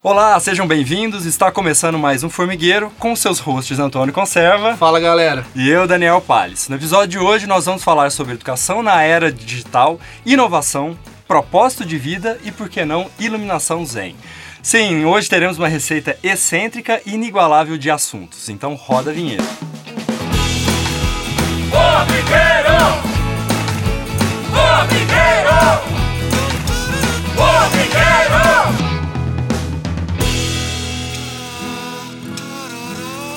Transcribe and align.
Olá, 0.00 0.38
sejam 0.38 0.64
bem-vindos. 0.64 1.26
Está 1.26 1.50
começando 1.50 1.98
mais 1.98 2.22
um 2.22 2.30
Formigueiro 2.30 2.88
com 3.00 3.16
seus 3.16 3.40
hosts 3.40 3.80
Antônio 3.80 4.14
Conserva 4.14 4.76
Fala 4.76 5.00
galera! 5.00 5.44
e 5.56 5.68
eu, 5.68 5.88
Daniel 5.88 6.20
Palles. 6.20 6.68
No 6.68 6.76
episódio 6.76 7.08
de 7.08 7.18
hoje, 7.18 7.48
nós 7.48 7.64
vamos 7.64 7.82
falar 7.82 8.12
sobre 8.12 8.34
educação 8.34 8.80
na 8.80 9.02
era 9.02 9.32
digital, 9.32 9.98
inovação, 10.24 10.96
propósito 11.26 11.84
de 11.84 11.98
vida 11.98 12.38
e, 12.44 12.52
por 12.52 12.68
que 12.68 12.84
não, 12.84 13.10
iluminação 13.18 13.84
zen. 13.84 14.14
Sim, 14.62 15.04
hoje 15.04 15.28
teremos 15.28 15.58
uma 15.58 15.66
receita 15.66 16.16
excêntrica 16.22 17.02
e 17.04 17.14
inigualável 17.14 17.76
de 17.76 17.90
assuntos. 17.90 18.48
Então, 18.48 18.76
roda 18.76 19.10
a 19.10 19.14
vinheta. 19.14 19.42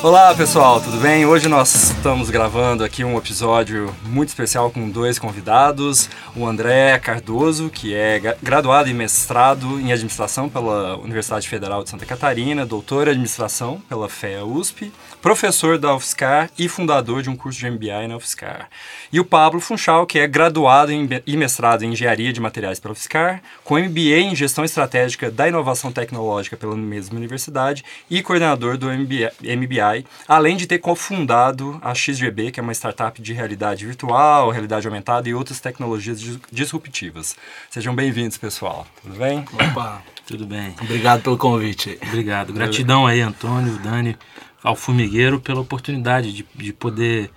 Olá 0.03 0.33
pessoal, 0.33 0.81
tudo 0.81 0.97
bem? 0.97 1.27
Hoje 1.27 1.47
nós 1.47 1.91
estamos 1.91 2.31
gravando 2.31 2.83
aqui 2.83 3.03
um 3.03 3.15
episódio 3.19 3.95
muito 4.03 4.29
especial 4.29 4.71
com 4.71 4.89
dois 4.89 5.19
convidados. 5.19 6.09
O 6.35 6.47
André 6.47 6.97
Cardoso, 6.97 7.69
que 7.69 7.93
é 7.93 8.19
gra- 8.19 8.37
graduado 8.41 8.89
e 8.89 8.95
mestrado 8.95 9.79
em 9.79 9.91
administração 9.91 10.49
pela 10.49 10.97
Universidade 10.97 11.47
Federal 11.47 11.83
de 11.83 11.91
Santa 11.91 12.05
Catarina, 12.07 12.65
doutor 12.65 13.07
em 13.07 13.11
administração 13.11 13.79
pela 13.87 14.09
FEA 14.09 14.43
USP, 14.43 14.91
professor 15.21 15.77
da 15.77 15.93
UFSCar 15.95 16.49
e 16.57 16.67
fundador 16.67 17.21
de 17.21 17.29
um 17.29 17.35
curso 17.35 17.59
de 17.59 17.69
MBA 17.69 18.07
na 18.07 18.15
UFSCar. 18.17 18.69
E 19.13 19.19
o 19.19 19.25
Pablo 19.25 19.59
Funchal, 19.61 20.05
que 20.05 20.17
é 20.19 20.27
graduado 20.27 20.91
em- 20.91 21.07
e 21.27 21.37
mestrado 21.37 21.83
em 21.83 21.91
engenharia 21.91 22.33
de 22.33 22.41
materiais 22.41 22.79
pela 22.79 22.93
UFSCar, 22.93 23.41
com 23.63 23.77
MBA 23.77 24.17
em 24.19 24.35
gestão 24.35 24.63
estratégica 24.65 25.29
da 25.29 25.47
inovação 25.47 25.91
tecnológica 25.91 26.57
pela 26.57 26.75
mesma 26.75 27.17
universidade 27.17 27.83
e 28.09 28.21
coordenador 28.23 28.77
do 28.77 28.87
MBA, 28.89 29.31
MBI, 29.43 30.05
além 30.27 30.57
de 30.57 30.65
ter 30.65 30.79
cofundado 30.79 31.79
a 31.83 31.93
XGB, 31.93 32.51
que 32.51 32.59
é 32.59 32.63
uma 32.63 32.73
startup 32.73 33.21
de 33.21 33.33
realidade 33.33 33.85
virtual, 33.85 34.49
realidade 34.49 34.87
aumentada 34.87 35.29
e 35.29 35.33
outras 35.35 35.59
tecnologias 35.59 36.19
dis- 36.19 36.39
disruptivas. 36.51 37.35
Sejam 37.69 37.93
bem-vindos, 37.93 38.37
pessoal. 38.37 38.87
Tudo 39.03 39.15
bem? 39.19 39.45
Opa! 39.53 40.01
Tudo 40.25 40.45
bem. 40.45 40.73
Obrigado 40.81 41.21
pelo 41.23 41.37
convite. 41.37 41.99
Obrigado. 42.07 42.53
Gratidão 42.53 43.05
aí, 43.05 43.19
Antônio, 43.19 43.73
Dani, 43.79 44.17
ao 44.63 44.75
Formigueiro 44.75 45.39
pela 45.39 45.61
oportunidade 45.61 46.31
de, 46.33 46.45
de 46.55 46.73
poder 46.73 47.31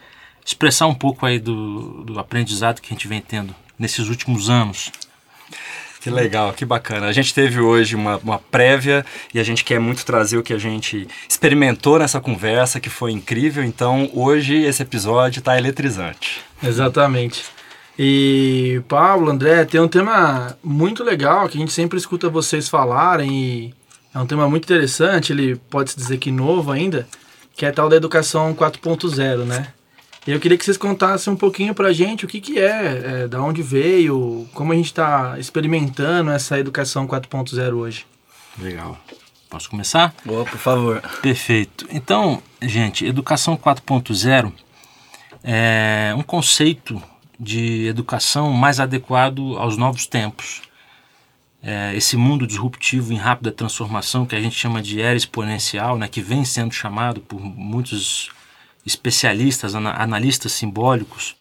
expressar 0.44 0.86
um 0.86 0.94
pouco 0.94 1.24
aí 1.24 1.38
do, 1.38 2.04
do 2.04 2.18
aprendizado 2.18 2.80
que 2.80 2.92
a 2.92 2.94
gente 2.94 3.08
vem 3.08 3.20
tendo 3.20 3.54
nesses 3.78 4.08
últimos 4.08 4.50
anos. 4.50 4.92
Que 6.00 6.10
legal, 6.10 6.52
que 6.52 6.66
bacana. 6.66 7.06
A 7.06 7.12
gente 7.12 7.32
teve 7.32 7.60
hoje 7.60 7.96
uma, 7.96 8.18
uma 8.18 8.38
prévia 8.38 9.06
e 9.32 9.40
a 9.40 9.42
gente 9.42 9.64
quer 9.64 9.80
muito 9.80 10.04
trazer 10.04 10.36
o 10.36 10.42
que 10.42 10.52
a 10.52 10.58
gente 10.58 11.08
experimentou 11.26 11.98
nessa 11.98 12.20
conversa, 12.20 12.78
que 12.78 12.90
foi 12.90 13.10
incrível. 13.10 13.64
Então, 13.64 14.10
hoje 14.12 14.54
esse 14.54 14.82
episódio 14.82 15.38
está 15.38 15.56
eletrizante. 15.56 16.42
Exatamente. 16.62 17.46
E 17.98 18.82
Pablo, 18.86 19.30
André, 19.30 19.64
tem 19.64 19.80
um 19.80 19.88
tema 19.88 20.58
muito 20.62 21.02
legal 21.02 21.48
que 21.48 21.56
a 21.56 21.60
gente 21.60 21.72
sempre 21.72 21.96
escuta 21.96 22.28
vocês 22.28 22.68
falarem 22.68 23.30
e 23.32 23.74
é 24.14 24.18
um 24.18 24.26
tema 24.26 24.48
muito 24.48 24.64
interessante, 24.64 25.32
ele 25.32 25.56
pode 25.56 25.90
se 25.90 25.96
dizer 25.96 26.18
que 26.18 26.30
novo 26.30 26.70
ainda, 26.70 27.06
que 27.56 27.66
é 27.66 27.68
a 27.68 27.72
tal 27.72 27.88
da 27.88 27.96
educação 27.96 28.54
4.0, 28.54 29.44
né? 29.44 29.72
E 30.26 30.30
eu 30.30 30.40
queria 30.40 30.56
que 30.56 30.64
vocês 30.64 30.78
contassem 30.78 31.32
um 31.32 31.36
pouquinho 31.36 31.74
pra 31.74 31.92
gente 31.92 32.24
o 32.24 32.28
que 32.28 32.40
que 32.40 32.58
é, 32.58 33.22
é 33.24 33.28
da 33.28 33.42
onde 33.42 33.62
veio, 33.62 34.48
como 34.54 34.72
a 34.72 34.76
gente 34.76 34.86
está 34.86 35.38
experimentando 35.38 36.30
essa 36.30 36.58
educação 36.58 37.06
4.0 37.06 37.74
hoje. 37.74 38.06
Legal. 38.58 38.96
Posso 39.50 39.68
começar? 39.68 40.14
Boa, 40.24 40.44
por 40.44 40.58
favor. 40.58 41.02
Perfeito. 41.20 41.86
Então, 41.90 42.42
gente, 42.62 43.04
educação 43.04 43.56
4.0 43.56 44.52
é 45.42 46.14
um 46.16 46.22
conceito 46.22 47.02
de 47.38 47.86
educação 47.86 48.52
mais 48.52 48.80
adequado 48.80 49.56
aos 49.58 49.76
novos 49.76 50.06
tempos. 50.06 50.62
É, 51.64 51.96
esse 51.96 52.16
mundo 52.16 52.46
disruptivo 52.46 53.12
em 53.12 53.16
rápida 53.16 53.50
transformação 53.50 54.26
que 54.26 54.36
a 54.36 54.40
gente 54.40 54.54
chama 54.54 54.82
de 54.82 55.00
era 55.00 55.16
exponencial, 55.16 55.96
né, 55.96 56.06
que 56.06 56.20
vem 56.20 56.44
sendo 56.44 56.72
chamado 56.74 57.20
por 57.20 57.40
muitos 57.40 58.30
especialistas, 58.84 59.74
ana- 59.74 59.94
analistas 60.00 60.52
simbólicos, 60.52 61.36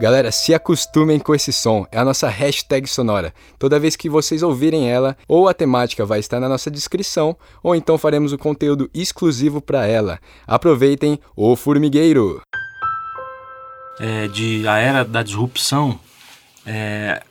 Galera, 0.00 0.30
se 0.30 0.54
acostumem 0.54 1.18
com 1.18 1.34
esse 1.34 1.52
som, 1.52 1.84
é 1.90 1.98
a 1.98 2.04
nossa 2.04 2.28
hashtag 2.28 2.86
sonora. 2.86 3.34
Toda 3.58 3.80
vez 3.80 3.96
que 3.96 4.08
vocês 4.08 4.44
ouvirem 4.44 4.88
ela, 4.88 5.16
ou 5.26 5.48
a 5.48 5.52
temática 5.52 6.06
vai 6.06 6.20
estar 6.20 6.38
na 6.38 6.48
nossa 6.48 6.70
descrição, 6.70 7.36
ou 7.64 7.74
então 7.74 7.98
faremos 7.98 8.32
o 8.32 8.38
conteúdo 8.38 8.88
exclusivo 8.94 9.60
para 9.60 9.88
ela. 9.88 10.20
Aproveitem 10.46 11.18
o 11.34 11.56
formigueiro! 11.56 12.40
é, 13.98 14.28
de 14.28 14.66
a 14.66 14.78
era 14.78 15.04
da 15.04 15.22
disrupção 15.22 15.98
é, 16.64 17.22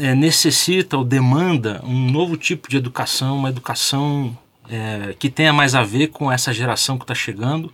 é, 0.00 0.14
necessita 0.14 0.96
ou 0.96 1.04
demanda 1.04 1.80
um 1.84 2.10
novo 2.10 2.36
tipo 2.36 2.68
de 2.68 2.76
educação, 2.76 3.38
uma 3.38 3.48
educação 3.48 4.36
é, 4.68 5.14
que 5.18 5.28
tenha 5.28 5.52
mais 5.52 5.74
a 5.74 5.82
ver 5.82 6.08
com 6.08 6.30
essa 6.30 6.52
geração 6.52 6.96
que 6.96 7.04
está 7.04 7.14
chegando 7.14 7.72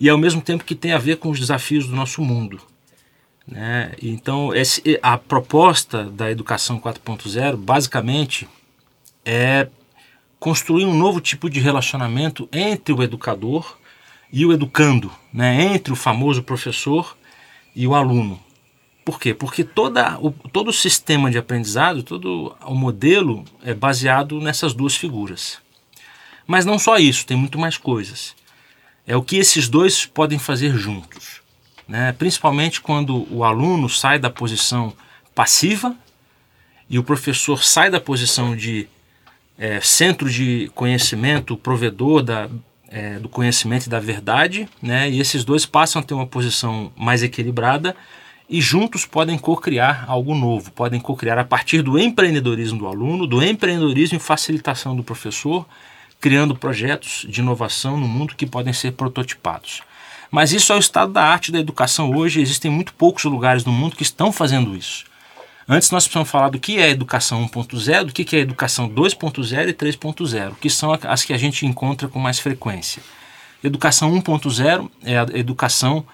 e 0.00 0.08
ao 0.08 0.18
mesmo 0.18 0.40
tempo 0.40 0.64
que 0.64 0.74
tenha 0.74 0.96
a 0.96 0.98
ver 0.98 1.16
com 1.16 1.30
os 1.30 1.38
desafios 1.38 1.86
do 1.86 1.94
nosso 1.94 2.22
mundo. 2.22 2.60
Né? 3.46 3.92
Então, 4.02 4.54
esse, 4.54 4.98
a 5.02 5.18
proposta 5.18 6.04
da 6.04 6.30
educação 6.30 6.80
4.0 6.80 7.56
basicamente 7.56 8.48
é 9.24 9.68
construir 10.38 10.84
um 10.84 10.94
novo 10.94 11.20
tipo 11.20 11.48
de 11.48 11.60
relacionamento 11.60 12.48
entre 12.52 12.92
o 12.92 13.02
educador 13.02 13.78
e 14.32 14.44
o 14.44 14.52
educando, 14.52 15.10
né? 15.32 15.74
entre 15.74 15.92
o 15.92 15.96
famoso 15.96 16.42
professor 16.42 17.16
e 17.74 17.86
o 17.86 17.94
aluno. 17.94 18.40
Por 19.04 19.20
quê? 19.20 19.34
Porque 19.34 19.62
toda, 19.62 20.18
o, 20.18 20.30
todo 20.30 20.68
o 20.68 20.72
sistema 20.72 21.30
de 21.30 21.36
aprendizado, 21.36 22.02
todo 22.02 22.56
o 22.64 22.74
modelo 22.74 23.44
é 23.62 23.74
baseado 23.74 24.40
nessas 24.40 24.72
duas 24.72 24.96
figuras. 24.96 25.58
Mas 26.46 26.64
não 26.64 26.78
só 26.78 26.96
isso, 26.96 27.26
tem 27.26 27.36
muito 27.36 27.58
mais 27.58 27.76
coisas. 27.76 28.34
É 29.06 29.14
o 29.14 29.22
que 29.22 29.36
esses 29.36 29.68
dois 29.68 30.06
podem 30.06 30.38
fazer 30.38 30.74
juntos. 30.76 31.42
Né? 31.86 32.12
Principalmente 32.12 32.80
quando 32.80 33.26
o 33.30 33.44
aluno 33.44 33.90
sai 33.90 34.18
da 34.18 34.30
posição 34.30 34.94
passiva 35.34 35.94
e 36.88 36.98
o 36.98 37.04
professor 37.04 37.62
sai 37.62 37.90
da 37.90 38.00
posição 38.00 38.56
de 38.56 38.88
é, 39.58 39.80
centro 39.80 40.30
de 40.30 40.70
conhecimento, 40.74 41.58
provedor 41.58 42.22
da, 42.22 42.48
é, 42.88 43.18
do 43.18 43.28
conhecimento 43.28 43.86
e 43.86 43.90
da 43.90 44.00
verdade, 44.00 44.66
né? 44.80 45.10
e 45.10 45.20
esses 45.20 45.44
dois 45.44 45.66
passam 45.66 46.00
a 46.00 46.04
ter 46.04 46.14
uma 46.14 46.26
posição 46.26 46.90
mais 46.96 47.22
equilibrada 47.22 47.94
e 48.48 48.60
juntos 48.60 49.06
podem 49.06 49.38
co-criar 49.38 50.04
algo 50.06 50.34
novo, 50.34 50.70
podem 50.70 51.00
co-criar 51.00 51.38
a 51.38 51.44
partir 51.44 51.82
do 51.82 51.98
empreendedorismo 51.98 52.78
do 52.78 52.86
aluno, 52.86 53.26
do 53.26 53.42
empreendedorismo 53.42 54.18
e 54.18 54.20
facilitação 54.20 54.94
do 54.94 55.02
professor, 55.02 55.66
criando 56.20 56.54
projetos 56.54 57.26
de 57.28 57.40
inovação 57.40 57.96
no 57.96 58.06
mundo 58.06 58.34
que 58.34 58.46
podem 58.46 58.72
ser 58.72 58.92
prototipados. 58.92 59.82
Mas 60.30 60.52
isso 60.52 60.72
é 60.72 60.76
o 60.76 60.80
estado 60.80 61.12
da 61.12 61.22
arte 61.22 61.52
da 61.52 61.58
educação 61.58 62.14
hoje, 62.14 62.40
existem 62.40 62.70
muito 62.70 62.92
poucos 62.94 63.24
lugares 63.24 63.64
no 63.64 63.72
mundo 63.72 63.96
que 63.96 64.02
estão 64.02 64.32
fazendo 64.32 64.76
isso. 64.76 65.04
Antes 65.66 65.90
nós 65.90 66.04
precisamos 66.04 66.30
falar 66.30 66.50
do 66.50 66.58
que 66.58 66.78
é 66.78 66.90
educação 66.90 67.46
1.0, 67.48 68.04
do 68.04 68.12
que 68.12 68.36
é 68.36 68.40
educação 68.40 68.88
2.0 68.88 69.68
e 69.68 69.72
3.0, 69.72 70.54
que 70.60 70.68
são 70.68 70.92
as 71.02 71.24
que 71.24 71.32
a 71.32 71.38
gente 71.38 71.64
encontra 71.64 72.06
com 72.06 72.18
mais 72.18 72.38
frequência. 72.38 73.02
Educação 73.62 74.12
1.0 74.12 74.90
é 75.02 75.18
a 75.18 75.26
educação 75.32 76.04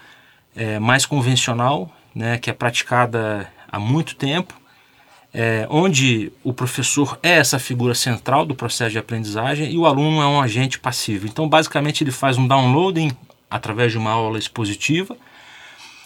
é, 0.55 0.79
mais 0.79 1.05
convencional, 1.05 1.91
né, 2.13 2.37
que 2.37 2.49
é 2.49 2.53
praticada 2.53 3.51
há 3.67 3.79
muito 3.79 4.15
tempo, 4.15 4.53
é, 5.33 5.65
onde 5.69 6.31
o 6.43 6.53
professor 6.53 7.17
é 7.23 7.31
essa 7.31 7.57
figura 7.57 7.95
central 7.95 8.45
do 8.45 8.53
processo 8.53 8.91
de 8.91 8.97
aprendizagem 8.97 9.71
e 9.71 9.77
o 9.77 9.85
aluno 9.85 10.21
é 10.21 10.27
um 10.27 10.41
agente 10.41 10.77
passivo. 10.77 11.25
Então, 11.25 11.47
basicamente, 11.47 12.03
ele 12.03 12.11
faz 12.11 12.37
um 12.37 12.47
downloading 12.47 13.11
através 13.49 13.91
de 13.91 13.97
uma 13.97 14.11
aula 14.11 14.37
expositiva 14.37 15.15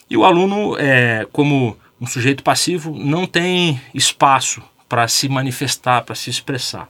e 0.10 0.16
o 0.16 0.24
aluno, 0.24 0.78
é, 0.78 1.28
como 1.32 1.78
um 2.00 2.06
sujeito 2.06 2.44
passivo, 2.44 2.96
não 2.96 3.26
tem 3.26 3.82
espaço 3.94 4.62
para 4.88 5.08
se 5.08 5.28
manifestar, 5.28 6.04
para 6.04 6.16
se 6.16 6.30
expressar. 6.30 6.88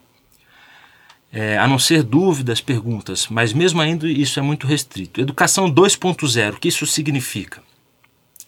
É, 1.31 1.57
a 1.57 1.68
não 1.68 1.78
ser 1.78 2.04
dúvidas, 2.04 2.62
perguntas, 2.62 3.28
mas 3.30 3.51
mesmo 3.51 3.81
ainda 3.81 4.07
isso 4.07 4.40
é 4.40 4.42
muito 4.42 4.68
restrito. 4.68 5.19
Educação 5.19 5.69
2.0, 5.69 6.54
o 6.54 6.60
que 6.60 6.69
isso 6.69 6.86
significa? 6.86 7.65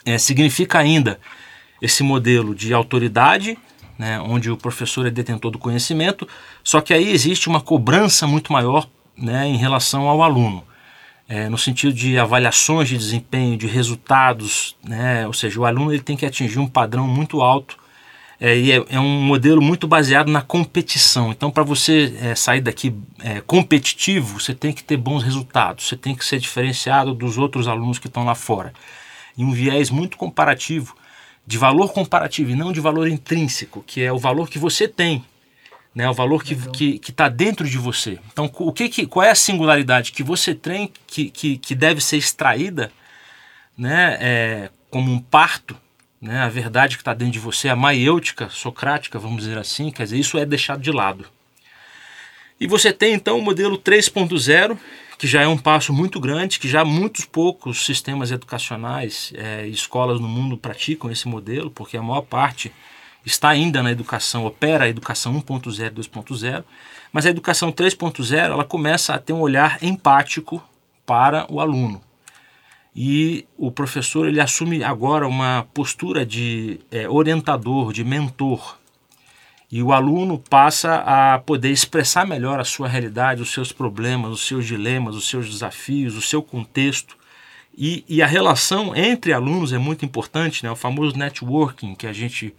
É, 0.07 0.17
significa 0.17 0.79
ainda 0.79 1.19
esse 1.81 2.01
modelo 2.01 2.55
de 2.55 2.73
autoridade, 2.73 3.57
né, 3.99 4.19
onde 4.21 4.49
o 4.49 4.55
professor 4.55 5.05
é 5.05 5.09
detentor 5.09 5.51
do 5.51 5.59
conhecimento, 5.59 6.25
só 6.63 6.79
que 6.79 6.93
aí 6.93 7.11
existe 7.11 7.49
uma 7.49 7.59
cobrança 7.59 8.25
muito 8.25 8.53
maior 8.53 8.87
né, 9.17 9.45
em 9.45 9.57
relação 9.57 10.07
ao 10.07 10.23
aluno. 10.23 10.63
É, 11.27 11.49
no 11.49 11.57
sentido 11.57 11.93
de 11.93 12.17
avaliações 12.17 12.87
de 12.87 12.97
desempenho, 12.97 13.57
de 13.57 13.67
resultados, 13.67 14.77
né, 14.81 15.27
ou 15.27 15.33
seja, 15.33 15.59
o 15.59 15.65
aluno 15.65 15.91
ele 15.91 16.01
tem 16.01 16.15
que 16.15 16.25
atingir 16.25 16.59
um 16.59 16.67
padrão 16.67 17.05
muito 17.05 17.41
alto 17.41 17.77
é, 18.39 18.57
e 18.57 18.71
é, 18.71 18.85
é, 18.89 18.99
um 18.99 19.21
modelo 19.21 19.61
muito 19.61 19.89
baseado 19.89 20.31
na 20.31 20.41
competição. 20.41 21.31
Então, 21.31 21.51
para 21.51 21.63
você 21.63 22.17
é, 22.21 22.33
sair 22.33 22.61
daqui 22.61 22.95
é, 23.19 23.41
competitivo, 23.41 24.39
você 24.39 24.53
tem 24.53 24.71
que 24.71 24.85
ter 24.85 24.95
bons 24.95 25.21
resultados, 25.21 25.89
você 25.89 25.97
tem 25.97 26.15
que 26.15 26.23
ser 26.23 26.39
diferenciado 26.39 27.13
dos 27.13 27.37
outros 27.37 27.67
alunos 27.67 27.99
que 27.99 28.07
estão 28.07 28.23
lá 28.23 28.35
fora. 28.35 28.71
E 29.37 29.43
um 29.43 29.51
viés 29.51 29.89
muito 29.89 30.17
comparativo, 30.17 30.95
de 31.45 31.57
valor 31.57 31.93
comparativo 31.93 32.51
e 32.51 32.55
não 32.55 32.71
de 32.73 32.81
valor 32.81 33.07
intrínseco, 33.07 33.83
que 33.85 34.01
é 34.01 34.11
o 34.11 34.17
valor 34.17 34.49
que 34.49 34.59
você 34.59 34.87
tem, 34.87 35.23
né, 35.95 36.09
o 36.09 36.13
valor 36.13 36.43
que 36.43 36.53
está 36.53 36.71
que, 36.71 36.99
que 36.99 37.11
tá 37.11 37.29
dentro 37.29 37.67
de 37.67 37.77
você. 37.77 38.19
Então, 38.31 38.51
o 38.53 38.73
que, 38.73 38.89
que, 38.89 39.05
qual 39.05 39.25
é 39.25 39.31
a 39.31 39.35
singularidade 39.35 40.11
que 40.11 40.23
você 40.23 40.53
tem 40.53 40.91
que, 41.05 41.29
que, 41.29 41.57
que 41.57 41.73
deve 41.73 42.01
ser 42.01 42.17
extraída 42.17 42.91
né, 43.77 44.17
é, 44.19 44.69
como 44.89 45.11
um 45.11 45.19
parto 45.19 45.77
né, 46.21 46.39
a 46.39 46.49
verdade 46.49 46.97
que 46.97 47.01
está 47.01 47.13
dentro 47.13 47.33
de 47.33 47.39
você, 47.39 47.69
a 47.69 47.75
maiêutica 47.75 48.49
socrática, 48.49 49.19
vamos 49.19 49.43
dizer 49.43 49.57
assim, 49.57 49.91
quer 49.91 50.03
dizer, 50.03 50.17
isso 50.17 50.37
é 50.37 50.45
deixado 50.45 50.81
de 50.81 50.91
lado. 50.91 51.25
E 52.59 52.67
você 52.67 52.91
tem 52.91 53.13
então 53.13 53.37
o 53.37 53.41
modelo 53.41 53.77
3.0, 53.77 54.77
que 55.17 55.27
já 55.27 55.41
é 55.41 55.47
um 55.47 55.57
passo 55.57 55.91
muito 55.91 56.19
grande, 56.19 56.59
que 56.59 56.67
já 56.67 56.85
muitos 56.85 57.25
poucos 57.25 57.85
sistemas 57.85 58.31
educacionais 58.31 59.33
é, 59.35 59.67
escolas 59.67 60.19
no 60.19 60.27
mundo 60.27 60.57
praticam 60.57 61.09
esse 61.09 61.27
modelo, 61.27 61.71
porque 61.71 61.97
a 61.97 62.01
maior 62.03 62.21
parte 62.21 62.71
está 63.25 63.49
ainda 63.49 63.81
na 63.81 63.91
educação, 63.91 64.45
opera 64.45 64.85
a 64.85 64.89
educação 64.89 65.33
1.0, 65.41 65.91
2.0, 65.91 66.63
mas 67.11 67.25
a 67.25 67.29
educação 67.29 67.71
3.0 67.71 68.35
ela 68.35 68.63
começa 68.63 69.13
a 69.13 69.19
ter 69.19 69.33
um 69.33 69.41
olhar 69.41 69.83
empático 69.83 70.63
para 71.05 71.45
o 71.51 71.59
aluno 71.59 72.01
e 72.99 73.45
o 73.55 73.71
professor 73.71 74.27
ele 74.27 74.41
assume 74.41 74.83
agora 74.83 75.27
uma 75.27 75.67
postura 75.71 76.25
de 76.25 76.79
é, 76.89 77.07
orientador, 77.07 77.93
de 77.93 78.03
mentor. 78.03 78.75
E 79.69 79.83
o 79.83 79.91
aluno 79.91 80.39
passa 80.39 80.95
a 80.95 81.39
poder 81.39 81.71
expressar 81.71 82.25
melhor 82.25 82.59
a 82.59 82.63
sua 82.63 82.87
realidade, 82.87 83.41
os 83.41 83.51
seus 83.51 83.73
problemas, 83.73 84.31
os 84.31 84.47
seus 84.47 84.65
dilemas, 84.65 85.15
os 85.15 85.27
seus 85.27 85.49
desafios, 85.49 86.15
o 86.15 86.21
seu 86.21 86.41
contexto. 86.41 87.17
E, 87.77 88.03
e 88.07 88.21
a 88.21 88.27
relação 88.27 88.95
entre 88.95 89.33
alunos 89.33 89.73
é 89.73 89.77
muito 89.77 90.05
importante, 90.05 90.63
né? 90.63 90.71
o 90.71 90.75
famoso 90.75 91.17
networking 91.17 91.95
que 91.95 92.07
a 92.07 92.13
gente 92.13 92.55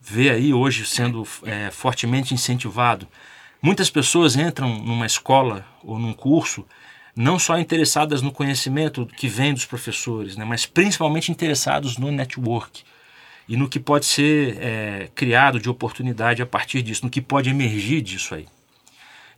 vê 0.00 0.30
aí 0.30 0.54
hoje 0.54 0.86
sendo 0.86 1.28
é, 1.42 1.70
fortemente 1.70 2.32
incentivado. 2.32 3.06
Muitas 3.60 3.90
pessoas 3.90 4.34
entram 4.34 4.78
numa 4.78 5.04
escola 5.04 5.64
ou 5.84 5.98
num 5.98 6.14
curso 6.14 6.64
não 7.14 7.38
só 7.38 7.58
interessadas 7.58 8.20
no 8.22 8.32
conhecimento 8.32 9.06
que 9.06 9.28
vem 9.28 9.54
dos 9.54 9.64
professores, 9.64 10.36
né, 10.36 10.44
mas 10.44 10.66
principalmente 10.66 11.32
interessados 11.32 11.96
no 11.96 12.10
network 12.10 12.82
e 13.48 13.56
no 13.56 13.68
que 13.68 13.78
pode 13.78 14.06
ser 14.06 14.58
é, 14.60 15.08
criado 15.14 15.60
de 15.60 15.68
oportunidade 15.68 16.42
a 16.42 16.46
partir 16.46 16.82
disso, 16.82 17.04
no 17.04 17.10
que 17.10 17.20
pode 17.20 17.48
emergir 17.50 18.02
disso 18.02 18.34
aí. 18.34 18.46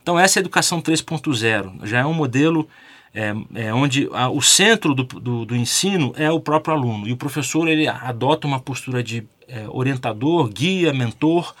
Então 0.01 0.17
essa 0.17 0.39
é 0.39 0.39
a 0.39 0.41
educação 0.41 0.81
3.0 0.81 1.85
já 1.85 1.99
é 1.99 2.05
um 2.05 2.13
modelo 2.13 2.67
é, 3.13 3.33
é 3.55 3.73
onde 3.73 4.07
a, 4.13 4.29
o 4.29 4.41
centro 4.41 4.93
do, 4.93 5.03
do, 5.03 5.45
do, 5.45 5.55
ensino 5.55 6.13
é 6.15 6.29
o 6.31 6.39
próprio 6.39 6.75
aluno 6.75 7.07
e 7.07 7.11
o 7.11 7.17
professor 7.17 7.67
ele 7.67 7.87
adota 7.87 8.47
uma 8.47 8.59
postura 8.59 9.03
de 9.03 9.27
é, 9.47 9.65
orientador, 9.69 10.47
guia, 10.47 10.93
mentor, 10.93 11.53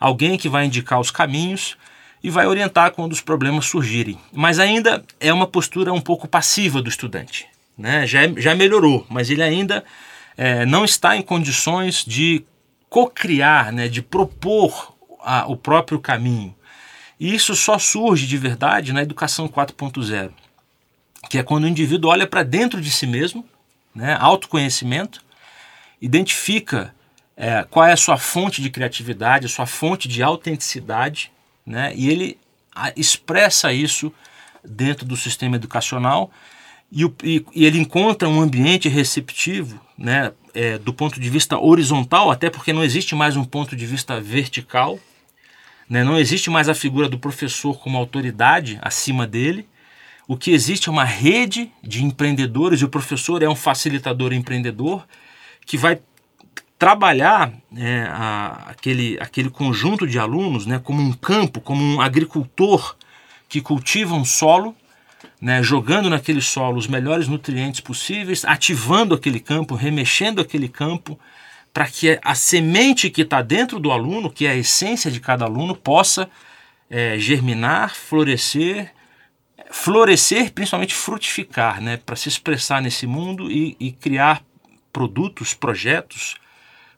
alguém 0.00 0.36
que 0.36 0.48
vai 0.48 0.66
indicar 0.66 1.00
os 1.00 1.10
caminhos 1.10 1.76
e 2.22 2.30
vai 2.30 2.46
orientar 2.46 2.90
quando 2.90 3.12
os 3.12 3.20
problemas 3.20 3.66
surgirem. 3.66 4.18
Mas 4.32 4.58
ainda 4.58 5.04
é 5.20 5.32
uma 5.32 5.46
postura 5.46 5.92
um 5.92 6.00
pouco 6.00 6.26
passiva 6.26 6.82
do 6.82 6.88
estudante. 6.88 7.46
Né? 7.78 8.06
Já, 8.06 8.22
é, 8.22 8.32
já 8.36 8.54
melhorou, 8.54 9.06
mas 9.08 9.30
ele 9.30 9.42
ainda 9.42 9.84
é, 10.36 10.66
não 10.66 10.84
está 10.84 11.16
em 11.16 11.22
condições 11.22 12.04
de 12.04 12.44
co-criar, 12.88 13.72
né? 13.72 13.88
de 13.88 14.02
propor 14.02 14.94
a, 15.20 15.46
o 15.46 15.56
próprio 15.56 15.98
caminho. 15.98 16.54
E 17.18 17.34
isso 17.34 17.54
só 17.54 17.78
surge 17.78 18.26
de 18.26 18.36
verdade 18.36 18.92
na 18.92 19.02
educação 19.02 19.48
4.0, 19.48 20.30
que 21.30 21.38
é 21.38 21.42
quando 21.42 21.64
o 21.64 21.68
indivíduo 21.68 22.10
olha 22.10 22.26
para 22.26 22.42
dentro 22.42 22.80
de 22.80 22.90
si 22.90 23.06
mesmo, 23.06 23.44
né? 23.94 24.16
autoconhecimento, 24.20 25.24
identifica 26.00 26.94
é, 27.36 27.64
qual 27.64 27.86
é 27.86 27.92
a 27.92 27.96
sua 27.96 28.16
fonte 28.16 28.62
de 28.62 28.70
criatividade, 28.70 29.46
a 29.46 29.48
sua 29.48 29.66
fonte 29.66 30.08
de 30.08 30.22
autenticidade, 30.22 31.30
né? 31.64 31.92
E 31.94 32.08
ele 32.08 32.38
expressa 32.94 33.72
isso 33.72 34.12
dentro 34.64 35.06
do 35.06 35.16
sistema 35.16 35.56
educacional 35.56 36.30
e, 36.90 37.04
o, 37.04 37.14
e, 37.22 37.44
e 37.54 37.64
ele 37.64 37.78
encontra 37.78 38.28
um 38.28 38.40
ambiente 38.40 38.88
receptivo, 38.88 39.80
né? 39.96 40.32
É, 40.54 40.78
do 40.78 40.92
ponto 40.92 41.20
de 41.20 41.28
vista 41.30 41.58
horizontal, 41.58 42.30
até 42.30 42.50
porque 42.50 42.72
não 42.72 42.82
existe 42.82 43.14
mais 43.14 43.36
um 43.36 43.44
ponto 43.44 43.76
de 43.76 43.86
vista 43.86 44.20
vertical, 44.20 44.98
né? 45.88 46.02
não 46.02 46.18
existe 46.18 46.50
mais 46.50 46.68
a 46.68 46.74
figura 46.74 47.08
do 47.08 47.18
professor 47.18 47.78
como 47.78 47.98
autoridade 47.98 48.78
acima 48.82 49.26
dele. 49.26 49.68
O 50.28 50.36
que 50.36 50.50
existe 50.50 50.88
é 50.88 50.92
uma 50.92 51.04
rede 51.04 51.70
de 51.82 52.04
empreendedores 52.04 52.80
e 52.80 52.84
o 52.84 52.88
professor 52.88 53.42
é 53.42 53.48
um 53.48 53.54
facilitador 53.54 54.32
empreendedor 54.32 55.06
que 55.64 55.76
vai 55.76 56.00
trabalhar 56.78 57.52
é, 57.76 58.06
a, 58.10 58.64
aquele, 58.68 59.16
aquele 59.20 59.50
conjunto 59.50 60.06
de 60.06 60.18
alunos 60.18 60.66
né, 60.66 60.78
como 60.82 61.00
um 61.00 61.12
campo, 61.12 61.60
como 61.60 61.82
um 61.82 62.00
agricultor 62.00 62.96
que 63.48 63.60
cultiva 63.60 64.14
um 64.14 64.24
solo, 64.24 64.74
né, 65.40 65.62
jogando 65.62 66.08
naquele 66.08 66.40
solo 66.40 66.78
os 66.78 66.86
melhores 66.86 67.28
nutrientes 67.28 67.80
possíveis, 67.80 68.44
ativando 68.44 69.14
aquele 69.14 69.40
campo, 69.40 69.74
remexendo 69.74 70.40
aquele 70.40 70.68
campo, 70.68 71.18
para 71.72 71.86
que 71.86 72.18
a 72.22 72.34
semente 72.34 73.10
que 73.10 73.22
está 73.22 73.42
dentro 73.42 73.78
do 73.78 73.90
aluno, 73.92 74.30
que 74.30 74.46
é 74.46 74.50
a 74.50 74.56
essência 74.56 75.10
de 75.10 75.20
cada 75.20 75.44
aluno, 75.44 75.76
possa 75.76 76.28
é, 76.88 77.18
germinar, 77.18 77.94
florescer, 77.94 78.92
florescer, 79.70 80.52
principalmente 80.52 80.94
frutificar, 80.94 81.80
né, 81.82 81.98
para 81.98 82.16
se 82.16 82.28
expressar 82.28 82.80
nesse 82.80 83.06
mundo 83.06 83.50
e, 83.50 83.76
e 83.78 83.92
criar 83.92 84.42
produtos, 84.92 85.52
projetos 85.52 86.36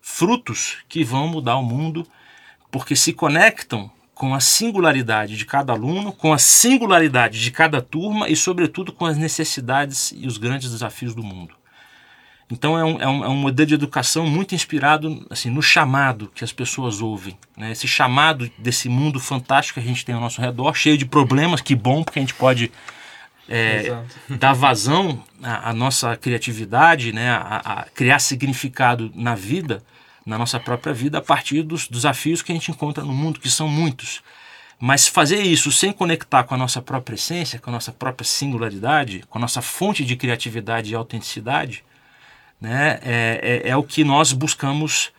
frutos 0.01 0.77
que 0.87 1.03
vão 1.03 1.27
mudar 1.27 1.57
o 1.57 1.63
mundo, 1.63 2.07
porque 2.71 2.95
se 2.95 3.13
conectam 3.13 3.91
com 4.19 4.35
a 4.35 4.41
singularidade 4.41 5.37
de 5.37 5.45
cada 5.45 5.71
aluno, 5.71 6.11
com 6.11 6.33
a 6.33 6.37
singularidade 6.37 7.39
de 7.39 7.51
cada 7.51 7.81
turma 7.81 8.27
e, 8.27 8.35
sobretudo, 8.35 8.91
com 8.91 9.05
as 9.05 9.17
necessidades 9.17 10.13
e 10.13 10.27
os 10.27 10.37
grandes 10.37 10.69
desafios 10.69 11.15
do 11.15 11.23
mundo. 11.23 11.55
Então 12.51 12.77
é 12.77 12.83
um, 12.83 13.01
é 13.01 13.07
um, 13.07 13.23
é 13.23 13.29
um 13.29 13.35
modelo 13.37 13.67
de 13.67 13.75
educação 13.75 14.27
muito 14.27 14.53
inspirado 14.53 15.25
assim, 15.29 15.49
no 15.49 15.61
chamado 15.61 16.29
que 16.35 16.43
as 16.43 16.51
pessoas 16.51 16.99
ouvem. 16.99 17.37
Né? 17.55 17.71
Esse 17.71 17.87
chamado 17.87 18.51
desse 18.57 18.89
mundo 18.89 19.21
fantástico 19.21 19.79
que 19.79 19.85
a 19.85 19.87
gente 19.87 20.03
tem 20.03 20.13
ao 20.13 20.19
nosso 20.19 20.41
redor, 20.41 20.73
cheio 20.73 20.97
de 20.97 21.05
problemas, 21.05 21.61
que 21.61 21.73
bom, 21.73 22.03
porque 22.03 22.19
a 22.19 22.21
gente 22.21 22.33
pode 22.33 22.69
é, 23.47 24.03
dar 24.37 24.51
vazão 24.51 25.23
à, 25.41 25.69
à, 25.69 25.73
nossa 25.73 26.17
criatividade, 26.17 27.13
né? 27.13 27.29
A, 27.29 27.61
a, 27.63 27.83
criar 27.95 28.19
significado 28.19 29.09
na 29.15 29.33
vida, 29.33 29.81
na 30.29 30.37
nossa 30.37 30.59
própria 30.59 30.93
vida, 30.93 31.17
a 31.17 31.21
partir 31.21 31.63
dos 31.63 31.87
desafios 31.87 32.41
que 32.41 32.51
a 32.51 32.55
gente 32.55 32.71
encontra 32.71 33.03
no 33.03 33.13
mundo, 33.13 33.39
que 33.39 33.49
são 33.49 33.67
muitos. 33.67 34.21
Mas 34.79 35.07
fazer 35.07 35.41
isso 35.41 35.71
sem 35.71 35.91
conectar 35.91 36.43
com 36.43 36.53
a 36.53 36.57
nossa 36.57 36.81
própria 36.81 37.15
essência, 37.15 37.59
com 37.59 37.69
a 37.69 37.73
nossa 37.73 37.91
própria 37.91 38.25
singularidade, 38.25 39.23
com 39.29 39.37
a 39.37 39.41
nossa 39.41 39.61
fonte 39.61 40.05
de 40.05 40.15
criatividade 40.15 40.91
e 40.91 40.95
autenticidade, 40.95 41.83
né? 42.61 42.99
é, 43.01 43.63
é, 43.65 43.69
é 43.69 43.75
o 43.75 43.83
que 43.83 44.03
nós 44.03 44.31
buscamos 44.31 45.11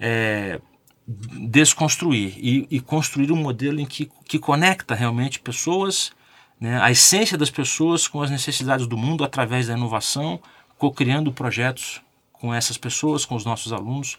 é, 0.00 0.60
desconstruir 1.06 2.34
e, 2.38 2.66
e, 2.70 2.80
construir 2.80 3.30
um 3.30 3.36
modelo 3.36 3.78
em 3.78 3.86
que, 3.86 4.10
que 4.24 4.38
conecta 4.38 4.94
realmente 4.94 5.38
pessoas 5.38 6.12
né, 6.60 6.80
a 6.80 6.90
essência 6.90 7.36
das 7.36 7.50
pessoas 7.50 8.08
com 8.08 8.22
as 8.22 8.30
necessidades 8.30 8.86
do 8.86 8.96
mundo 8.96 9.22
através 9.22 9.66
da 9.66 9.74
inovação, 9.74 10.40
co-criando 10.78 11.30
projetos 11.30 12.00
com 12.32 12.52
essas 12.52 12.78
pessoas, 12.78 13.24
com 13.24 13.34
os 13.34 13.44
nossos 13.44 13.72
alunos, 13.72 14.18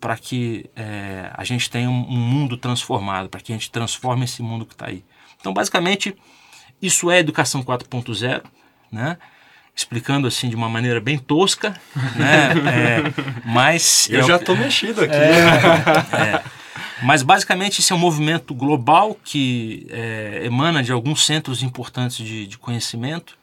para 0.00 0.16
que 0.16 0.68
é, 0.76 1.30
a 1.34 1.44
gente 1.44 1.70
tenha 1.70 1.88
um, 1.88 1.92
mundo 1.92 2.56
transformado, 2.56 3.28
para 3.28 3.40
que 3.40 3.52
a 3.52 3.56
gente 3.56 3.70
transforme 3.70 4.24
esse 4.24 4.42
mundo 4.42 4.66
que 4.66 4.74
está 4.74 4.88
aí. 4.88 5.04
Então, 5.40 5.52
basicamente, 5.52 6.14
isso 6.80 7.10
é 7.10 7.18
educação 7.18 7.62
4.0, 7.62 8.42
né? 8.92 9.16
explicando 9.76 10.26
assim 10.26 10.48
de 10.48 10.56
uma 10.56 10.70
maneira 10.70 10.98
bem 11.00 11.18
tosca, 11.18 11.78
né? 12.16 12.54
É, 12.66 13.02
mas 13.44 14.08
eu, 14.10 14.22
já 14.22 14.36
estou 14.36 14.56
mexido 14.56 15.02
aqui. 15.02 15.14
É, 15.14 15.18
é, 16.16 16.42
mas 17.02 17.22
basicamente 17.22 17.80
esse 17.80 17.92
é 17.92 17.94
um 17.94 17.98
movimento 17.98 18.54
global 18.54 19.16
que 19.22 19.86
é, 19.90 20.42
emana 20.44 20.82
de 20.82 20.92
alguns 20.92 21.26
centros 21.26 21.62
importantes 21.62 22.16
de, 22.16 22.46
de 22.46 22.56
conhecimento, 22.56 23.38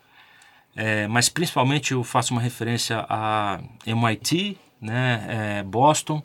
é, 0.75 1.07
mas 1.07 1.29
principalmente 1.29 1.91
eu 1.91 2.03
faço 2.03 2.33
uma 2.33 2.41
referência 2.41 3.05
a 3.07 3.59
MIT, 3.85 4.57
né, 4.81 5.25
é, 5.59 5.63
Boston, 5.63 6.23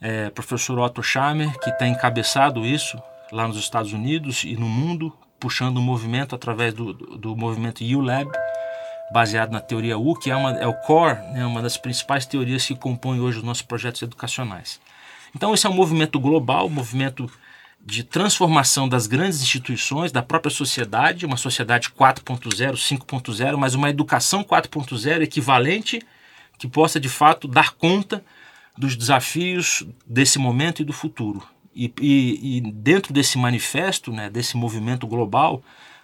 é, 0.00 0.30
professor 0.30 0.78
Otto 0.78 1.02
Schammer, 1.02 1.58
que 1.58 1.70
tem 1.78 1.92
encabeçado 1.92 2.64
isso 2.64 3.00
lá 3.32 3.48
nos 3.48 3.56
Estados 3.56 3.92
Unidos 3.92 4.44
e 4.44 4.54
no 4.56 4.68
mundo, 4.68 5.12
puxando 5.40 5.78
o 5.78 5.82
movimento 5.82 6.34
através 6.34 6.72
do, 6.74 6.92
do, 6.92 7.18
do 7.18 7.36
movimento 7.36 7.82
ULab, 7.82 8.30
baseado 9.12 9.50
na 9.50 9.60
teoria 9.60 9.98
U, 9.98 10.14
que 10.14 10.30
é, 10.30 10.36
uma, 10.36 10.52
é 10.52 10.66
o 10.66 10.74
core, 10.74 11.18
né, 11.32 11.44
uma 11.46 11.62
das 11.62 11.76
principais 11.76 12.26
teorias 12.26 12.66
que 12.66 12.74
compõem 12.74 13.20
hoje 13.20 13.38
os 13.38 13.44
nossos 13.44 13.62
projetos 13.62 14.02
educacionais. 14.02 14.80
Então, 15.34 15.54
esse 15.54 15.66
é 15.66 15.70
um 15.70 15.74
movimento 15.74 16.18
global, 16.18 16.66
um 16.66 16.70
movimento 16.70 17.30
de 17.80 18.02
transformação 18.02 18.88
das 18.88 19.06
grandes 19.06 19.40
instituições, 19.40 20.10
da 20.10 20.22
própria 20.22 20.50
sociedade, 20.50 21.24
uma 21.24 21.36
sociedade 21.36 21.90
4.0, 21.90 22.72
5.0, 22.72 23.56
mas 23.56 23.74
uma 23.74 23.88
educação 23.88 24.42
4.0 24.42 25.22
equivalente 25.22 26.02
que 26.58 26.66
possa 26.66 26.98
de 26.98 27.08
fato 27.08 27.46
dar 27.46 27.74
conta 27.74 28.24
dos 28.76 28.96
desafios 28.96 29.84
desse 30.06 30.38
momento 30.38 30.82
e 30.82 30.84
do 30.84 30.92
futuro. 30.92 31.42
E, 31.74 31.92
e, 32.00 32.56
e 32.56 32.60
dentro 32.72 33.12
desse 33.12 33.38
manifesto, 33.38 34.12
né, 34.12 34.30
desse 34.30 34.56
movimento 34.56 35.06
global, 35.06 35.62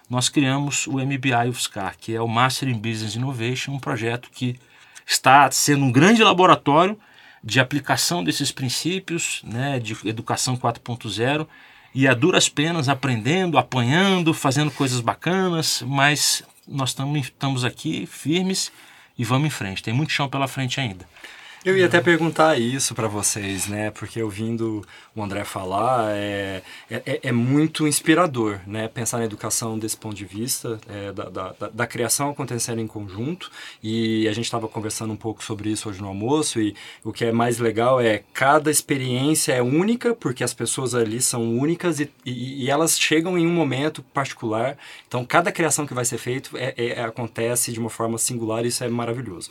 nós 0.09 0.29
criamos 0.29 0.85
o 0.87 0.99
MBI 0.99 1.49
UFSCar, 1.49 1.95
que 1.97 2.13
é 2.13 2.21
o 2.21 2.27
Master 2.27 2.69
in 2.69 2.77
Business 2.77 3.15
Innovation, 3.15 3.73
um 3.73 3.79
projeto 3.79 4.29
que 4.31 4.59
está 5.05 5.49
sendo 5.49 5.85
um 5.85 5.91
grande 5.91 6.23
laboratório 6.23 6.97
de 7.43 7.59
aplicação 7.59 8.23
desses 8.23 8.51
princípios 8.51 9.41
né, 9.43 9.79
de 9.79 9.97
educação 10.07 10.55
4.0 10.55 11.47
e 11.93 12.07
a 12.07 12.13
duras 12.13 12.47
penas 12.47 12.89
aprendendo, 12.89 13.57
apanhando, 13.57 14.33
fazendo 14.33 14.71
coisas 14.71 14.99
bacanas, 14.99 15.83
mas 15.85 16.43
nós 16.67 16.95
estamos 17.23 17.65
aqui 17.65 18.05
firmes 18.05 18.71
e 19.17 19.23
vamos 19.23 19.47
em 19.47 19.51
frente. 19.51 19.83
Tem 19.83 19.93
muito 19.93 20.11
chão 20.11 20.29
pela 20.29 20.47
frente 20.47 20.79
ainda. 20.79 21.07
Eu 21.65 21.77
ia 21.77 21.85
até 21.85 22.01
perguntar 22.01 22.59
isso 22.59 22.93
para 22.93 23.07
vocês, 23.07 23.67
né? 23.67 23.89
Porque 23.89 24.21
ouvindo 24.21 24.85
o 25.15 25.23
André 25.23 25.45
falar, 25.45 26.11
é, 26.13 26.61
é, 26.91 27.19
é, 27.23 27.31
muito 27.31 27.87
inspirador, 27.87 28.59
né? 28.67 28.89
Pensar 28.89 29.19
na 29.19 29.23
educação 29.23 29.79
desse 29.79 29.95
ponto 29.95 30.13
de 30.13 30.25
vista, 30.25 30.77
é, 30.89 31.13
da, 31.13 31.29
da, 31.29 31.55
da, 31.73 31.87
criação 31.87 32.31
acontecendo 32.31 32.81
em 32.81 32.87
conjunto. 32.87 33.49
E 33.81 34.27
a 34.27 34.33
gente 34.33 34.43
estava 34.43 34.67
conversando 34.67 35.13
um 35.13 35.15
pouco 35.15 35.41
sobre 35.41 35.69
isso 35.69 35.87
hoje 35.87 36.01
no 36.01 36.09
almoço. 36.09 36.59
E 36.59 36.75
o 37.01 37.13
que 37.13 37.23
é 37.23 37.31
mais 37.31 37.59
legal 37.59 38.01
é 38.01 38.23
cada 38.33 38.69
experiência 38.69 39.53
é 39.53 39.61
única, 39.61 40.13
porque 40.13 40.43
as 40.43 40.53
pessoas 40.53 40.93
ali 40.93 41.21
são 41.21 41.57
únicas 41.57 42.01
e, 42.01 42.11
e, 42.25 42.65
e 42.65 42.69
elas 42.69 42.99
chegam 42.99 43.37
em 43.37 43.47
um 43.47 43.53
momento 43.53 44.03
particular. 44.13 44.77
Então, 45.07 45.23
cada 45.23 45.49
criação 45.49 45.87
que 45.87 45.93
vai 45.93 46.03
ser 46.03 46.17
feita 46.17 46.49
é, 46.55 46.73
é, 46.75 47.03
acontece 47.03 47.71
de 47.71 47.79
uma 47.79 47.89
forma 47.89 48.17
singular 48.17 48.65
e 48.65 48.67
isso 48.67 48.83
é 48.83 48.89
maravilhoso. 48.89 49.49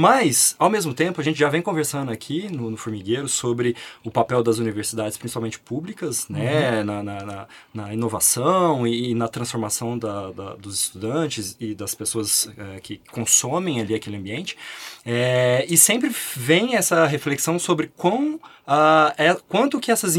Mas, 0.00 0.54
ao 0.60 0.70
mesmo 0.70 0.94
tempo, 0.94 1.20
a 1.20 1.24
gente 1.24 1.40
já 1.40 1.48
vem 1.48 1.60
conversando 1.60 2.12
aqui 2.12 2.46
no, 2.52 2.70
no 2.70 2.76
Formigueiro 2.76 3.28
sobre 3.28 3.74
o 4.04 4.12
papel 4.12 4.44
das 4.44 4.58
universidades, 4.58 5.18
principalmente 5.18 5.58
públicas, 5.58 6.28
né, 6.28 6.78
uhum. 6.78 6.84
na, 6.84 7.02
na, 7.02 7.24
na, 7.24 7.48
na, 7.74 7.92
inovação 7.92 8.86
e, 8.86 9.10
e 9.10 9.14
na 9.16 9.26
transformação 9.26 9.98
da, 9.98 10.30
da, 10.30 10.54
dos 10.54 10.82
estudantes 10.82 11.56
e 11.58 11.74
das 11.74 11.96
pessoas 11.96 12.48
é, 12.56 12.78
que 12.78 13.00
consomem 13.10 13.80
ali 13.80 13.92
aquele 13.92 14.16
ambiente. 14.16 14.56
É, 15.04 15.66
e 15.68 15.76
sempre 15.76 16.14
vem 16.36 16.76
essa 16.76 17.04
reflexão 17.04 17.58
sobre 17.58 17.90
quão 17.96 18.38
Uh, 18.68 19.08
é, 19.16 19.34
quanto 19.48 19.80
que 19.80 19.90
essas, 19.90 20.14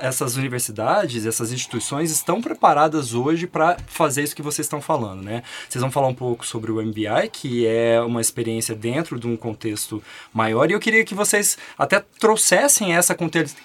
essas 0.00 0.36
universidades, 0.36 1.26
essas 1.26 1.50
instituições 1.50 2.12
estão 2.12 2.40
preparadas 2.40 3.12
hoje 3.12 3.44
para 3.44 3.76
fazer 3.88 4.22
isso 4.22 4.36
que 4.36 4.42
vocês 4.42 4.66
estão 4.66 4.80
falando, 4.80 5.24
né? 5.24 5.42
Vocês 5.68 5.82
vão 5.82 5.90
falar 5.90 6.06
um 6.06 6.14
pouco 6.14 6.46
sobre 6.46 6.70
o 6.70 6.80
MBI, 6.80 7.28
que 7.32 7.66
é 7.66 8.00
uma 8.00 8.20
experiência 8.20 8.72
dentro 8.72 9.17
de 9.18 9.26
um 9.26 9.36
contexto 9.36 10.02
maior, 10.32 10.70
e 10.70 10.74
eu 10.74 10.80
queria 10.80 11.04
que 11.04 11.14
vocês 11.14 11.58
até 11.76 12.02
trouxessem 12.18 12.94
essa 12.94 13.16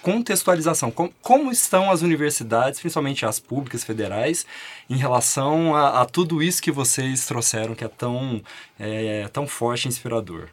contextualização. 0.01 0.91
Como, 0.91 1.13
como 1.21 1.51
estão 1.51 1.91
as 1.91 2.01
universidades, 2.01 2.79
principalmente 2.79 3.25
as 3.25 3.39
públicas 3.39 3.83
federais, 3.83 4.45
em 4.89 4.97
relação 4.97 5.75
a, 5.75 6.01
a 6.01 6.05
tudo 6.05 6.41
isso 6.41 6.61
que 6.61 6.71
vocês 6.71 7.25
trouxeram, 7.25 7.75
que 7.75 7.83
é 7.83 7.87
tão, 7.87 8.41
é, 8.79 9.27
tão 9.31 9.47
forte 9.47 9.85
e 9.85 9.89
inspirador? 9.89 10.49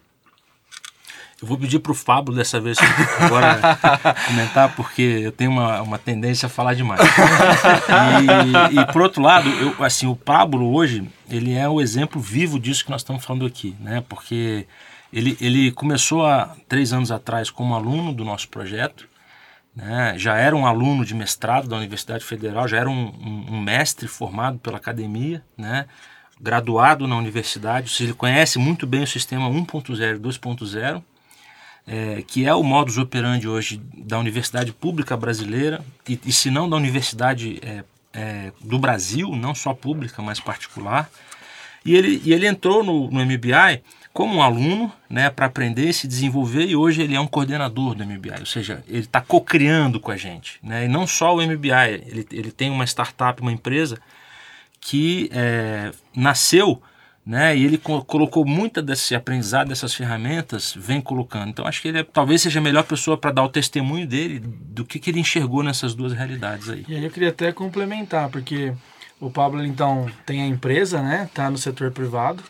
Eu 1.42 1.48
vou 1.48 1.56
pedir 1.56 1.78
para 1.78 1.92
o 1.92 1.94
Fábio 1.94 2.34
dessa 2.34 2.60
vez 2.60 2.76
agora 3.18 3.78
comentar, 4.28 4.76
porque 4.76 5.22
eu 5.22 5.32
tenho 5.32 5.50
uma, 5.50 5.80
uma 5.80 5.98
tendência 5.98 6.46
a 6.46 6.48
falar 6.50 6.74
demais. 6.74 7.00
E, 7.00 8.78
e 8.78 8.92
por 8.92 9.00
outro 9.00 9.22
lado, 9.22 9.48
eu, 9.48 9.82
assim, 9.82 10.06
o 10.06 10.14
Pablo 10.14 10.74
hoje, 10.74 11.02
ele 11.30 11.54
é 11.54 11.66
o 11.66 11.80
exemplo 11.80 12.20
vivo 12.20 12.60
disso 12.60 12.84
que 12.84 12.90
nós 12.90 13.00
estamos 13.00 13.24
falando 13.24 13.46
aqui, 13.46 13.74
né? 13.80 14.04
Porque 14.06 14.66
ele, 15.12 15.36
ele 15.40 15.72
começou 15.72 16.24
há 16.24 16.56
três 16.68 16.92
anos 16.92 17.10
atrás 17.10 17.50
como 17.50 17.74
aluno 17.74 18.12
do 18.12 18.24
nosso 18.24 18.48
projeto, 18.48 19.08
né? 19.74 20.14
já 20.16 20.36
era 20.36 20.54
um 20.54 20.66
aluno 20.66 21.04
de 21.04 21.14
mestrado 21.14 21.68
da 21.68 21.76
Universidade 21.76 22.24
Federal, 22.24 22.68
já 22.68 22.78
era 22.78 22.88
um, 22.88 23.06
um, 23.06 23.54
um 23.54 23.60
mestre 23.60 24.06
formado 24.06 24.58
pela 24.58 24.76
academia, 24.76 25.42
né? 25.56 25.86
graduado 26.40 27.06
na 27.06 27.16
universidade, 27.16 27.94
ele 28.02 28.14
conhece 28.14 28.58
muito 28.58 28.86
bem 28.86 29.02
o 29.02 29.06
sistema 29.06 29.48
1.0 29.48 30.16
e 30.16 30.18
2.0, 30.18 31.02
é, 31.86 32.22
que 32.26 32.46
é 32.46 32.54
o 32.54 32.62
modus 32.62 32.96
operandi 32.96 33.46
hoje 33.46 33.80
da 33.94 34.18
universidade 34.18 34.72
pública 34.72 35.16
brasileira, 35.16 35.84
e, 36.08 36.18
e 36.24 36.32
se 36.32 36.50
não 36.50 36.68
da 36.68 36.76
universidade 36.76 37.58
é, 37.62 37.84
é, 38.12 38.52
do 38.60 38.78
Brasil, 38.78 39.34
não 39.36 39.54
só 39.54 39.74
pública, 39.74 40.22
mas 40.22 40.40
particular. 40.40 41.10
E 41.84 41.94
ele, 41.94 42.20
e 42.24 42.32
ele 42.32 42.46
entrou 42.46 42.82
no, 42.82 43.10
no 43.10 43.24
MBI 43.24 43.82
como 44.12 44.36
um 44.36 44.42
aluno 44.42 44.92
né, 45.08 45.30
para 45.30 45.46
aprender 45.46 45.88
e 45.88 45.92
se 45.92 46.08
desenvolver, 46.08 46.66
e 46.66 46.74
hoje 46.74 47.02
ele 47.02 47.14
é 47.14 47.20
um 47.20 47.26
coordenador 47.26 47.94
do 47.94 48.04
MBI, 48.04 48.40
ou 48.40 48.46
seja, 48.46 48.82
ele 48.88 49.00
está 49.00 49.20
co-criando 49.20 50.00
com 50.00 50.10
a 50.10 50.16
gente. 50.16 50.58
Né, 50.62 50.86
e 50.86 50.88
não 50.88 51.06
só 51.06 51.34
o 51.34 51.42
MBI, 51.42 52.04
ele, 52.06 52.26
ele 52.32 52.50
tem 52.50 52.70
uma 52.70 52.84
startup, 52.84 53.40
uma 53.40 53.52
empresa 53.52 53.98
que 54.80 55.30
é, 55.32 55.92
nasceu 56.14 56.82
né? 57.24 57.56
E 57.56 57.64
ele 57.64 57.78
co 57.78 58.04
colocou 58.04 58.44
muita 58.44 58.82
desse 58.82 59.14
aprendizado, 59.14 59.68
dessas 59.68 59.94
ferramentas, 59.94 60.74
vem 60.76 61.00
colocando. 61.00 61.50
Então 61.50 61.66
acho 61.66 61.80
que 61.80 61.88
ele 61.88 62.00
é, 62.00 62.02
talvez 62.02 62.42
seja 62.42 62.58
a 62.58 62.62
melhor 62.62 62.84
pessoa 62.84 63.16
para 63.16 63.30
dar 63.30 63.44
o 63.44 63.48
testemunho 63.48 64.06
dele 64.06 64.40
do 64.40 64.84
que, 64.84 64.98
que 64.98 65.10
ele 65.10 65.20
enxergou 65.20 65.62
nessas 65.62 65.94
duas 65.94 66.12
realidades 66.12 66.68
aí. 66.68 66.84
E 66.88 66.96
aí 66.96 67.04
eu 67.04 67.10
queria 67.10 67.28
até 67.28 67.52
complementar, 67.52 68.30
porque 68.30 68.72
o 69.20 69.30
Pablo 69.30 69.64
então 69.64 70.10
tem 70.24 70.42
a 70.42 70.46
empresa, 70.46 71.02
né? 71.02 71.28
Tá 71.34 71.50
no 71.50 71.58
setor 71.58 71.90
privado, 71.90 72.42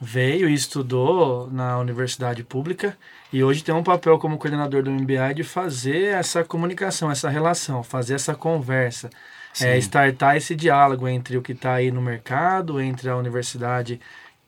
veio 0.00 0.48
e 0.48 0.54
estudou 0.54 1.50
na 1.50 1.78
universidade 1.78 2.42
pública 2.42 2.96
e 3.32 3.44
hoje 3.44 3.62
tem 3.62 3.74
um 3.74 3.82
papel 3.82 4.18
como 4.18 4.38
coordenador 4.38 4.82
do 4.82 4.90
MBA 4.90 5.34
de 5.34 5.44
fazer 5.44 6.14
essa 6.14 6.42
comunicação, 6.42 7.10
essa 7.10 7.28
relação, 7.28 7.82
fazer 7.82 8.14
essa 8.14 8.34
conversa 8.34 9.10
é, 9.58 9.76
startar 9.78 10.36
esse 10.36 10.54
diálogo 10.54 11.08
entre 11.08 11.36
o 11.36 11.42
que 11.42 11.52
está 11.52 11.74
aí 11.74 11.90
no 11.90 12.00
mercado, 12.00 12.80
entre 12.80 13.08
a 13.08 13.16
universidade 13.16 14.00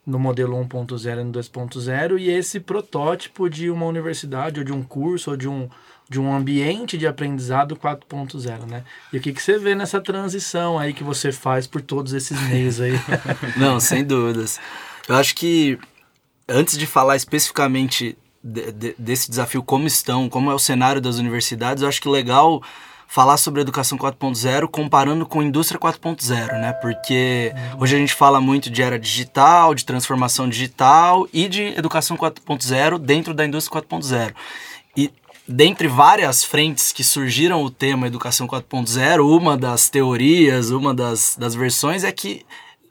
no 0.05 0.19
modelo 0.19 0.57
1.0 0.57 1.21
e 1.21 1.23
no 1.23 1.31
2.0 1.31 2.19
e 2.19 2.29
esse 2.29 2.59
protótipo 2.59 3.49
de 3.49 3.69
uma 3.69 3.85
universidade 3.85 4.59
ou 4.59 4.65
de 4.65 4.73
um 4.73 4.83
curso 4.83 5.31
ou 5.31 5.37
de 5.37 5.47
um, 5.47 5.69
de 6.09 6.19
um 6.19 6.33
ambiente 6.33 6.97
de 6.97 7.07
aprendizado 7.07 7.75
4.0, 7.75 8.69
né? 8.69 8.83
E 9.11 9.17
o 9.17 9.21
que, 9.21 9.31
que 9.31 9.41
você 9.41 9.57
vê 9.57 9.73
nessa 9.73 10.01
transição 10.01 10.77
aí 10.77 10.93
que 10.93 11.03
você 11.03 11.31
faz 11.31 11.67
por 11.67 11.81
todos 11.81 12.11
esses 12.11 12.39
meios 12.49 12.81
aí? 12.81 12.93
Não, 13.55 13.79
sem 13.79 14.03
dúvidas. 14.03 14.59
Eu 15.07 15.15
acho 15.15 15.35
que 15.35 15.77
antes 16.47 16.77
de 16.77 16.85
falar 16.85 17.15
especificamente 17.15 18.17
de, 18.43 18.71
de, 18.71 18.95
desse 18.97 19.29
desafio, 19.29 19.63
como 19.63 19.87
estão, 19.87 20.29
como 20.29 20.51
é 20.51 20.53
o 20.53 20.59
cenário 20.59 21.01
das 21.01 21.17
universidades, 21.17 21.83
eu 21.83 21.89
acho 21.89 22.01
que 22.01 22.09
legal 22.09 22.61
falar 23.07 23.37
sobre 23.37 23.61
educação 23.61 23.95
4.0 23.95 24.67
comparando 24.67 25.25
com 25.25 25.43
indústria 25.43 25.79
4.0, 25.79 26.59
né? 26.59 26.73
Porque 26.73 27.53
hoje 27.79 27.95
a 27.95 27.99
gente 27.99 28.13
fala 28.13 28.41
muito 28.41 28.71
de 28.71 28.81
era 28.81 28.97
digital, 28.97 29.75
de 29.75 29.85
transformação 29.85 30.49
digital 30.49 31.27
e 31.31 31.47
de 31.47 31.61
educação 31.77 32.17
4.0 32.17 32.97
dentro 32.97 33.33
da 33.33 33.45
indústria 33.45 33.81
4.0. 33.81 34.33
E 34.97 35.11
dentre 35.47 35.87
várias 35.87 36.43
frentes 36.43 36.91
que 36.91 37.03
surgiram 37.03 37.61
o 37.63 37.69
tema 37.69 38.07
educação 38.07 38.47
4.0, 38.47 39.19
uma 39.19 39.55
das 39.55 39.89
teorias, 39.89 40.71
uma 40.71 40.93
das, 40.93 41.35
das 41.37 41.53
versões 41.53 42.03
é 42.03 42.11
que 42.11 42.43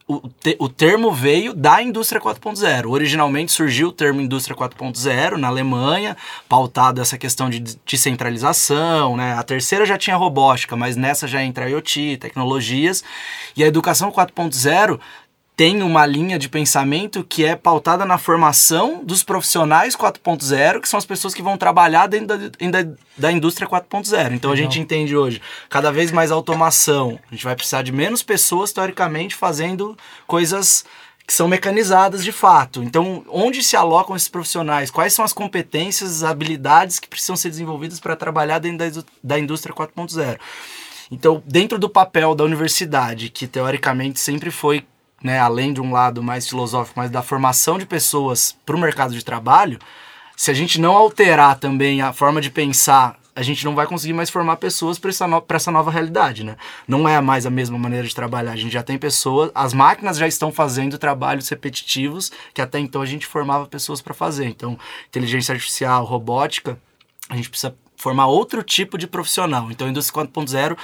o, 0.07 0.29
te, 0.29 0.57
o 0.59 0.69
termo 0.69 1.13
veio 1.13 1.55
da 1.55 1.83
indústria 1.83 2.21
4.0. 2.21 2.91
Originalmente 2.91 3.53
surgiu 3.53 3.89
o 3.89 3.93
termo 3.93 4.21
indústria 4.21 4.57
4.0 4.57 5.37
na 5.37 5.49
Alemanha, 5.49 6.17
pautado 6.49 7.01
essa 7.01 7.17
questão 7.17 7.49
de 7.49 7.61
descentralização, 7.87 9.17
né? 9.17 9.35
A 9.35 9.43
terceira 9.43 9.87
já 9.87 9.97
tinha 9.97 10.17
robótica, 10.17 10.77
mas 10.77 10.97
nessa 10.97 11.27
já 11.27 11.43
entra 11.43 11.69
IoT, 11.69 12.19
tecnologias. 12.21 13.05
E 13.57 13.63
a 13.63 13.67
educação 13.67 14.11
4.0 14.11 14.99
tem 15.55 15.83
uma 15.83 16.07
linha 16.07 16.39
de 16.39 16.49
pensamento 16.49 17.23
que 17.23 17.45
é 17.45 17.55
pautada 17.55 18.07
na 18.07 18.17
formação 18.17 19.05
dos 19.05 19.23
profissionais 19.23 19.95
4.0, 19.95 20.81
que 20.81 20.89
são 20.89 20.99
as 20.99 21.05
pessoas 21.05 21.35
que 21.35 21.43
vão 21.43 21.59
trabalhar 21.59 22.07
dentro 22.07 22.27
da, 22.29 22.37
da, 22.37 22.91
da 23.19 23.33
indústria 23.33 23.69
4.0. 23.69 24.33
Então 24.33 24.51
a 24.51 24.57
gente 24.57 24.81
entende 24.81 25.17
hoje 25.17 25.43
cada 25.69 25.93
vez 25.93 26.11
mais 26.11 26.31
automação. 26.31 27.19
A 27.31 27.35
gente 27.35 27.45
vai 27.45 27.55
precisar 27.55 27.83
de 27.83 27.93
menos 27.93 28.23
pessoas, 28.23 28.73
teoricamente, 28.73 29.35
fazendo 29.35 29.97
coisas 30.27 30.87
que 31.27 31.33
são 31.33 31.47
mecanizadas 31.47 32.25
de 32.25 32.33
fato. 32.33 32.83
Então, 32.83 33.25
onde 33.29 33.63
se 33.63 33.77
alocam 33.77 34.17
esses 34.17 34.29
profissionais? 34.29 34.91
Quais 34.91 35.15
são 35.15 35.25
as 35.25 35.33
competências, 35.33 36.11
as 36.11 36.23
habilidades 36.25 36.99
que 36.99 37.09
precisam 37.09 37.37
ser 37.37 37.51
desenvolvidas 37.51 38.01
para 38.01 38.17
trabalhar 38.17 38.59
dentro 38.59 38.79
da, 38.79 39.05
da 39.23 39.39
indústria 39.39 39.75
4.0? 39.75 40.39
Então, 41.11 41.43
dentro 41.47 41.79
do 41.79 41.91
papel 41.91 42.35
da 42.35 42.43
universidade, 42.43 43.29
que 43.29 43.47
teoricamente 43.47 44.19
sempre 44.19 44.51
foi 44.51 44.85
né, 45.23 45.39
além 45.39 45.73
de 45.73 45.81
um 45.81 45.93
lado 45.93 46.23
mais 46.23 46.49
filosófico, 46.49 46.99
mas 46.99 47.11
da 47.11 47.23
formação 47.23 47.79
de 47.79 47.87
pessoas 47.87 48.57
para 48.65 48.77
o 48.77 48.79
mercado 48.79 49.15
de 49.15 49.25
trabalho, 49.25 49.79
se 50.37 50.51
a 50.51 50.55
gente 50.55 50.81
não 50.81 50.97
alterar 50.97 51.59
também 51.59 52.03
a 52.03 52.13
forma 52.13 52.41
de 52.41 52.51
pensar 52.51 53.17
a 53.35 53.43
gente 53.43 53.65
não 53.65 53.75
vai 53.75 53.87
conseguir 53.87 54.13
mais 54.13 54.29
formar 54.29 54.57
pessoas 54.57 54.99
para 54.99 55.11
essa, 55.11 55.27
no, 55.27 55.43
essa 55.49 55.71
nova 55.71 55.91
realidade, 55.91 56.45
né? 56.45 56.57
Não 56.87 57.09
é 57.09 57.21
mais 57.21 57.47
a 57.47 57.51
mesma 57.51 57.79
maneira 57.79 58.07
de 58.07 58.15
trabalhar. 58.15 58.53
A 58.53 58.57
gente 58.57 58.73
já 58.73 58.83
tem 58.83 58.99
pessoas, 58.99 59.51
as 59.55 59.73
máquinas 59.73 60.19
já 60.19 60.27
estão 60.27 60.53
fazendo 60.53 60.99
trabalhos 60.99 61.49
repetitivos 61.49 62.31
que 62.53 62.61
até 62.61 62.79
então 62.79 63.01
a 63.01 63.07
gente 63.07 63.27
formava 63.27 63.67
pessoas 63.67 64.03
para 64.03 64.13
fazer. 64.13 64.47
Então, 64.47 64.79
inteligência 65.09 65.55
artificial, 65.55 66.05
robótica, 66.05 66.79
a 67.29 67.37
gente 67.37 67.49
precisa 67.49 67.75
formar 67.97 68.27
outro 68.27 68.63
tipo 68.63 68.99
de 68.99 69.07
profissional. 69.07 69.71
Então, 69.71 69.87
a 69.87 69.91
indústria 69.91 70.25
4.0 70.25 70.77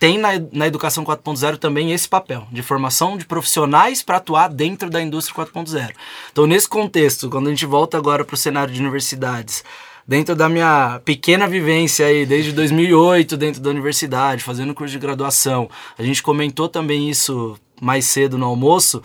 tem 0.00 0.16
na, 0.16 0.30
na 0.50 0.66
educação 0.66 1.04
4.0 1.04 1.58
também 1.58 1.92
esse 1.92 2.08
papel 2.08 2.48
de 2.50 2.62
formação 2.62 3.18
de 3.18 3.26
profissionais 3.26 4.02
para 4.02 4.16
atuar 4.16 4.48
dentro 4.48 4.88
da 4.88 5.00
indústria 5.00 5.46
4.0. 5.46 5.92
Então, 6.32 6.46
nesse 6.46 6.66
contexto, 6.66 7.28
quando 7.28 7.48
a 7.48 7.50
gente 7.50 7.66
volta 7.66 7.98
agora 7.98 8.24
para 8.24 8.32
o 8.32 8.38
cenário 8.38 8.72
de 8.72 8.80
universidades, 8.80 9.62
dentro 10.08 10.34
da 10.34 10.48
minha 10.48 11.02
pequena 11.04 11.46
vivência 11.46 12.06
aí, 12.06 12.24
desde 12.24 12.50
2008 12.52 13.36
dentro 13.36 13.60
da 13.60 13.68
universidade, 13.68 14.42
fazendo 14.42 14.74
curso 14.74 14.92
de 14.92 14.98
graduação, 14.98 15.68
a 15.98 16.02
gente 16.02 16.22
comentou 16.22 16.66
também 16.66 17.10
isso 17.10 17.58
mais 17.78 18.06
cedo 18.06 18.38
no 18.38 18.46
almoço. 18.46 19.02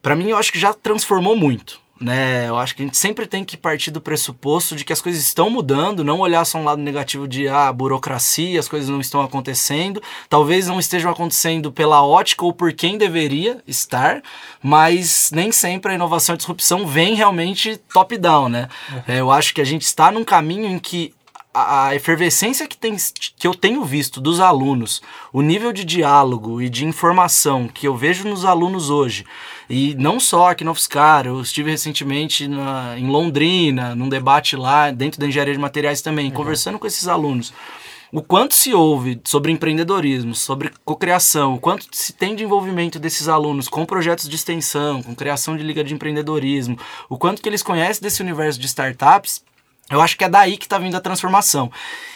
Para 0.00 0.16
mim, 0.16 0.30
eu 0.30 0.38
acho 0.38 0.50
que 0.50 0.58
já 0.58 0.72
transformou 0.72 1.36
muito 1.36 1.78
né? 2.00 2.48
Eu 2.48 2.56
acho 2.56 2.74
que 2.74 2.82
a 2.82 2.84
gente 2.84 2.96
sempre 2.96 3.26
tem 3.26 3.44
que 3.44 3.56
partir 3.56 3.90
do 3.90 4.00
pressuposto 4.00 4.76
de 4.76 4.84
que 4.84 4.92
as 4.92 5.00
coisas 5.00 5.22
estão 5.22 5.48
mudando, 5.48 6.04
não 6.04 6.20
olhar 6.20 6.44
só 6.44 6.58
um 6.58 6.64
lado 6.64 6.80
negativo 6.80 7.26
de 7.26 7.48
ah, 7.48 7.72
burocracia, 7.72 8.60
as 8.60 8.68
coisas 8.68 8.88
não 8.88 9.00
estão 9.00 9.22
acontecendo. 9.22 10.02
Talvez 10.28 10.66
não 10.66 10.78
estejam 10.78 11.10
acontecendo 11.10 11.72
pela 11.72 12.04
ótica 12.04 12.44
ou 12.44 12.52
por 12.52 12.72
quem 12.72 12.98
deveria 12.98 13.62
estar, 13.66 14.22
mas 14.62 15.30
nem 15.32 15.50
sempre 15.50 15.92
a 15.92 15.94
inovação 15.94 16.34
e 16.34 16.36
a 16.36 16.38
disrupção 16.38 16.86
vem 16.86 17.14
realmente 17.14 17.78
top-down, 17.92 18.48
né? 18.48 18.68
É, 19.08 19.20
eu 19.20 19.30
acho 19.30 19.54
que 19.54 19.60
a 19.60 19.64
gente 19.64 19.82
está 19.82 20.10
num 20.10 20.24
caminho 20.24 20.66
em 20.66 20.78
que 20.78 21.14
a 21.56 21.94
efervescência 21.94 22.66
que, 22.66 22.76
tem, 22.76 22.94
que 23.36 23.46
eu 23.46 23.54
tenho 23.54 23.82
visto 23.84 24.20
dos 24.20 24.40
alunos, 24.40 25.00
o 25.32 25.40
nível 25.40 25.72
de 25.72 25.84
diálogo 25.84 26.60
e 26.60 26.68
de 26.68 26.84
informação 26.84 27.66
que 27.66 27.88
eu 27.88 27.96
vejo 27.96 28.28
nos 28.28 28.44
alunos 28.44 28.90
hoje, 28.90 29.24
e 29.68 29.94
não 29.94 30.20
só 30.20 30.50
aqui 30.50 30.62
no 30.62 30.72
UFSCar, 30.72 31.26
eu 31.26 31.40
estive 31.40 31.70
recentemente 31.70 32.46
na, 32.46 32.98
em 32.98 33.08
Londrina, 33.08 33.94
num 33.94 34.08
debate 34.08 34.54
lá 34.54 34.90
dentro 34.90 35.18
da 35.18 35.26
engenharia 35.26 35.54
de 35.54 35.60
materiais 35.60 36.02
também, 36.02 36.26
uhum. 36.26 36.32
conversando 36.32 36.78
com 36.78 36.86
esses 36.86 37.08
alunos. 37.08 37.52
O 38.12 38.22
quanto 38.22 38.54
se 38.54 38.72
ouve 38.72 39.20
sobre 39.24 39.50
empreendedorismo, 39.50 40.34
sobre 40.34 40.72
cocriação, 40.84 41.54
o 41.54 41.58
quanto 41.58 41.86
se 41.90 42.12
tem 42.12 42.36
de 42.36 42.44
envolvimento 42.44 42.98
desses 42.98 43.26
alunos 43.26 43.68
com 43.68 43.84
projetos 43.84 44.28
de 44.28 44.36
extensão, 44.36 45.02
com 45.02 45.14
criação 45.14 45.56
de 45.56 45.64
liga 45.64 45.82
de 45.82 45.92
empreendedorismo, 45.92 46.78
o 47.08 47.18
quanto 47.18 47.42
que 47.42 47.48
eles 47.48 47.62
conhecem 47.62 48.00
desse 48.00 48.22
universo 48.22 48.60
de 48.60 48.66
startups, 48.66 49.42
eu 49.90 50.00
acho 50.00 50.16
que 50.16 50.24
é 50.24 50.28
daí 50.28 50.56
que 50.56 50.66
está 50.66 50.78
vindo 50.78 50.96
a 50.96 51.00
transformação. 51.00 51.70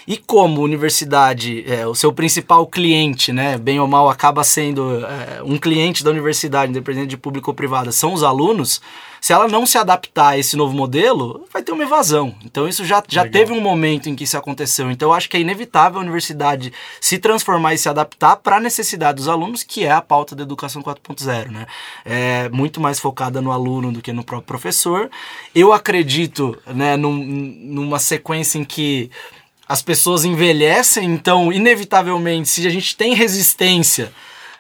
E 0.07 0.17
como 0.17 0.61
universidade, 0.61 1.65
é, 1.71 1.87
o 1.87 1.95
seu 1.95 2.13
principal 2.13 2.67
cliente, 2.67 3.33
né, 3.33 3.57
bem 3.57 3.79
ou 3.79 3.87
mal, 3.87 4.09
acaba 4.09 4.43
sendo 4.43 5.05
é, 5.07 5.43
um 5.45 5.57
cliente 5.57 6.03
da 6.03 6.11
universidade, 6.11 6.71
independente 6.71 7.09
de 7.09 7.17
público 7.17 7.51
ou 7.51 7.55
privada, 7.55 7.93
são 7.93 8.13
os 8.13 8.25
alunos, 8.25 8.81
se 9.21 9.33
ela 9.33 9.47
não 9.47 9.67
se 9.67 9.77
adaptar 9.77 10.29
a 10.31 10.39
esse 10.39 10.57
novo 10.57 10.75
modelo, 10.75 11.47
vai 11.53 11.63
ter 11.63 11.73
uma 11.73 11.83
evasão. 11.83 12.35
Então 12.45 12.67
isso 12.67 12.85
já, 12.85 13.03
já 13.07 13.29
teve 13.29 13.53
um 13.53 13.61
momento 13.61 14.09
em 14.09 14.15
que 14.15 14.25
isso 14.25 14.37
aconteceu. 14.37 14.91
Então 14.91 15.09
eu 15.09 15.13
acho 15.13 15.29
que 15.29 15.37
é 15.37 15.41
inevitável 15.41 15.99
a 15.99 16.03
universidade 16.03 16.73
se 17.01 17.19
transformar 17.19 17.75
e 17.75 17.79
se 17.79 17.89
adaptar 17.89 18.37
para 18.37 18.57
a 18.57 18.61
necessidade 18.61 19.17
dos 19.17 19.29
alunos, 19.29 19.63
que 19.63 19.85
é 19.85 19.91
a 19.91 20.01
pauta 20.01 20.35
da 20.35 20.43
educação 20.43 20.83
4.0. 20.83 21.51
Né? 21.51 21.67
É 22.05 22.49
muito 22.49 22.81
mais 22.81 22.99
focada 22.99 23.41
no 23.41 23.53
aluno 23.53 23.93
do 23.93 24.01
que 24.01 24.13
no 24.13 24.25
próprio 24.25 24.47
professor. 24.47 25.11
Eu 25.55 25.73
acredito 25.73 26.57
né, 26.67 26.97
num, 26.97 27.13
numa 27.13 27.99
sequência 27.99 28.59
em 28.59 28.65
que 28.65 29.11
as 29.69 29.83
pessoas 29.83 30.25
envelhecem, 30.25 31.05
então, 31.05 31.53
inevitavelmente, 31.53 32.49
se 32.49 32.67
a 32.67 32.71
gente 32.71 32.97
tem 32.97 33.15
resistência 33.15 34.13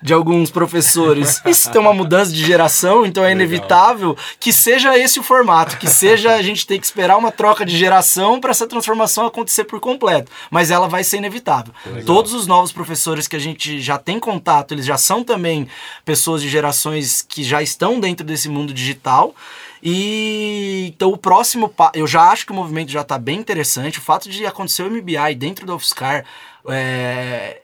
de 0.03 0.13
alguns 0.13 0.51
professores. 0.51 1.41
Isso 1.47 1.71
tem 1.71 1.81
uma 1.81 1.93
mudança 1.93 2.33
de 2.33 2.45
geração, 2.45 3.05
então 3.05 3.25
é 3.25 3.33
inevitável 3.33 4.17
que 4.39 4.53
seja 4.53 4.99
esse 4.99 5.19
o 5.19 5.23
formato, 5.23 5.77
que 5.79 5.89
seja 5.89 6.35
a 6.35 6.43
gente 6.43 6.67
ter 6.67 6.79
que 6.79 6.87
esperar 6.87 7.17
uma 7.17 7.31
troca 7.31 7.65
de 7.65 7.77
geração 7.77 8.41
para 8.41 8.51
essa 8.51 8.67
transformação 8.67 9.27
acontecer 9.27 9.65
por 9.65 9.81
completo. 9.81 10.31
Mas 10.51 10.71
ela 10.71 10.89
vai 10.89 11.05
ser 11.05 11.19
inevitável. 11.19 11.73
Legal. 11.85 12.05
Todos 12.05 12.33
os 12.33 12.47
novos 12.47 12.73
professores 12.73 13.29
que 13.29 13.37
a 13.37 13.41
gente 13.41 13.81
já 13.81 13.99
tem 13.99 14.19
contato, 14.19 14.73
eles 14.73 14.87
já 14.87 14.97
são 14.97 15.23
também 15.23 15.69
pessoas 16.05 16.43
de 16.43 16.49
gerações 16.49 17.23
que 17.23 17.43
já 17.43 17.63
estão 17.63 18.01
dentro 18.01 18.25
desse 18.25 18.49
mundo 18.49 18.73
digital. 18.73 19.35
E 19.83 20.93
então 20.95 21.11
o 21.11 21.17
próximo, 21.17 21.73
eu 21.95 22.07
já 22.07 22.31
acho 22.31 22.45
que 22.45 22.53
o 22.53 22.55
movimento 22.55 22.91
já 22.91 23.01
está 23.01 23.19
bem 23.19 23.39
interessante. 23.39 23.99
O 23.99 24.03
fato 24.03 24.29
de 24.29 24.45
acontecer 24.45 24.83
o 24.83 24.91
MBI 24.91 25.35
dentro 25.35 25.65
do 25.65 25.75
UFSCar, 25.75 26.25
é, 26.69 27.60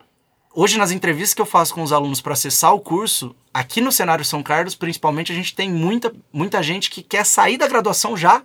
Hoje, 0.59 0.79
nas 0.79 0.91
entrevistas 0.91 1.35
que 1.35 1.43
eu 1.43 1.45
faço 1.45 1.75
com 1.75 1.83
os 1.83 1.93
alunos 1.93 2.23
para 2.23 2.33
acessar 2.33 2.73
o 2.73 2.81
curso, 2.81 3.37
aqui 3.53 3.79
no 3.83 3.93
cenário 3.93 4.25
São 4.25 4.43
Carlos, 4.43 4.75
principalmente, 4.75 5.31
a 5.31 5.35
gente 5.35 5.55
tem 5.55 5.71
muita, 5.71 6.11
muita 6.33 6.63
gente 6.63 6.89
que 6.89 7.03
quer 7.03 7.27
sair 7.27 7.59
da 7.59 7.69
graduação 7.69 8.17
já 8.17 8.43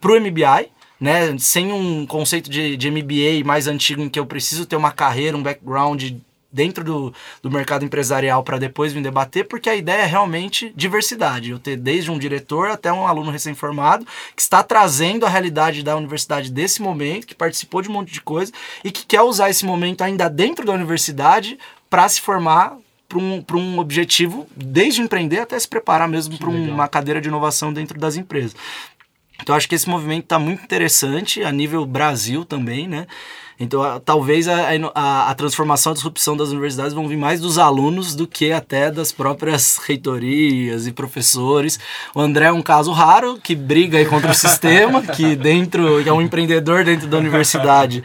para 0.00 0.10
o 0.10 0.20
MBI, 0.20 0.72
né? 0.98 1.38
Sem 1.38 1.70
um 1.70 2.04
conceito 2.04 2.50
de, 2.50 2.76
de 2.76 2.90
MBA 2.90 3.44
mais 3.44 3.68
antigo 3.68 4.02
em 4.02 4.08
que 4.08 4.18
eu 4.18 4.26
preciso 4.26 4.66
ter 4.66 4.74
uma 4.74 4.90
carreira, 4.90 5.36
um 5.36 5.42
background 5.42 6.14
dentro 6.52 6.84
do, 6.84 7.14
do 7.40 7.50
mercado 7.50 7.84
empresarial 7.84 8.42
para 8.42 8.58
depois 8.58 8.92
vir 8.92 9.02
debater, 9.02 9.46
porque 9.48 9.70
a 9.70 9.74
ideia 9.74 10.02
é 10.02 10.06
realmente 10.06 10.72
diversidade. 10.76 11.50
Eu 11.50 11.58
ter 11.58 11.76
desde 11.76 12.10
um 12.10 12.18
diretor 12.18 12.70
até 12.70 12.92
um 12.92 13.06
aluno 13.06 13.30
recém-formado 13.30 14.06
que 14.36 14.42
está 14.42 14.62
trazendo 14.62 15.24
a 15.24 15.28
realidade 15.28 15.82
da 15.82 15.96
universidade 15.96 16.50
desse 16.50 16.82
momento, 16.82 17.26
que 17.26 17.34
participou 17.34 17.80
de 17.80 17.88
um 17.88 17.92
monte 17.92 18.12
de 18.12 18.20
coisa 18.20 18.52
e 18.84 18.90
que 18.90 19.06
quer 19.06 19.22
usar 19.22 19.50
esse 19.50 19.64
momento 19.64 20.02
ainda 20.02 20.28
dentro 20.28 20.66
da 20.66 20.72
universidade 20.72 21.58
para 21.88 22.08
se 22.08 22.20
formar 22.20 22.76
para 23.12 23.18
um, 23.18 23.44
um 23.54 23.78
objetivo, 23.78 24.46
desde 24.56 25.02
empreender 25.02 25.40
até 25.40 25.58
se 25.58 25.68
preparar 25.68 26.08
mesmo 26.08 26.38
para 26.38 26.48
uma 26.48 26.88
cadeira 26.88 27.20
de 27.20 27.28
inovação 27.28 27.72
dentro 27.72 27.98
das 27.98 28.16
empresas. 28.16 28.56
Então, 29.42 29.54
acho 29.54 29.68
que 29.68 29.74
esse 29.74 29.88
movimento 29.88 30.24
está 30.24 30.38
muito 30.38 30.62
interessante 30.62 31.42
a 31.42 31.52
nível 31.52 31.84
Brasil 31.84 32.44
também, 32.44 32.88
né? 32.88 33.06
Então, 33.60 34.00
talvez 34.04 34.48
a, 34.48 34.70
a, 34.94 35.30
a, 35.30 35.34
transformação, 35.34 35.92
a 35.92 35.94
disrupção 35.94 36.36
das 36.36 36.48
universidades 36.48 36.92
vão 36.92 37.06
vir 37.06 37.16
mais 37.16 37.40
dos 37.40 37.58
alunos 37.58 38.14
do 38.14 38.26
que 38.26 38.50
até 38.50 38.90
das 38.90 39.12
próprias 39.12 39.78
reitorias 39.86 40.86
e 40.86 40.92
professores. 40.92 41.78
O 42.14 42.20
André 42.20 42.46
é 42.46 42.52
um 42.52 42.62
caso 42.62 42.90
raro 42.90 43.38
que 43.40 43.54
briga 43.54 44.04
contra 44.06 44.32
o 44.32 44.34
sistema, 44.34 45.02
que 45.02 45.36
dentro 45.36 46.02
que 46.02 46.08
é 46.08 46.12
um 46.12 46.22
empreendedor 46.22 46.84
dentro 46.84 47.06
da 47.06 47.18
universidade 47.18 48.02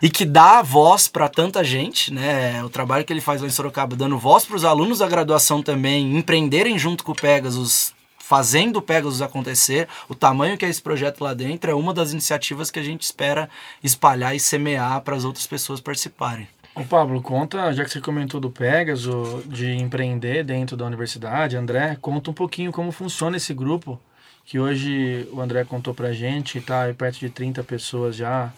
e 0.00 0.10
que 0.10 0.24
dá 0.24 0.62
voz 0.62 1.08
para 1.08 1.28
tanta 1.28 1.62
gente, 1.64 2.12
né? 2.12 2.62
O 2.64 2.68
trabalho 2.68 3.04
que 3.04 3.12
ele 3.12 3.20
faz 3.20 3.40
lá 3.40 3.46
em 3.46 3.50
Sorocaba, 3.50 3.96
dando 3.96 4.18
voz 4.18 4.44
para 4.44 4.56
os 4.56 4.64
alunos 4.64 4.98
da 4.98 5.08
graduação 5.08 5.62
também 5.62 6.16
empreenderem 6.16 6.78
junto 6.78 7.04
com 7.04 7.12
o 7.12 7.14
Pegasus 7.14 7.93
fazendo 8.26 8.78
o 8.78 8.82
Pegasus 8.82 9.20
acontecer, 9.20 9.86
o 10.08 10.14
tamanho 10.14 10.56
que 10.56 10.64
é 10.64 10.68
esse 10.70 10.80
projeto 10.80 11.20
lá 11.20 11.34
dentro 11.34 11.70
é 11.70 11.74
uma 11.74 11.92
das 11.92 12.12
iniciativas 12.12 12.70
que 12.70 12.78
a 12.78 12.82
gente 12.82 13.02
espera 13.02 13.50
espalhar 13.82 14.34
e 14.34 14.40
semear 14.40 15.02
para 15.02 15.14
as 15.14 15.24
outras 15.24 15.46
pessoas 15.46 15.78
participarem. 15.78 16.48
O 16.74 16.86
Pablo, 16.86 17.20
conta, 17.20 17.70
já 17.74 17.84
que 17.84 17.90
você 17.90 18.00
comentou 18.00 18.40
do 18.40 18.48
Pegasus, 18.48 19.44
de 19.44 19.72
empreender 19.72 20.42
dentro 20.42 20.74
da 20.74 20.86
universidade, 20.86 21.54
André, 21.54 21.98
conta 22.00 22.30
um 22.30 22.34
pouquinho 22.34 22.72
como 22.72 22.90
funciona 22.90 23.36
esse 23.36 23.52
grupo, 23.52 24.00
que 24.46 24.58
hoje 24.58 25.28
o 25.30 25.40
André 25.42 25.62
contou 25.64 25.92
para 25.92 26.08
a 26.08 26.12
gente, 26.14 26.56
está 26.56 26.92
perto 26.96 27.18
de 27.18 27.28
30 27.28 27.62
pessoas 27.62 28.16
já 28.16 28.50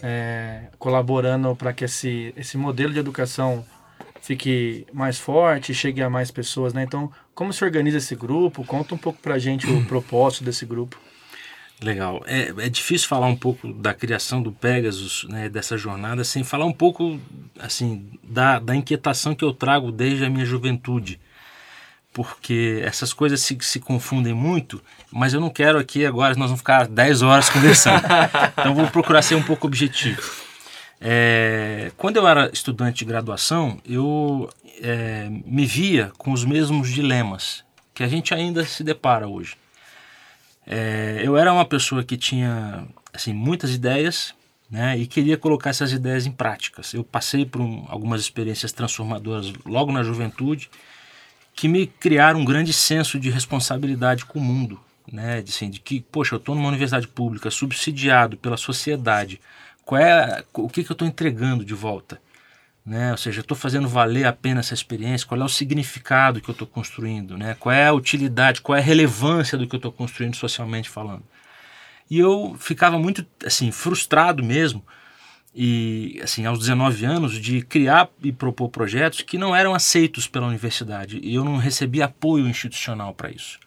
é, 0.00 0.68
colaborando 0.78 1.56
para 1.56 1.72
que 1.72 1.84
esse, 1.84 2.32
esse 2.36 2.56
modelo 2.56 2.92
de 2.92 3.00
educação 3.00 3.66
fique 4.20 4.86
mais 4.92 5.18
forte, 5.18 5.74
chegue 5.74 6.02
a 6.02 6.10
mais 6.10 6.30
pessoas, 6.30 6.72
né? 6.72 6.82
Então, 6.82 7.10
como 7.34 7.52
se 7.52 7.64
organiza 7.64 7.98
esse 7.98 8.14
grupo? 8.14 8.64
Conta 8.64 8.94
um 8.94 8.98
pouco 8.98 9.20
para 9.20 9.34
a 9.34 9.38
gente 9.38 9.66
o 9.66 9.84
propósito 9.86 10.44
desse 10.44 10.66
grupo. 10.66 10.98
Legal. 11.80 12.22
É, 12.26 12.52
é 12.58 12.68
difícil 12.68 13.08
falar 13.08 13.26
um 13.26 13.36
pouco 13.36 13.72
da 13.72 13.94
criação 13.94 14.42
do 14.42 14.50
Pegasus, 14.50 15.24
né, 15.28 15.48
dessa 15.48 15.76
jornada, 15.76 16.24
sem 16.24 16.42
falar 16.42 16.64
um 16.64 16.72
pouco 16.72 17.20
assim 17.58 18.10
da, 18.22 18.58
da 18.58 18.74
inquietação 18.74 19.34
que 19.34 19.44
eu 19.44 19.52
trago 19.52 19.92
desde 19.92 20.24
a 20.24 20.30
minha 20.30 20.44
juventude. 20.44 21.20
Porque 22.12 22.80
essas 22.82 23.12
coisas 23.12 23.40
se, 23.40 23.56
se 23.60 23.78
confundem 23.78 24.34
muito, 24.34 24.82
mas 25.12 25.34
eu 25.34 25.40
não 25.40 25.50
quero 25.50 25.78
aqui 25.78 26.04
agora, 26.04 26.34
nós 26.34 26.46
vamos 26.48 26.60
ficar 26.60 26.88
10 26.88 27.22
horas 27.22 27.48
conversando. 27.48 28.02
então 28.58 28.74
vou 28.74 28.88
procurar 28.88 29.22
ser 29.22 29.36
um 29.36 29.42
pouco 29.42 29.68
objetivo. 29.68 30.47
É, 31.00 31.92
quando 31.96 32.16
eu 32.16 32.26
era 32.26 32.50
estudante 32.52 32.98
de 32.98 33.04
graduação, 33.04 33.78
eu 33.88 34.50
é, 34.80 35.28
me 35.44 35.64
via 35.64 36.12
com 36.18 36.32
os 36.32 36.44
mesmos 36.44 36.90
dilemas 36.90 37.64
que 37.94 38.02
a 38.02 38.08
gente 38.08 38.34
ainda 38.34 38.64
se 38.64 38.82
depara 38.82 39.26
hoje. 39.28 39.56
É, 40.66 41.20
eu 41.24 41.36
era 41.36 41.52
uma 41.52 41.64
pessoa 41.64 42.04
que 42.04 42.16
tinha 42.16 42.86
assim, 43.12 43.32
muitas 43.32 43.74
ideias 43.74 44.34
né, 44.70 44.98
e 44.98 45.06
queria 45.06 45.36
colocar 45.36 45.70
essas 45.70 45.92
ideias 45.92 46.26
em 46.26 46.32
práticas. 46.32 46.92
Eu 46.92 47.02
passei 47.02 47.46
por 47.46 47.60
um, 47.60 47.86
algumas 47.88 48.20
experiências 48.20 48.72
transformadoras 48.72 49.52
logo 49.64 49.90
na 49.92 50.02
juventude 50.02 50.70
que 51.54 51.66
me 51.66 51.86
criaram 51.86 52.40
um 52.40 52.44
grande 52.44 52.72
senso 52.72 53.18
de 53.18 53.30
responsabilidade 53.30 54.24
com 54.24 54.38
o 54.38 54.42
mundo. 54.42 54.80
Né, 55.10 55.40
de, 55.40 55.50
assim, 55.50 55.70
de 55.70 55.80
que, 55.80 56.02
poxa, 56.02 56.34
eu 56.34 56.36
estou 56.36 56.54
numa 56.54 56.68
universidade 56.68 57.08
pública 57.08 57.50
subsidiado 57.50 58.36
pela 58.36 58.58
sociedade 58.58 59.40
qual 59.88 60.02
é, 60.02 60.44
o 60.52 60.68
que, 60.68 60.84
que 60.84 60.92
eu 60.92 60.92
estou 60.92 61.08
entregando 61.08 61.64
de 61.64 61.72
volta. 61.72 62.20
Né? 62.84 63.10
Ou 63.10 63.16
seja, 63.16 63.40
estou 63.40 63.56
fazendo 63.56 63.88
valer 63.88 64.26
a 64.26 64.32
pena 64.34 64.60
essa 64.60 64.74
experiência, 64.74 65.26
qual 65.26 65.40
é 65.40 65.44
o 65.44 65.48
significado 65.48 66.42
que 66.42 66.50
eu 66.50 66.52
estou 66.52 66.68
construindo, 66.68 67.38
né? 67.38 67.56
qual 67.58 67.74
é 67.74 67.86
a 67.86 67.92
utilidade, 67.94 68.60
qual 68.60 68.76
é 68.76 68.80
a 68.82 68.84
relevância 68.84 69.56
do 69.56 69.66
que 69.66 69.74
eu 69.74 69.78
estou 69.78 69.90
construindo 69.90 70.36
socialmente 70.36 70.90
falando. 70.90 71.22
E 72.10 72.18
eu 72.18 72.54
ficava 72.58 72.98
muito 72.98 73.26
assim 73.46 73.72
frustrado 73.72 74.44
mesmo, 74.44 74.84
e 75.54 76.20
assim 76.22 76.44
aos 76.44 76.58
19 76.58 77.06
anos 77.06 77.40
de 77.40 77.62
criar 77.62 78.10
e 78.22 78.30
propor 78.30 78.68
projetos 78.68 79.22
que 79.22 79.38
não 79.38 79.56
eram 79.56 79.74
aceitos 79.74 80.26
pela 80.26 80.48
universidade 80.48 81.18
e 81.22 81.34
eu 81.34 81.42
não 81.42 81.56
recebia 81.56 82.04
apoio 82.04 82.46
institucional 82.46 83.14
para 83.14 83.30
isso. 83.30 83.58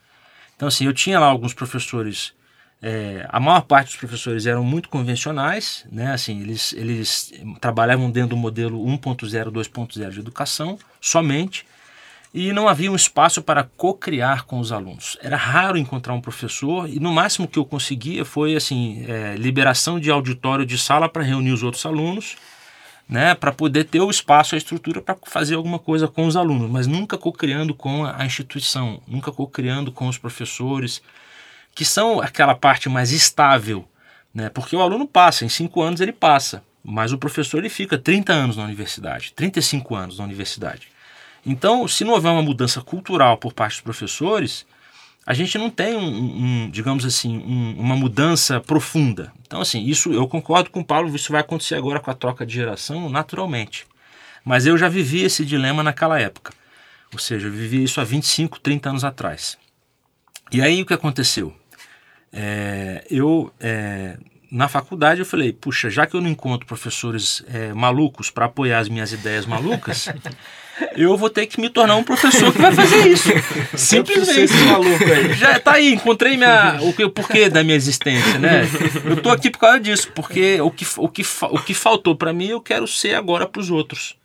Então 0.56 0.68
assim 0.68 0.86
eu 0.86 0.94
tinha 0.94 1.20
lá 1.20 1.26
alguns 1.26 1.56
professores, 1.56 2.32
é, 2.82 3.28
a 3.30 3.40
maior 3.40 3.62
parte 3.62 3.90
dos 3.90 3.98
professores 3.98 4.48
eram 4.48 4.64
muito 4.64 4.90
convencionais, 4.90 5.86
né? 5.92 6.12
Assim 6.12 6.42
eles 6.42 6.74
eles 6.74 7.32
trabalhavam 7.60 8.10
dentro 8.10 8.32
do 8.32 8.38
modelo 8.38 8.84
1.0, 8.84 9.52
2.0 9.52 10.10
de 10.10 10.20
educação 10.20 10.80
somente 11.00 11.66
e 12.34 12.52
não 12.54 12.68
havia 12.68 12.92
um 12.92 12.96
espaço 12.96 13.42
para 13.42 13.64
co-criar 13.64 14.46
com 14.46 14.60
os 14.60 14.72
alunos. 14.72 15.18
Era 15.22 15.38
raro 15.38 15.78
encontrar 15.78 16.14
um 16.14 16.22
professor 16.22 16.90
e 16.90 17.00
no 17.00 17.12
máximo 17.12 17.48
que 17.48 17.60
eu 17.60 17.66
conseguia 17.66 18.26
foi 18.26 18.56
assim 18.56 19.06
é, 19.08 19.36
liberação 19.36 20.00
de 20.00 20.10
auditório 20.10 20.66
de 20.66 20.78
sala 20.78 21.08
para 21.08 21.22
reunir 21.22 21.52
os 21.52 21.62
outros 21.62 21.86
alunos, 21.86 22.36
né, 23.08 23.36
para 23.36 23.52
poder 23.52 23.84
ter 23.84 24.00
o 24.00 24.10
espaço, 24.10 24.56
a 24.56 24.58
estrutura 24.58 25.02
para 25.02 25.18
fazer 25.28 25.56
alguma 25.56 25.78
coisa 25.78 26.08
com 26.08 26.26
os 26.26 26.36
alunos, 26.36 26.72
mas 26.72 26.88
nunca 26.88 27.18
co-criando 27.18 27.76
com 27.76 28.06
a 28.06 28.26
instituição, 28.26 29.02
nunca 29.06 29.32
co-criando 29.32 29.92
com 29.92 30.08
os 30.08 30.18
professores, 30.18 31.02
que 31.74 31.86
são 31.86 32.22
aquela 32.22 32.56
parte 32.56 32.90
mais 32.90 33.12
estável, 33.12 33.88
né, 34.34 34.50
porque 34.50 34.76
o 34.76 34.82
aluno 34.82 35.08
passa, 35.08 35.46
em 35.46 35.50
cinco 35.50 35.82
anos 35.82 36.02
ele 36.02 36.12
passa, 36.12 36.64
mas 36.84 37.12
o 37.12 37.18
professor 37.18 37.60
ele 37.60 37.70
fica 37.70 37.98
30 37.98 38.34
anos 38.34 38.58
na 38.58 38.64
universidade, 38.64 39.34
35 39.34 39.96
anos 39.96 40.18
na 40.18 40.24
universidade. 40.24 40.88
Então, 41.46 41.88
se 41.88 42.04
não 42.04 42.14
houver 42.14 42.32
uma 42.32 42.42
mudança 42.42 42.82
cultural 42.82 43.38
por 43.38 43.54
parte 43.54 43.74
dos 43.74 43.82
professores, 43.82 44.66
a 45.26 45.34
gente 45.34 45.58
não 45.58 45.70
tem 45.70 45.96
um, 45.96 46.66
um 46.66 46.70
digamos 46.70 47.06
assim, 47.06 47.38
um, 47.38 47.80
uma 47.80 47.96
mudança 47.96 48.60
profunda. 48.60 49.32
Então, 49.46 49.62
assim, 49.62 49.84
isso 49.84 50.12
eu 50.12 50.28
concordo 50.28 50.70
com 50.70 50.82
o 50.82 50.86
Paulo, 50.86 51.14
isso 51.16 51.32
vai 51.32 51.42
acontecer 51.42 51.76
agora 51.76 52.00
com 52.00 52.12
a 52.12 52.16
troca 52.16 52.46
de 52.46 52.54
geração 52.54 53.10
naturalmente. 53.10 53.86
Mas 54.44 54.66
eu 54.66 54.78
já 54.78 54.90
vivi 54.90 55.22
esse 55.22 55.46
dilema 55.46 55.84
naquela 55.84 56.20
época. 56.20 56.54
Ou 57.14 57.20
seja, 57.20 57.48
eu 57.48 57.52
vivi 57.52 57.84
isso 57.84 58.00
há 58.02 58.04
25, 58.04 58.60
30 58.60 58.90
anos 58.90 59.04
atrás. 59.04 59.58
E 60.52 60.62
aí 60.62 60.82
o 60.82 60.86
que 60.86 60.94
aconteceu? 60.94 61.56
É, 62.34 63.06
eu, 63.10 63.52
é, 63.60 64.18
na 64.52 64.68
faculdade, 64.68 65.22
eu 65.22 65.26
falei, 65.26 65.54
puxa, 65.54 65.90
já 65.90 66.06
que 66.06 66.16
eu 66.16 66.22
não 66.22 66.30
encontro 66.30 66.68
professores 66.68 67.44
é, 67.54 67.74
malucos 67.74 68.30
para 68.30 68.46
apoiar 68.46 68.80
as 68.80 68.90
minhas 68.90 69.14
ideias 69.14 69.46
malucas, 69.46 70.08
eu 70.96 71.16
vou 71.16 71.30
ter 71.30 71.46
que 71.46 71.60
me 71.60 71.70
tornar 71.70 71.96
um 71.96 72.04
professor 72.04 72.52
que 72.52 72.62
vai 72.62 72.74
fazer 72.74 73.08
isso. 73.08 73.30
Simplesmente. 73.76 74.54
maluco 74.54 75.04
aí. 75.06 75.34
Já 75.34 75.60
tá 75.60 75.74
aí, 75.74 75.94
encontrei 75.94 76.36
minha, 76.36 76.80
o, 76.82 76.90
o 76.90 77.10
porquê 77.10 77.50
da 77.50 77.64
minha 77.64 77.76
existência, 77.76 78.40
né? 78.40 78.64
Eu 79.06 79.22
tô 79.22 79.30
aqui 79.30 79.50
por 79.50 79.60
causa 79.60 79.80
disso, 79.80 80.12
porque 80.14 80.60
o 80.62 80.70
que, 80.70 80.86
o 80.98 81.08
que, 81.08 81.24
o 81.44 81.60
que 81.60 81.74
faltou 81.74 82.16
para 82.16 82.34
mim 82.34 82.48
eu 82.48 82.62
quero 82.62 82.88
ser 82.88 83.16
agora 83.16 83.48
para 83.48 83.62
os 83.62 83.70
outros. 83.70 84.18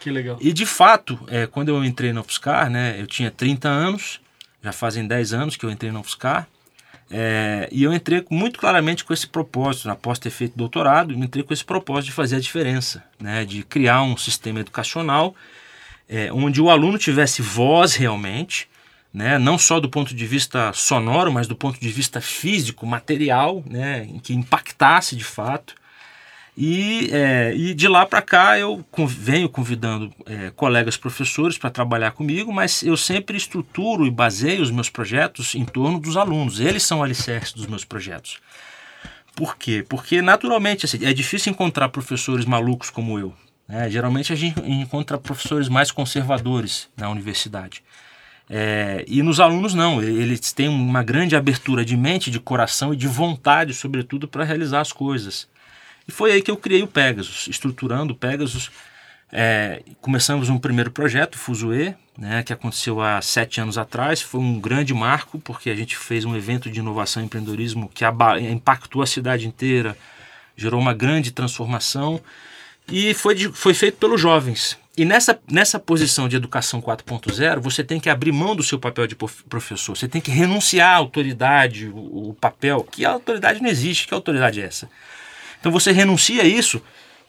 Que 0.00 0.10
legal. 0.10 0.38
E 0.40 0.52
de 0.52 0.64
fato, 0.64 1.18
é, 1.28 1.46
quando 1.46 1.68
eu 1.68 1.84
entrei 1.84 2.12
na 2.12 2.20
UFSCar, 2.20 2.70
né, 2.70 2.96
eu 2.98 3.06
tinha 3.06 3.30
30 3.30 3.68
anos, 3.68 4.20
já 4.62 4.72
fazem 4.72 5.06
10 5.06 5.32
anos 5.34 5.56
que 5.56 5.64
eu 5.64 5.70
entrei 5.70 5.92
na 5.92 6.00
UFSCar, 6.00 6.48
é, 7.10 7.68
e 7.72 7.82
eu 7.82 7.92
entrei 7.92 8.24
muito 8.30 8.58
claramente 8.60 9.04
com 9.04 9.12
esse 9.12 9.26
propósito, 9.26 9.90
após 9.90 10.18
ter 10.18 10.30
feito 10.30 10.56
doutorado, 10.56 11.12
entrei 11.12 11.42
com 11.42 11.52
esse 11.52 11.64
propósito 11.64 12.06
de 12.06 12.12
fazer 12.12 12.36
a 12.36 12.40
diferença, 12.40 13.02
né, 13.20 13.44
de 13.44 13.64
criar 13.64 14.02
um 14.02 14.16
sistema 14.16 14.60
educacional 14.60 15.34
é, 16.10 16.32
onde 16.32 16.60
o 16.60 16.68
aluno 16.68 16.98
tivesse 16.98 17.40
voz 17.40 17.94
realmente, 17.94 18.68
né, 19.14 19.38
não 19.38 19.56
só 19.56 19.78
do 19.78 19.88
ponto 19.88 20.14
de 20.14 20.26
vista 20.26 20.72
sonoro, 20.72 21.32
mas 21.32 21.46
do 21.46 21.54
ponto 21.54 21.80
de 21.80 21.88
vista 21.88 22.20
físico, 22.20 22.84
material, 22.84 23.62
né, 23.68 24.08
que 24.22 24.34
impactasse 24.34 25.14
de 25.14 25.24
fato. 25.24 25.74
E, 26.56 27.08
é, 27.12 27.54
e 27.54 27.72
de 27.74 27.88
lá 27.88 28.04
para 28.04 28.20
cá 28.20 28.58
eu 28.58 28.84
venho 29.06 29.48
convidando 29.48 30.12
é, 30.26 30.50
colegas 30.50 30.96
professores 30.96 31.56
para 31.56 31.70
trabalhar 31.70 32.10
comigo, 32.10 32.52
mas 32.52 32.82
eu 32.82 32.96
sempre 32.96 33.36
estruturo 33.36 34.06
e 34.06 34.10
baseio 34.10 34.62
os 34.62 34.70
meus 34.70 34.90
projetos 34.90 35.54
em 35.54 35.64
torno 35.64 35.98
dos 35.98 36.16
alunos. 36.16 36.60
Eles 36.60 36.82
são 36.82 37.00
o 37.00 37.02
alicerce 37.02 37.54
dos 37.54 37.66
meus 37.66 37.84
projetos. 37.84 38.38
Por 39.34 39.56
quê? 39.56 39.84
Porque 39.88 40.20
naturalmente 40.20 40.84
assim, 40.84 41.04
é 41.04 41.12
difícil 41.12 41.52
encontrar 41.52 41.88
professores 41.88 42.44
malucos 42.44 42.90
como 42.90 43.18
eu. 43.18 43.32
É, 43.68 43.88
geralmente 43.88 44.32
a 44.32 44.36
gente 44.36 44.60
encontra 44.68 45.16
professores 45.16 45.68
mais 45.68 45.92
conservadores 45.92 46.88
na 46.96 47.08
universidade. 47.08 47.82
É, 48.52 49.04
e 49.06 49.22
nos 49.22 49.38
alunos 49.38 49.74
não, 49.74 50.02
eles 50.02 50.52
têm 50.52 50.68
uma 50.68 51.04
grande 51.04 51.36
abertura 51.36 51.84
de 51.84 51.96
mente, 51.96 52.32
de 52.32 52.40
coração 52.40 52.92
e 52.92 52.96
de 52.96 53.06
vontade, 53.06 53.72
sobretudo, 53.72 54.26
para 54.26 54.42
realizar 54.42 54.80
as 54.80 54.92
coisas. 54.92 55.48
E 56.06 56.12
foi 56.12 56.32
aí 56.32 56.42
que 56.42 56.50
eu 56.50 56.56
criei 56.56 56.82
o 56.82 56.86
Pegasus, 56.86 57.46
estruturando 57.48 58.12
o 58.12 58.16
Pegasus. 58.16 58.70
É, 59.32 59.82
começamos 60.00 60.48
um 60.48 60.58
primeiro 60.58 60.90
projeto, 60.90 61.36
o 61.36 61.38
Fusue, 61.38 61.94
né, 62.18 62.42
que 62.42 62.52
aconteceu 62.52 63.00
há 63.00 63.20
sete 63.22 63.60
anos 63.60 63.78
atrás. 63.78 64.20
Foi 64.20 64.40
um 64.40 64.60
grande 64.60 64.92
marco, 64.92 65.38
porque 65.38 65.70
a 65.70 65.74
gente 65.74 65.96
fez 65.96 66.24
um 66.24 66.36
evento 66.36 66.70
de 66.70 66.80
inovação 66.80 67.22
e 67.22 67.26
empreendedorismo 67.26 67.88
que 67.88 68.04
impactou 68.50 69.02
a 69.02 69.06
cidade 69.06 69.46
inteira, 69.46 69.96
gerou 70.56 70.80
uma 70.80 70.92
grande 70.92 71.30
transformação 71.30 72.20
e 72.88 73.14
foi, 73.14 73.34
de, 73.34 73.48
foi 73.48 73.72
feito 73.72 73.98
pelos 73.98 74.20
jovens. 74.20 74.78
E 74.96 75.04
nessa, 75.04 75.40
nessa 75.50 75.78
posição 75.78 76.28
de 76.28 76.36
educação 76.36 76.82
4.0, 76.82 77.60
você 77.60 77.82
tem 77.82 78.00
que 78.00 78.10
abrir 78.10 78.32
mão 78.32 78.54
do 78.56 78.62
seu 78.62 78.78
papel 78.78 79.06
de 79.06 79.14
professor, 79.14 79.96
você 79.96 80.08
tem 80.08 80.20
que 80.20 80.30
renunciar 80.30 80.94
à 80.94 80.96
autoridade, 80.96 81.86
o, 81.86 82.30
o 82.30 82.34
papel, 82.34 82.82
que 82.90 83.04
a 83.04 83.12
autoridade 83.12 83.62
não 83.62 83.70
existe, 83.70 84.06
que 84.06 84.12
autoridade 84.12 84.60
é 84.60 84.64
essa? 84.64 84.90
Então 85.60 85.70
você 85.70 85.92
renuncia 85.92 86.42
a 86.42 86.46
isso 86.46 86.82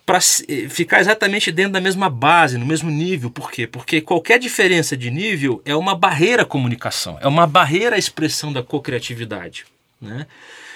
para 0.05 0.17
eh, 0.47 0.67
ficar 0.67 0.99
exatamente 0.99 1.51
dentro 1.51 1.73
da 1.73 1.81
mesma 1.81 2.09
base, 2.09 2.57
no 2.57 2.65
mesmo 2.65 2.89
nível. 2.89 3.29
Por 3.29 3.51
quê? 3.51 3.67
Porque 3.67 4.01
qualquer 4.01 4.39
diferença 4.39 4.97
de 4.97 5.11
nível 5.11 5.61
é 5.65 5.75
uma 5.75 5.95
barreira 5.95 6.43
à 6.43 6.45
comunicação, 6.45 7.17
é 7.21 7.27
uma 7.27 7.45
barreira 7.45 7.95
à 7.95 7.99
expressão 7.99 8.51
da 8.51 8.63
co-criatividade. 8.63 9.65
Né? 10.01 10.25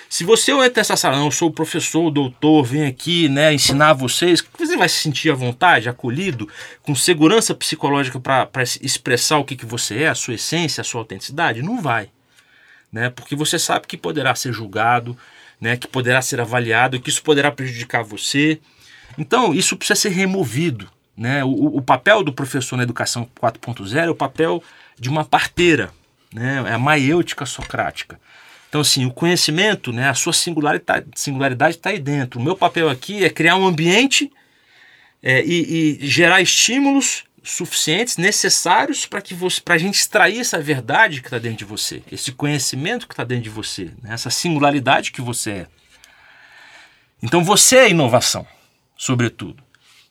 Se 0.07 0.23
você 0.23 0.51
entra 0.51 0.73
nessa 0.77 0.95
sala, 0.95 1.17
não, 1.17 1.25
eu 1.25 1.31
sou 1.31 1.49
o 1.49 1.53
professor, 1.53 2.05
o 2.05 2.11
doutor, 2.11 2.63
vem 2.63 2.85
aqui 2.85 3.27
né, 3.27 3.53
ensinar 3.53 3.93
vocês, 3.93 4.43
você 4.57 4.77
vai 4.77 4.87
se 4.87 4.99
sentir 4.99 5.31
à 5.31 5.35
vontade, 5.35 5.89
acolhido, 5.89 6.47
com 6.83 6.93
segurança 6.95 7.55
psicológica 7.55 8.19
para 8.19 8.63
expressar 8.81 9.39
o 9.39 9.43
que, 9.43 9.55
que 9.55 9.65
você 9.65 10.03
é, 10.03 10.07
a 10.07 10.15
sua 10.15 10.35
essência, 10.35 10.81
a 10.81 10.83
sua 10.83 11.01
autenticidade? 11.01 11.61
Não 11.61 11.81
vai. 11.81 12.09
Né? 12.91 13.09
Porque 13.09 13.35
você 13.35 13.57
sabe 13.57 13.87
que 13.87 13.97
poderá 13.97 14.35
ser 14.35 14.53
julgado, 14.53 15.17
né, 15.65 15.75
que 15.75 15.87
poderá 15.87 16.21
ser 16.21 16.39
avaliado, 16.39 16.99
que 16.99 17.09
isso 17.09 17.23
poderá 17.23 17.51
prejudicar 17.51 18.03
você. 18.03 18.59
Então, 19.17 19.51
isso 19.51 19.75
precisa 19.75 19.99
ser 19.99 20.09
removido. 20.09 20.87
Né? 21.17 21.43
O, 21.43 21.77
o 21.77 21.81
papel 21.81 22.23
do 22.23 22.31
professor 22.31 22.77
na 22.77 22.83
educação 22.83 23.27
4.0 23.41 23.95
é 23.97 24.09
o 24.09 24.13
papel 24.13 24.61
de 24.99 25.09
uma 25.09 25.25
parteira, 25.25 25.91
né? 26.31 26.63
é 26.67 26.73
a 26.73 26.77
maiêutica 26.77 27.47
socrática. 27.47 28.19
Então, 28.69 28.81
assim, 28.81 29.07
o 29.07 29.11
conhecimento, 29.11 29.91
né, 29.91 30.07
a 30.07 30.13
sua 30.13 30.33
singularidade 30.33 31.75
está 31.77 31.89
aí 31.89 31.97
dentro. 31.97 32.39
O 32.39 32.43
meu 32.43 32.55
papel 32.55 32.87
aqui 32.87 33.25
é 33.25 33.29
criar 33.29 33.55
um 33.55 33.65
ambiente 33.65 34.31
é, 35.23 35.43
e, 35.43 35.97
e, 35.99 36.07
gerar 36.07 36.41
estímulos 36.41 37.23
suficientes, 37.45 38.17
necessários 38.17 39.05
para 39.05 39.21
que 39.21 39.33
você, 39.33 39.61
para 39.61 39.75
a 39.75 39.77
gente 39.77 39.95
extrair 39.95 40.39
essa 40.39 40.59
verdade 40.59 41.21
que 41.21 41.27
está 41.27 41.37
dentro 41.37 41.59
de 41.59 41.65
você, 41.65 42.01
esse 42.11 42.31
conhecimento 42.31 43.07
que 43.07 43.13
está 43.13 43.23
dentro 43.23 43.43
de 43.43 43.49
você, 43.49 43.91
né, 44.01 44.13
essa 44.13 44.29
singularidade 44.29 45.11
que 45.11 45.21
você 45.21 45.51
é. 45.51 45.67
Então, 47.21 47.43
você 47.43 47.77
é 47.77 47.89
inovação, 47.89 48.45
sobretudo. 48.97 49.63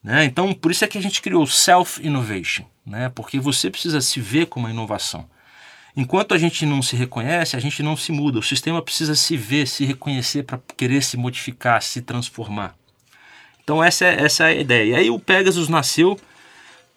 Né? 0.03 0.25
Então, 0.25 0.53
por 0.55 0.71
isso 0.71 0.85
é 0.85 0.89
que 0.89 0.99
a 0.99 1.03
gente 1.03 1.21
criou 1.21 1.47
self-innovation, 1.47 2.65
né? 2.87 3.11
porque 3.15 3.39
você 3.39 3.71
precisa 3.71 4.01
se 4.01 4.21
ver 4.21 4.47
como 4.47 4.67
uma 4.67 4.73
inovação. 4.73 5.29
Enquanto 5.97 6.35
a 6.35 6.39
gente 6.39 6.67
não 6.67 6.83
se 6.83 6.97
reconhece, 6.97 7.57
a 7.57 7.61
gente 7.61 7.83
não 7.83 7.97
se 7.97 8.11
muda. 8.11 8.39
O 8.39 8.43
sistema 8.43 8.83
precisa 8.83 9.15
se 9.15 9.37
ver, 9.37 9.67
se 9.67 9.85
reconhecer 9.85 10.43
para 10.43 10.61
querer 10.77 11.03
se 11.03 11.17
modificar, 11.17 11.81
se 11.83 12.03
transformar. 12.03 12.75
Então 13.63 13.83
essa 13.83 14.05
é, 14.05 14.23
essa 14.23 14.45
é 14.45 14.47
a 14.49 14.61
ideia. 14.61 14.91
E 14.91 14.95
aí 14.95 15.11
o 15.11 15.19
Pegasus 15.19 15.69
nasceu 15.69 16.19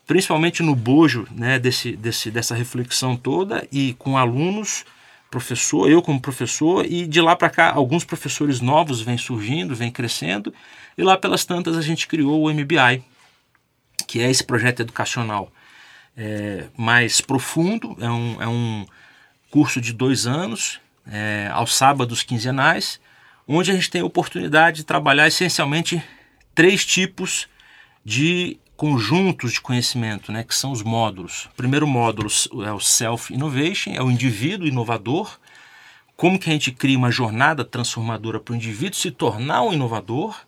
principalmente 0.07 0.63
no 0.63 0.73
bojo 0.73 1.27
né, 1.31 1.59
desse, 1.59 1.95
desse, 1.95 2.31
dessa 2.31 2.55
reflexão 2.55 3.17
toda 3.17 3.67
e 3.69 3.93
com 3.99 4.17
alunos, 4.17 4.85
professor, 5.29 5.91
eu 5.91 6.01
como 6.01 6.21
professor, 6.21 6.85
e 6.85 7.05
de 7.05 7.19
lá 7.19 7.35
para 7.35 7.49
cá 7.49 7.73
alguns 7.73 8.05
professores 8.05 8.61
novos 8.61 9.01
vêm 9.01 9.17
surgindo, 9.17 9.75
vêm 9.75 9.91
crescendo, 9.91 10.53
e 10.97 11.03
lá 11.03 11.17
pelas 11.17 11.43
tantas 11.43 11.75
a 11.75 11.81
gente 11.81 12.07
criou 12.07 12.43
o 12.43 12.49
MBI, 12.49 13.03
que 14.07 14.21
é 14.21 14.31
esse 14.31 14.43
projeto 14.43 14.79
educacional 14.79 15.51
é, 16.15 16.67
mais 16.77 17.19
profundo, 17.19 17.95
é 17.99 18.09
um, 18.09 18.41
é 18.41 18.47
um 18.47 18.85
curso 19.51 19.81
de 19.81 19.91
dois 19.91 20.25
anos, 20.25 20.79
é, 21.05 21.49
aos 21.51 21.75
sábados 21.75 22.23
quinzenais, 22.23 22.99
onde 23.45 23.71
a 23.71 23.73
gente 23.73 23.89
tem 23.89 24.01
a 24.01 24.05
oportunidade 24.05 24.77
de 24.77 24.83
trabalhar 24.85 25.27
essencialmente 25.27 26.01
três 26.55 26.85
tipos 26.85 27.47
de 28.03 28.57
conjuntos 28.77 29.53
de 29.53 29.61
conhecimento, 29.61 30.31
né, 30.31 30.43
que 30.43 30.55
são 30.55 30.71
os 30.71 30.83
módulos. 30.83 31.45
O 31.45 31.55
primeiro 31.57 31.87
módulo 31.87 32.29
é 32.63 32.71
o 32.71 32.79
self-innovation, 32.79 33.91
é 33.93 34.01
o 34.01 34.11
indivíduo 34.11 34.67
inovador. 34.67 35.39
Como 36.15 36.37
que 36.37 36.49
a 36.49 36.53
gente 36.53 36.71
cria 36.71 36.97
uma 36.97 37.11
jornada 37.11 37.65
transformadora 37.65 38.39
para 38.39 38.53
o 38.53 38.55
indivíduo 38.55 38.97
se 38.97 39.09
tornar 39.09 39.63
um 39.63 39.73
inovador. 39.73 40.39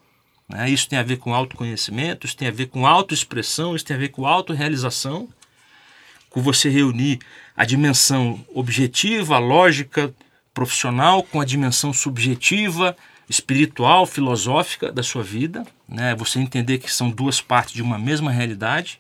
Né? 0.48 0.70
Isso 0.70 0.88
tem 0.88 1.00
a 1.00 1.04
ver 1.04 1.18
com 1.18 1.34
autoconhecimento, 1.34 2.28
isso 2.28 2.38
tem 2.38 2.48
a 2.48 2.52
ver 2.52 2.68
com 2.68 2.86
autoexpressão, 2.86 3.76
isso 3.76 3.86
tem 3.86 3.96
a 3.96 4.00
ver 4.00 4.10
com 4.10 4.26
autorrealização. 4.26 5.28
Com 6.30 6.42
você 6.42 6.70
reunir 6.70 7.20
a 7.58 7.66
dimensão 7.66 8.46
objetiva, 8.54 9.40
lógica, 9.40 10.14
profissional, 10.54 11.24
com 11.24 11.42
a 11.42 11.46
dimensão 11.46 11.92
subjetiva, 11.92 12.96
espiritual, 13.30 14.08
filosófica 14.08 14.92
da 14.92 15.04
sua 15.04 15.22
vida, 15.22 15.66
né? 15.88 16.16
Você 16.16 16.40
entender 16.40 16.80
que 16.80 16.92
são 16.92 17.12
duas 17.12 17.40
partes 17.40 17.74
de 17.76 17.82
uma 17.82 18.00
mesma 18.00 18.32
realidade. 18.32 19.00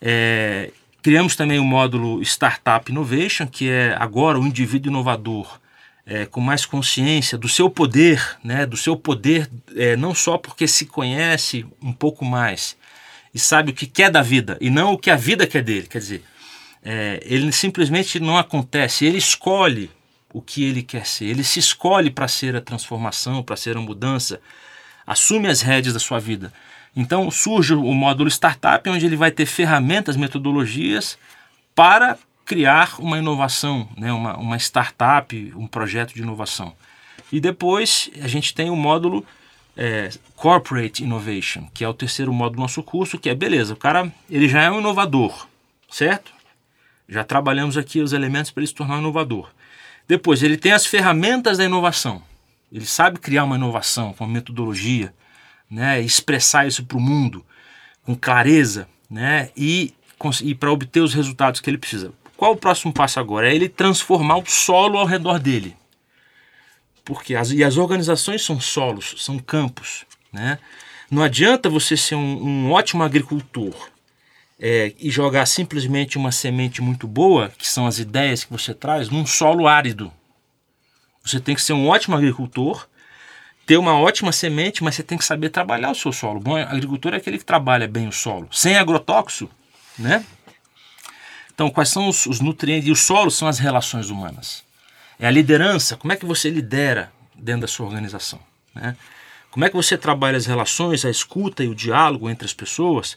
É, 0.00 0.70
criamos 1.02 1.34
também 1.34 1.58
o 1.58 1.64
módulo 1.64 2.22
Startup 2.22 2.90
Innovation, 2.90 3.46
que 3.46 3.68
é 3.68 3.96
agora 3.98 4.38
o 4.38 4.46
indivíduo 4.46 4.90
inovador 4.90 5.60
é, 6.06 6.26
com 6.26 6.40
mais 6.40 6.64
consciência 6.64 7.36
do 7.36 7.48
seu 7.48 7.68
poder, 7.68 8.38
né? 8.44 8.64
Do 8.64 8.76
seu 8.76 8.96
poder 8.96 9.50
é, 9.74 9.96
não 9.96 10.14
só 10.14 10.38
porque 10.38 10.68
se 10.68 10.86
conhece 10.86 11.66
um 11.82 11.92
pouco 11.92 12.24
mais 12.24 12.76
e 13.34 13.38
sabe 13.38 13.72
o 13.72 13.74
que 13.74 13.86
quer 13.86 14.10
da 14.10 14.22
vida 14.22 14.56
e 14.60 14.70
não 14.70 14.92
o 14.92 14.98
que 14.98 15.10
a 15.10 15.16
vida 15.16 15.44
quer 15.44 15.62
dele. 15.62 15.88
Quer 15.88 15.98
dizer, 15.98 16.24
é, 16.84 17.20
ele 17.24 17.50
simplesmente 17.50 18.20
não 18.20 18.38
acontece, 18.38 19.04
ele 19.04 19.18
escolhe 19.18 19.90
o 20.34 20.42
que 20.42 20.64
ele 20.64 20.82
quer 20.82 21.06
ser. 21.06 21.26
Ele 21.26 21.44
se 21.44 21.60
escolhe 21.60 22.10
para 22.10 22.26
ser 22.26 22.56
a 22.56 22.60
transformação, 22.60 23.40
para 23.40 23.56
ser 23.56 23.76
a 23.76 23.80
mudança, 23.80 24.40
assume 25.06 25.46
as 25.46 25.62
rédeas 25.62 25.94
da 25.94 26.00
sua 26.00 26.18
vida. 26.18 26.52
Então 26.94 27.30
surge 27.30 27.72
o 27.72 27.94
módulo 27.94 28.28
startup, 28.28 28.86
onde 28.90 29.06
ele 29.06 29.16
vai 29.16 29.30
ter 29.30 29.46
ferramentas, 29.46 30.16
metodologias 30.16 31.16
para 31.72 32.18
criar 32.44 32.96
uma 32.98 33.16
inovação, 33.16 33.88
né? 33.96 34.12
uma, 34.12 34.36
uma 34.36 34.56
startup, 34.56 35.52
um 35.56 35.68
projeto 35.68 36.12
de 36.12 36.22
inovação. 36.22 36.74
E 37.30 37.40
depois 37.40 38.10
a 38.20 38.26
gente 38.26 38.52
tem 38.52 38.70
o 38.70 38.76
módulo 38.76 39.24
é, 39.76 40.10
Corporate 40.34 41.04
Innovation, 41.04 41.68
que 41.72 41.84
é 41.84 41.88
o 41.88 41.94
terceiro 41.94 42.32
módulo 42.32 42.56
do 42.56 42.62
nosso 42.62 42.82
curso, 42.82 43.18
que 43.18 43.30
é 43.30 43.34
beleza, 43.36 43.74
o 43.74 43.76
cara 43.76 44.12
ele 44.28 44.48
já 44.48 44.62
é 44.62 44.70
um 44.70 44.80
inovador, 44.80 45.46
certo? 45.88 46.32
Já 47.08 47.22
trabalhamos 47.22 47.76
aqui 47.76 48.00
os 48.00 48.12
elementos 48.12 48.50
para 48.50 48.62
ele 48.62 48.66
se 48.68 48.74
tornar 48.74 48.96
um 48.96 49.00
inovador. 49.00 49.48
Depois, 50.06 50.42
ele 50.42 50.56
tem 50.56 50.72
as 50.72 50.86
ferramentas 50.86 51.58
da 51.58 51.64
inovação. 51.64 52.22
Ele 52.70 52.86
sabe 52.86 53.18
criar 53.18 53.44
uma 53.44 53.56
inovação 53.56 54.12
com 54.12 54.26
metodologia, 54.26 55.14
né, 55.70 56.00
expressar 56.00 56.66
isso 56.66 56.84
para 56.84 56.98
o 56.98 57.00
mundo 57.00 57.44
com 58.04 58.14
clareza 58.14 58.88
né, 59.08 59.50
e, 59.56 59.94
e 60.42 60.54
para 60.54 60.72
obter 60.72 61.00
os 61.00 61.14
resultados 61.14 61.60
que 61.60 61.70
ele 61.70 61.78
precisa. 61.78 62.12
Qual 62.36 62.52
o 62.52 62.56
próximo 62.56 62.92
passo 62.92 63.20
agora? 63.20 63.48
É 63.48 63.54
ele 63.54 63.68
transformar 63.68 64.38
o 64.38 64.46
solo 64.46 64.98
ao 64.98 65.06
redor 65.06 65.38
dele. 65.38 65.76
Porque 67.04 67.34
as, 67.34 67.50
e 67.50 67.62
as 67.62 67.76
organizações 67.76 68.44
são 68.44 68.60
solos, 68.60 69.14
são 69.18 69.38
campos. 69.38 70.04
Né? 70.32 70.58
Não 71.10 71.22
adianta 71.22 71.68
você 71.68 71.96
ser 71.96 72.16
um, 72.16 72.42
um 72.42 72.72
ótimo 72.72 73.02
agricultor 73.02 73.93
é, 74.58 74.94
e 74.98 75.10
jogar 75.10 75.46
simplesmente 75.46 76.16
uma 76.16 76.32
semente 76.32 76.80
muito 76.80 77.06
boa, 77.06 77.50
que 77.50 77.66
são 77.66 77.86
as 77.86 77.98
ideias 77.98 78.44
que 78.44 78.52
você 78.52 78.72
traz, 78.72 79.08
num 79.08 79.26
solo 79.26 79.66
árido. 79.66 80.12
Você 81.24 81.40
tem 81.40 81.54
que 81.54 81.62
ser 81.62 81.72
um 81.72 81.88
ótimo 81.88 82.16
agricultor, 82.16 82.86
ter 83.66 83.76
uma 83.78 83.98
ótima 83.98 84.30
semente, 84.30 84.84
mas 84.84 84.94
você 84.94 85.02
tem 85.02 85.16
que 85.16 85.24
saber 85.24 85.48
trabalhar 85.48 85.90
o 85.90 85.94
seu 85.94 86.12
solo. 86.12 86.38
Bom 86.38 86.56
agricultor 86.56 87.14
é 87.14 87.16
aquele 87.16 87.38
que 87.38 87.44
trabalha 87.44 87.88
bem 87.88 88.06
o 88.06 88.12
solo, 88.12 88.48
sem 88.52 88.76
agrotóxico, 88.76 89.52
né? 89.98 90.24
Então, 91.52 91.70
quais 91.70 91.88
são 91.88 92.08
os, 92.08 92.26
os 92.26 92.40
nutrientes? 92.40 92.88
E 92.88 92.92
o 92.92 92.96
solo 92.96 93.30
são 93.30 93.46
as 93.46 93.58
relações 93.58 94.10
humanas. 94.10 94.64
É 95.18 95.26
a 95.26 95.30
liderança, 95.30 95.96
como 95.96 96.12
é 96.12 96.16
que 96.16 96.26
você 96.26 96.50
lidera 96.50 97.12
dentro 97.34 97.62
da 97.62 97.68
sua 97.68 97.86
organização, 97.86 98.40
né? 98.74 98.96
Como 99.50 99.64
é 99.64 99.70
que 99.70 99.76
você 99.76 99.96
trabalha 99.96 100.36
as 100.36 100.46
relações, 100.46 101.04
a 101.04 101.10
escuta 101.10 101.62
e 101.62 101.68
o 101.68 101.76
diálogo 101.76 102.28
entre 102.28 102.44
as 102.44 102.52
pessoas 102.52 103.16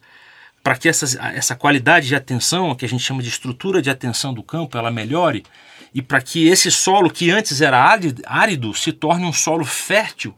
para 0.67 0.75
que 0.75 0.89
essa, 0.89 1.05
essa 1.29 1.55
qualidade 1.55 2.09
de 2.09 2.15
atenção, 2.15 2.75
que 2.75 2.83
a 2.83 2.89
gente 2.89 3.01
chama 3.01 3.23
de 3.23 3.29
estrutura 3.29 3.81
de 3.81 3.89
atenção 3.89 4.33
do 4.33 4.43
campo, 4.43 4.77
ela 4.77 4.91
melhore 4.91 5.45
e 5.93 6.01
para 6.01 6.19
que 6.19 6.45
esse 6.45 6.69
solo 6.69 7.09
que 7.09 7.31
antes 7.31 7.61
era 7.61 7.81
árido 8.25 8.73
se 8.73 8.91
torne 8.91 9.23
um 9.23 9.31
solo 9.31 9.63
fértil 9.63 10.35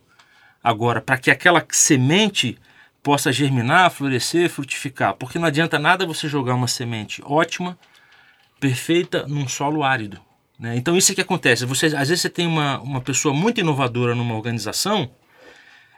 agora, 0.63 1.01
para 1.01 1.17
que 1.17 1.31
aquela 1.31 1.65
semente 1.71 2.59
possa 3.01 3.33
germinar, 3.33 3.89
florescer, 3.89 4.51
frutificar. 4.51 5.15
Porque 5.15 5.39
não 5.39 5.47
adianta 5.47 5.79
nada 5.79 6.05
você 6.05 6.29
jogar 6.29 6.53
uma 6.53 6.67
semente 6.67 7.23
ótima, 7.25 7.75
perfeita, 8.59 9.25
num 9.25 9.47
solo 9.47 9.83
árido. 9.83 10.21
Né? 10.59 10.77
Então 10.77 10.95
isso 10.95 11.11
é 11.11 11.15
que 11.15 11.21
acontece. 11.21 11.65
Você, 11.65 11.87
às 11.87 12.07
vezes 12.07 12.21
você 12.21 12.29
tem 12.29 12.45
uma, 12.45 12.79
uma 12.81 13.01
pessoa 13.01 13.33
muito 13.33 13.61
inovadora 13.61 14.13
numa 14.13 14.35
organização 14.35 15.09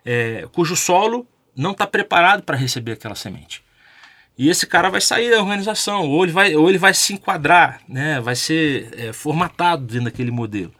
é, 0.05 0.47
cujo 0.53 0.73
solo 0.77 1.27
não 1.53 1.71
está 1.71 1.85
preparado 1.85 2.43
para 2.43 2.55
receber 2.55 2.93
aquela 2.93 3.13
semente. 3.13 3.61
E 4.37 4.49
esse 4.49 4.65
cara 4.65 4.89
vai 4.89 5.01
sair 5.01 5.29
da 5.29 5.39
organização, 5.39 6.07
ou 6.07 6.23
ele 6.23 6.31
vai, 6.31 6.55
ou 6.55 6.69
ele 6.69 6.77
vai 6.77 6.93
se 6.93 7.13
enquadrar, 7.13 7.81
né? 7.87 8.19
vai 8.19 8.35
ser 8.35 8.89
é, 8.97 9.13
formatado 9.13 9.85
dentro 9.85 10.05
daquele 10.05 10.31
modelo. 10.31 10.73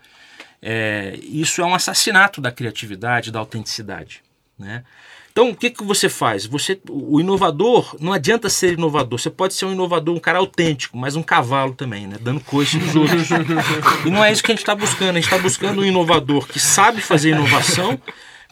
É, 0.62 1.18
isso 1.22 1.62
é 1.62 1.66
um 1.66 1.76
assassinato 1.76 2.40
da 2.40 2.52
criatividade, 2.52 3.32
da 3.32 3.40
autenticidade. 3.40 4.24
Né? 4.58 4.84
Então, 5.32 5.50
o 5.50 5.56
que, 5.56 5.70
que 5.70 5.84
você 5.84 6.10
faz? 6.10 6.46
Você, 6.46 6.80
o 6.90 7.20
inovador, 7.20 7.96
não 8.00 8.12
adianta 8.12 8.50
ser 8.50 8.74
inovador. 8.74 9.20
Você 9.20 9.30
pode 9.30 9.54
ser 9.54 9.66
um 9.66 9.72
inovador, 9.72 10.16
um 10.16 10.20
cara 10.20 10.40
autêntico, 10.40 10.98
mas 10.98 11.16
um 11.16 11.24
cavalo 11.24 11.74
também, 11.74 12.06
né? 12.06 12.18
dando 12.20 12.42
coice 12.42 12.78
nos 12.78 12.96
outros. 12.96 13.30
e 14.06 14.10
não 14.10 14.24
é 14.24 14.32
isso 14.32 14.44
que 14.44 14.52
a 14.52 14.56
gente 14.56 14.62
está 14.62 14.76
buscando. 14.76 15.12
A 15.12 15.14
gente 15.14 15.26
está 15.26 15.38
buscando 15.38 15.82
um 15.82 15.86
inovador 15.86 16.46
que 16.48 16.60
sabe 16.60 17.02
fazer 17.02 17.30
inovação 17.30 18.00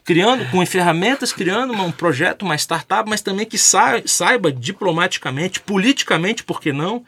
criando 0.10 0.44
com 0.50 0.66
ferramentas, 0.66 1.32
criando 1.32 1.72
um 1.72 1.92
projeto, 1.92 2.42
uma 2.42 2.56
startup, 2.56 3.08
mas 3.08 3.22
também 3.22 3.46
que 3.46 3.60
saiba 3.60 4.52
diplomaticamente, 4.52 5.60
politicamente, 5.60 6.44
por 6.44 6.60
que 6.60 6.74
não, 6.74 7.06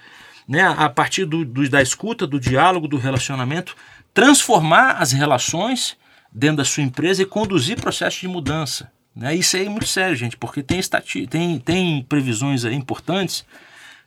né, 0.48 0.62
a 0.78 0.88
partir 0.88 1.26
do, 1.26 1.44
do, 1.44 1.68
da 1.68 1.82
escuta, 1.82 2.28
do 2.28 2.40
diálogo, 2.40 2.88
do 2.88 2.98
relacionamento, 2.98 3.76
transformar 4.14 4.98
as 5.00 5.14
relações 5.14 5.98
dentro 6.32 6.58
da 6.58 6.64
sua 6.64 6.84
empresa 6.84 7.24
e 7.24 7.26
conduzir 7.26 7.82
processos 7.82 8.22
de 8.22 8.28
mudança. 8.28 8.92
Né? 9.16 9.36
Isso 9.36 9.58
aí 9.58 9.66
é 9.66 9.70
muito 9.70 9.88
sério, 9.88 10.16
gente, 10.16 10.38
porque 10.38 10.62
tem, 10.62 10.78
estati 10.78 11.26
tem, 11.26 11.58
tem 11.58 12.04
previsões 12.04 12.66
importantes. 12.66 13.44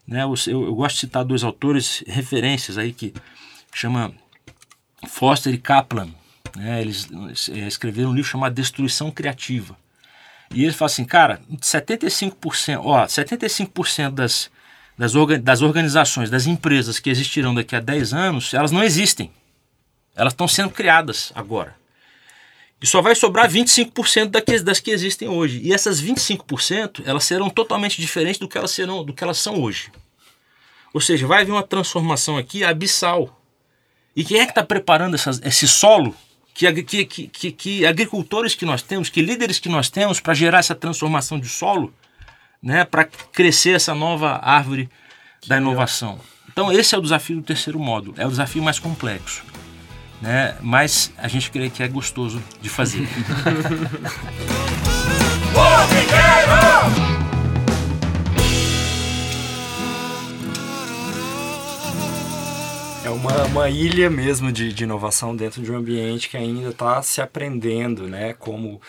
Né? 0.07 0.23
Eu, 0.23 0.35
eu 0.47 0.73
gosto 0.73 0.95
de 0.95 1.01
citar 1.01 1.25
dois 1.25 1.43
autores, 1.43 2.05
referências 2.07 2.79
aí, 2.79 2.93
que 2.93 3.13
chama 3.75 4.15
Foster 5.09 5.53
e 5.53 5.59
Kaplan, 5.59 6.11
né? 6.57 6.81
Eles 6.81 7.09
é, 7.51 7.67
escreveram 7.67 8.11
um 8.11 8.15
livro 8.15 8.31
chamado 8.31 8.55
Destruição 8.55 9.11
Criativa. 9.11 9.77
E 10.53 10.65
ele 10.65 10.73
fala 10.73 10.91
assim, 10.91 11.05
cara, 11.05 11.41
75%, 11.61 12.81
ó, 12.85 13.05
75% 13.07 14.11
das, 14.11 14.51
das, 14.97 15.15
orga, 15.15 15.39
das 15.39 15.63
organizações, 15.63 16.31
das 16.31 16.47
empresas 16.47 16.99
que 16.99 17.11
existirão 17.11 17.55
daqui 17.55 17.75
a 17.75 17.81
10 17.81 18.13
anos, 18.13 18.55
elas 18.55 18.71
não 18.71 18.83
existem. 18.83 19.33
Elas 20.15 20.33
estão 20.33 20.47
sendo 20.47 20.71
criadas 20.71 21.33
agora. 21.35 21.75
E 22.81 22.87
só 22.87 23.01
vai 23.01 23.15
sobrar 23.15 23.51
25% 23.51 24.27
das, 24.27 24.63
das 24.63 24.81
que 24.81 24.91
existem 24.91 25.27
hoje. 25.27 25.61
E 25.63 25.73
essas 25.73 26.03
25%, 26.03 27.03
elas 27.05 27.25
serão 27.25 27.49
totalmente 27.49 28.01
diferentes 28.01 28.39
do 28.39 28.47
que 28.47 28.59
elas 28.59 28.71
serão, 28.71 29.05
do 29.05 29.13
que 29.13 29.25
elas 29.25 29.39
são 29.39 29.61
hoje. 29.61 29.91
Ou 30.93 31.01
seja, 31.01 31.27
vai 31.27 31.43
haver 31.43 31.51
uma 31.51 31.63
transformação 31.63 32.37
aqui 32.37 32.63
abissal. 32.63 33.41
E 34.15 34.23
quem 34.23 34.39
é 34.39 34.45
que 34.45 34.53
está 34.53 34.63
preparando 34.63 35.15
essas, 35.15 35.41
esse 35.43 35.67
solo 35.67 36.15
que, 36.55 36.83
que, 36.85 37.05
que, 37.05 37.53
que, 37.53 37.85
agricultores 37.85 38.55
que 38.55 38.65
nós 38.65 38.81
temos, 38.81 39.09
que 39.09 39.21
líderes 39.21 39.59
que 39.59 39.69
nós 39.69 39.91
temos 39.91 40.21
para 40.21 40.33
gerar 40.33 40.61
essa 40.61 40.75
transformação 40.75 41.39
de 41.39 41.49
solo, 41.49 41.93
né, 42.63 42.85
para 42.85 43.05
crescer 43.05 43.75
essa 43.75 43.95
nova 43.95 44.41
árvore 44.43 44.89
da 45.47 45.59
inovação. 45.59 46.19
Então 46.51 46.73
esse 46.73 46.95
é 46.95 46.99
o 46.99 47.03
desafio 47.03 47.37
do 47.37 47.43
terceiro 47.43 47.79
módulo, 47.79 48.15
é 48.17 48.25
o 48.25 48.31
desafio 48.31 48.63
mais 48.63 48.79
complexo, 48.79 49.45
né, 50.23 50.57
mas 50.61 51.13
a 51.19 51.27
gente 51.27 51.51
crê 51.51 51.69
que 51.69 51.83
é 51.83 51.89
gostoso 51.89 52.43
de 52.63 52.69
fazer. 52.69 53.07
uma, 63.15 63.45
uma 63.45 63.71
ilha 63.71 64.11
mesmo 64.11 64.53
de, 64.53 64.73
de 64.73 64.85
inovação 64.85 65.35
dentro 65.35 65.63
de 65.63 65.73
um 65.73 65.77
ambiente 65.77 66.29
que 66.29 66.37
ainda 66.37 66.71
está 66.71 67.03
se 67.03 67.21
aprendendo, 67.21 68.07
né? 68.09 68.35
Como 68.35 68.81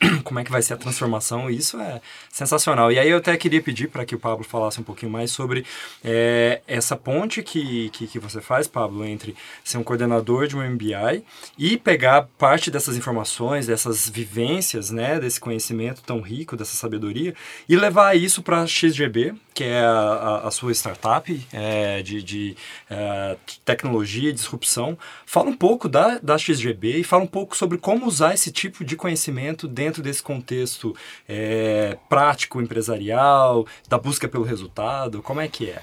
como 0.24 0.40
é 0.40 0.44
que 0.44 0.50
vai 0.50 0.62
ser 0.62 0.74
a 0.74 0.76
transformação, 0.76 1.50
isso 1.50 1.78
é 1.78 2.00
sensacional. 2.30 2.90
E 2.90 2.98
aí 2.98 3.10
eu 3.10 3.18
até 3.18 3.36
queria 3.36 3.60
pedir 3.60 3.88
para 3.88 4.04
que 4.04 4.14
o 4.14 4.18
Pablo 4.18 4.44
falasse 4.44 4.80
um 4.80 4.82
pouquinho 4.82 5.12
mais 5.12 5.30
sobre 5.30 5.64
é, 6.02 6.62
essa 6.66 6.96
ponte 6.96 7.42
que, 7.42 7.90
que, 7.90 8.06
que 8.06 8.18
você 8.18 8.40
faz, 8.40 8.66
Pablo, 8.66 9.04
entre 9.04 9.34
ser 9.62 9.78
um 9.78 9.82
coordenador 9.82 10.46
de 10.46 10.56
um 10.56 10.62
MBI 10.62 11.24
e 11.58 11.76
pegar 11.76 12.28
parte 12.38 12.70
dessas 12.70 12.96
informações, 12.96 13.66
dessas 13.66 14.08
vivências, 14.08 14.90
né, 14.90 15.20
desse 15.20 15.38
conhecimento 15.38 16.02
tão 16.02 16.20
rico, 16.20 16.56
dessa 16.56 16.74
sabedoria, 16.74 17.34
e 17.68 17.76
levar 17.76 18.16
isso 18.16 18.42
para 18.42 18.62
a 18.62 18.66
XGB, 18.66 19.34
que 19.52 19.64
é 19.64 19.80
a, 19.80 19.90
a, 19.90 20.48
a 20.48 20.50
sua 20.50 20.72
startup 20.72 21.46
é, 21.52 22.02
de, 22.02 22.22
de 22.22 22.56
é, 22.88 23.36
tecnologia 23.64 24.30
e 24.30 24.32
disrupção. 24.32 24.96
Fala 25.26 25.50
um 25.50 25.56
pouco 25.56 25.88
da, 25.88 26.18
da 26.18 26.38
XGB 26.38 26.98
e 26.98 27.04
fala 27.04 27.24
um 27.24 27.26
pouco 27.26 27.56
sobre 27.56 27.76
como 27.76 28.06
usar 28.06 28.32
esse 28.32 28.50
tipo 28.50 28.84
de 28.84 28.96
conhecimento 28.96 29.68
dentro 29.68 29.89
desse 29.98 30.22
contexto 30.22 30.94
é, 31.28 31.98
prático, 32.08 32.60
empresarial, 32.60 33.66
da 33.88 33.98
busca 33.98 34.28
pelo 34.28 34.44
resultado. 34.44 35.22
Como 35.22 35.40
é 35.40 35.48
que 35.48 35.70
é? 35.70 35.82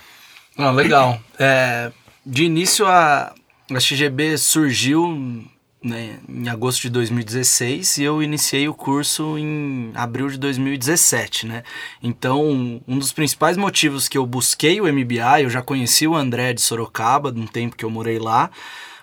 Ah, 0.58 0.72
legal. 0.72 1.20
É, 1.38 1.92
de 2.26 2.46
início, 2.46 2.86
a, 2.86 3.34
a 3.70 3.80
XGB 3.80 4.38
surgiu 4.38 5.46
né, 5.84 6.20
em 6.28 6.50
agosto 6.50 6.82
de 6.82 6.90
2016 6.90 7.98
e 7.98 8.04
eu 8.04 8.22
iniciei 8.22 8.68
o 8.68 8.74
curso 8.74 9.38
em 9.38 9.92
abril 9.94 10.28
de 10.28 10.38
2017, 10.38 11.46
né? 11.46 11.64
Então, 12.02 12.82
um 12.88 12.98
dos 12.98 13.14
principais 13.14 13.56
motivos 13.58 14.08
que 14.08 14.18
eu 14.18 14.26
busquei 14.26 14.82
o 14.82 14.92
MBA, 14.92 15.42
eu 15.44 15.50
já 15.50 15.62
conheci 15.62 16.08
o 16.08 16.16
André 16.16 16.54
de 16.54 16.62
Sorocaba, 16.62 17.32
de 17.32 17.40
um 17.40 17.48
tempo 17.48 17.76
que 17.76 17.86
eu 17.86 17.90
morei 17.90 18.20
lá, 18.20 18.50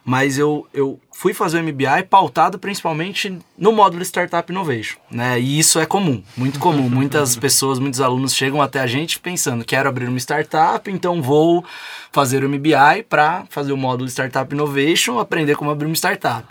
mas 0.04 0.38
eu, 0.38 0.66
eu 0.74 1.00
fui 1.10 1.32
fazer 1.32 1.58
o 1.58 1.62
MBA 1.64 2.04
pautado 2.10 2.58
principalmente 2.58 3.38
no 3.56 3.72
módulo 3.72 4.04
Startup 4.04 4.50
Innovation, 4.52 4.98
né? 5.10 5.40
E 5.40 5.58
isso 5.58 5.80
é 5.80 5.86
comum, 5.86 6.22
muito 6.36 6.58
comum. 6.58 6.88
Muitas 6.94 7.36
pessoas, 7.36 7.78
muitos 7.78 8.00
alunos 8.00 8.34
chegam 8.34 8.60
até 8.60 8.80
a 8.80 8.86
gente 8.86 9.18
pensando, 9.18 9.64
quero 9.64 9.88
abrir 9.88 10.08
uma 10.08 10.18
startup, 10.18 10.90
então 10.90 11.22
vou 11.22 11.64
fazer 12.12 12.44
o 12.44 12.48
MBA 12.48 13.04
para 13.08 13.44
fazer 13.48 13.72
o 13.72 13.76
módulo 13.76 14.08
Startup 14.08 14.52
Innovation, 14.54 15.18
aprender 15.18 15.56
como 15.56 15.70
abrir 15.70 15.86
uma 15.86 15.94
startup. 15.94 16.46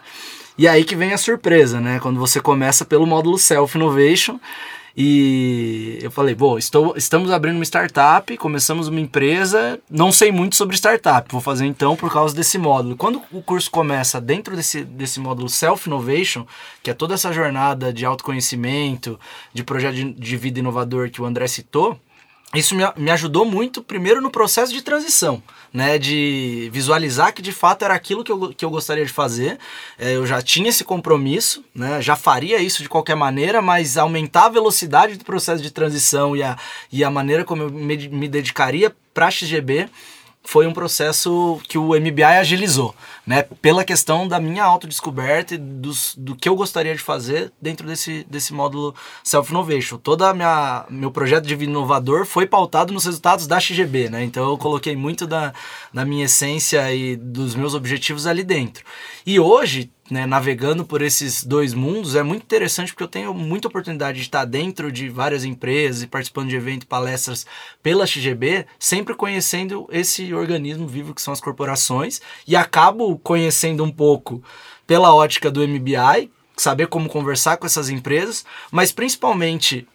E 0.58 0.68
aí 0.68 0.84
que 0.84 0.96
vem 0.96 1.14
a 1.14 1.18
surpresa, 1.18 1.80
né? 1.80 2.00
Quando 2.00 2.20
você 2.20 2.40
começa 2.40 2.86
pelo 2.86 3.06
módulo 3.06 3.38
Self 3.38 3.78
Innovation, 3.78 4.40
e 4.96 5.98
eu 6.04 6.12
falei, 6.12 6.36
bom, 6.36 6.56
estou, 6.56 6.96
estamos 6.96 7.32
abrindo 7.32 7.56
uma 7.56 7.64
startup, 7.64 8.38
começamos 8.38 8.88
uma 8.88 9.00
empresa, 9.00 9.80
não 9.90 10.12
sei 10.12 10.32
muito 10.32 10.56
sobre 10.56 10.76
startup, 10.76 11.28
vou 11.32 11.42
fazer 11.42 11.66
então 11.66 11.96
por 11.96 12.12
causa 12.14 12.36
desse 12.36 12.60
módulo. 12.60 12.96
Quando 12.96 13.20
o 13.32 13.42
curso 13.42 13.72
começa 13.72 14.22
dentro 14.22 14.56
desse, 14.56 14.84
desse 14.84 15.20
módulo 15.20 15.50
Self 15.50 15.90
Innovation, 15.90 16.46
que 16.84 16.92
é 16.92 16.94
toda 16.94 17.16
essa 17.16 17.34
jornada 17.34 17.92
de 17.92 18.06
autoconhecimento, 18.06 19.20
de 19.52 19.64
projeto 19.64 19.96
de, 19.96 20.14
de 20.14 20.38
vida 20.38 20.60
inovador 20.60 21.10
que 21.10 21.22
o 21.22 21.26
André 21.26 21.48
citou, 21.48 22.00
isso 22.54 22.76
me, 22.76 22.84
me 22.96 23.12
ajudou 23.12 23.46
muito, 23.46 23.82
primeiro, 23.82 24.22
no 24.22 24.30
processo 24.30 24.72
de 24.72 24.82
transição, 24.82 25.42
né? 25.74 25.98
De 25.98 26.70
visualizar 26.72 27.34
que 27.34 27.42
de 27.42 27.52
fato 27.52 27.84
era 27.84 27.94
aquilo 27.94 28.24
que 28.24 28.32
eu, 28.32 28.54
que 28.54 28.64
eu 28.64 28.70
gostaria 28.70 29.06
de 29.06 29.12
fazer. 29.12 29.58
É, 29.98 30.16
eu 30.16 30.26
já 30.26 30.42
tinha 30.42 30.70
esse 30.70 30.84
compromisso, 30.84 31.64
né? 31.74 32.02
Já 32.02 32.16
faria 32.16 32.60
isso 32.60 32.84
de 32.84 32.90
qualquer 32.90 33.16
maneira, 33.16 33.62
mas 33.62 33.98
aumentar 33.98 34.46
a 34.46 34.50
velocidade 34.50 35.18
do 35.18 35.26
processo 35.26 35.64
de 35.64 35.72
transição 35.72 36.36
e 36.36 36.44
a, 36.44 36.58
e 36.92 37.04
a 37.04 37.10
maneira 37.10 37.44
como 37.44 37.64
eu 37.64 37.70
me, 37.70 38.08
me 38.08 38.28
dedicaria 38.28 38.96
para 39.14 39.32
XGB 39.32 39.90
foi 40.44 40.68
um 40.68 40.74
processo 40.74 41.60
que 41.68 41.78
o 41.78 41.90
MBI 42.00 42.24
agilizou, 42.24 42.94
né? 43.26 43.44
Pela 43.62 43.86
questão 43.86 44.28
da 44.28 44.40
minha 44.40 44.64
autodescoberta 44.64 45.56
e 45.56 45.58
dos, 45.58 46.14
do 46.18 46.36
que 46.36 46.50
eu 46.50 46.56
gostaria 46.56 46.94
de 46.94 47.02
fazer 47.02 47.52
dentro 47.62 47.88
desse, 47.88 48.26
desse 48.30 48.54
módulo 48.54 48.94
Self-Innovation. 49.24 49.98
Todo 49.98 50.26
meu 50.90 51.12
projeto 51.12 51.46
de 51.46 51.56
inovador 51.56 52.26
foi 52.26 52.46
pautado 52.46 52.94
nos 52.94 53.06
resultados 53.06 53.48
da 53.48 53.60
XGB, 53.60 54.10
né? 54.10 54.24
Então 54.24 54.50
eu 54.50 54.58
coloquei 54.58 54.96
muito 54.96 55.26
da, 55.26 55.54
da 55.94 56.04
minha 56.04 56.26
essência 56.26 56.94
e 56.94 57.16
dos 57.16 57.56
meus 57.56 57.74
objetivos 57.74 58.28
ali 58.28 58.44
dentro. 58.44 58.84
E 59.26 59.40
hoje, 59.40 59.93
né, 60.14 60.28
navegando 60.28 60.86
por 60.86 61.02
esses 61.02 61.44
dois 61.44 61.74
mundos, 61.74 62.16
é 62.16 62.22
muito 62.22 62.44
interessante 62.44 62.94
porque 62.94 63.04
eu 63.04 63.08
tenho 63.08 63.34
muita 63.34 63.68
oportunidade 63.68 64.20
de 64.20 64.26
estar 64.26 64.46
dentro 64.46 64.92
de 64.92 65.10
várias 65.10 65.44
empresas 65.44 66.04
e 66.04 66.08
participando 66.08 66.50
de 66.50 66.56
eventos, 66.56 66.88
palestras 66.88 67.48
pela 67.82 68.06
XGB, 68.06 68.68
sempre 68.78 69.16
conhecendo 69.16 69.88
esse 69.92 70.32
organismo 70.32 70.88
vivo 70.88 71.16
que 71.16 71.22
são 71.22 71.34
as 71.34 71.42
corporações 71.42 72.22
e 72.48 72.56
acabo 72.56 73.18
conhecendo 73.18 73.84
um 73.84 73.90
pouco 73.90 74.44
pela 74.86 75.16
ótica 75.16 75.50
do 75.50 75.68
MBI, 75.68 76.30
saber 76.56 76.86
como 76.86 77.10
conversar 77.10 77.58
com 77.58 77.66
essas 77.66 77.90
empresas, 77.90 78.46
mas 78.72 78.92
principalmente 78.92 79.88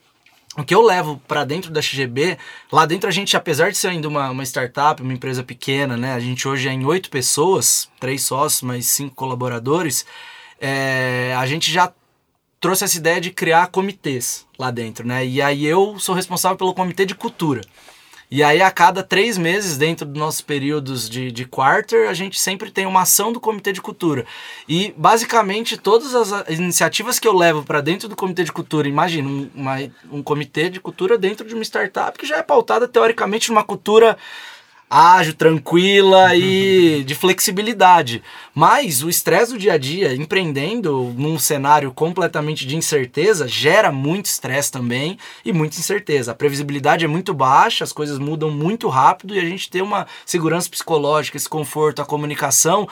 o 0.59 0.65
que 0.65 0.75
eu 0.75 0.83
levo 0.83 1.23
para 1.29 1.45
dentro 1.45 1.71
da 1.71 1.81
XGB, 1.81 2.37
lá 2.73 2.85
dentro 2.85 3.09
a 3.09 3.13
gente, 3.13 3.37
apesar 3.37 3.71
de 3.71 3.79
ser 3.79 3.89
ainda 3.89 4.09
uma, 4.09 4.29
uma 4.31 4.43
startup, 4.43 5.01
uma 5.01 5.13
empresa 5.13 5.43
pequena, 5.43 5.97
né? 5.97 6.15
A 6.15 6.21
gente 6.21 6.49
hoje 6.49 6.69
é 6.69 6.73
em 6.73 6.85
oito 6.85 7.11
pessoas, 7.11 7.89
três 8.01 8.23
sócios, 8.23 8.63
mais 8.63 8.87
cinco 8.87 9.15
colaboradores. 9.15 10.05
É, 10.61 11.33
a 11.39 11.47
gente 11.47 11.71
já 11.71 11.93
trouxe 12.61 12.85
essa 12.85 12.97
ideia 12.97 13.21
de 13.21 13.31
criar 13.31 13.69
comitês 13.69 14.45
lá 14.59 14.73
dentro, 14.73 15.07
né? 15.07 15.25
E 15.25 15.41
aí 15.41 15.65
eu 15.65 15.97
sou 16.01 16.15
responsável 16.15 16.59
pelo 16.59 16.75
comitê 16.75 17.07
de 17.07 17.15
cultura. 17.15 17.61
E 18.31 18.43
aí, 18.43 18.61
a 18.61 18.71
cada 18.71 19.03
três 19.03 19.39
meses, 19.39 19.79
dentro 19.79 20.05
dos 20.05 20.19
nossos 20.19 20.43
períodos 20.43 21.09
de, 21.09 21.33
de 21.33 21.47
quarter, 21.47 22.09
a 22.09 22.15
gente 22.15 22.39
sempre 22.39 22.71
tem 22.71 22.85
uma 22.85 23.03
ação 23.03 23.33
do 23.33 23.41
Comitê 23.41 23.73
de 23.73 23.81
Cultura. 23.81 24.27
E, 24.69 24.93
basicamente, 24.99 25.79
todas 25.79 26.15
as 26.15 26.31
iniciativas 26.51 27.19
que 27.19 27.27
eu 27.27 27.35
levo 27.35 27.65
para 27.65 27.81
dentro 27.81 28.07
do 28.07 28.15
Comitê 28.15 28.45
de 28.45 28.53
Cultura, 28.53 28.87
imagina, 28.87 29.27
um, 29.27 29.51
um 30.13 30.23
comitê 30.23 30.69
de 30.69 30.79
cultura 30.79 31.17
dentro 31.17 31.47
de 31.47 31.55
uma 31.55 31.65
startup 31.65 32.19
que 32.19 32.27
já 32.27 32.37
é 32.37 32.43
pautada, 32.43 32.87
teoricamente, 32.87 33.49
numa 33.49 33.65
cultura 33.65 34.19
ágil, 34.91 35.35
tranquila 35.35 36.35
e 36.35 37.05
de 37.05 37.15
flexibilidade. 37.15 38.23
Mas 38.55 39.03
o 39.03 39.09
estresse 39.09 39.53
do 39.53 39.59
dia 39.59 39.75
a 39.75 39.79
dia, 39.79 40.15
empreendendo 40.15 41.15
num 41.17 41.39
cenário 41.39 41.93
completamente 41.93 42.67
de 42.67 42.77
incerteza, 42.77 43.47
gera 43.47 43.93
muito 43.93 44.27
estresse 44.27 44.73
também 44.73 45.19
e 45.45 45.53
muita 45.53 45.79
incerteza. 45.79 46.33
A 46.33 46.35
previsibilidade 46.35 47.05
é 47.05 47.09
muito 47.09 47.35
baixa, 47.35 47.85
as 47.85 47.93
coisas 47.93 48.19
mudam 48.19 48.51
muito 48.51 48.89
rápido 48.89 49.35
e 49.35 49.39
a 49.39 49.45
gente 49.45 49.71
tem 49.71 49.83
uma 49.83 50.07
segurança 50.25 50.71
psicológica, 50.71 51.37
esse 51.37 51.49
conforto, 51.49 52.01
a 52.01 52.07
comunicação 52.07 52.89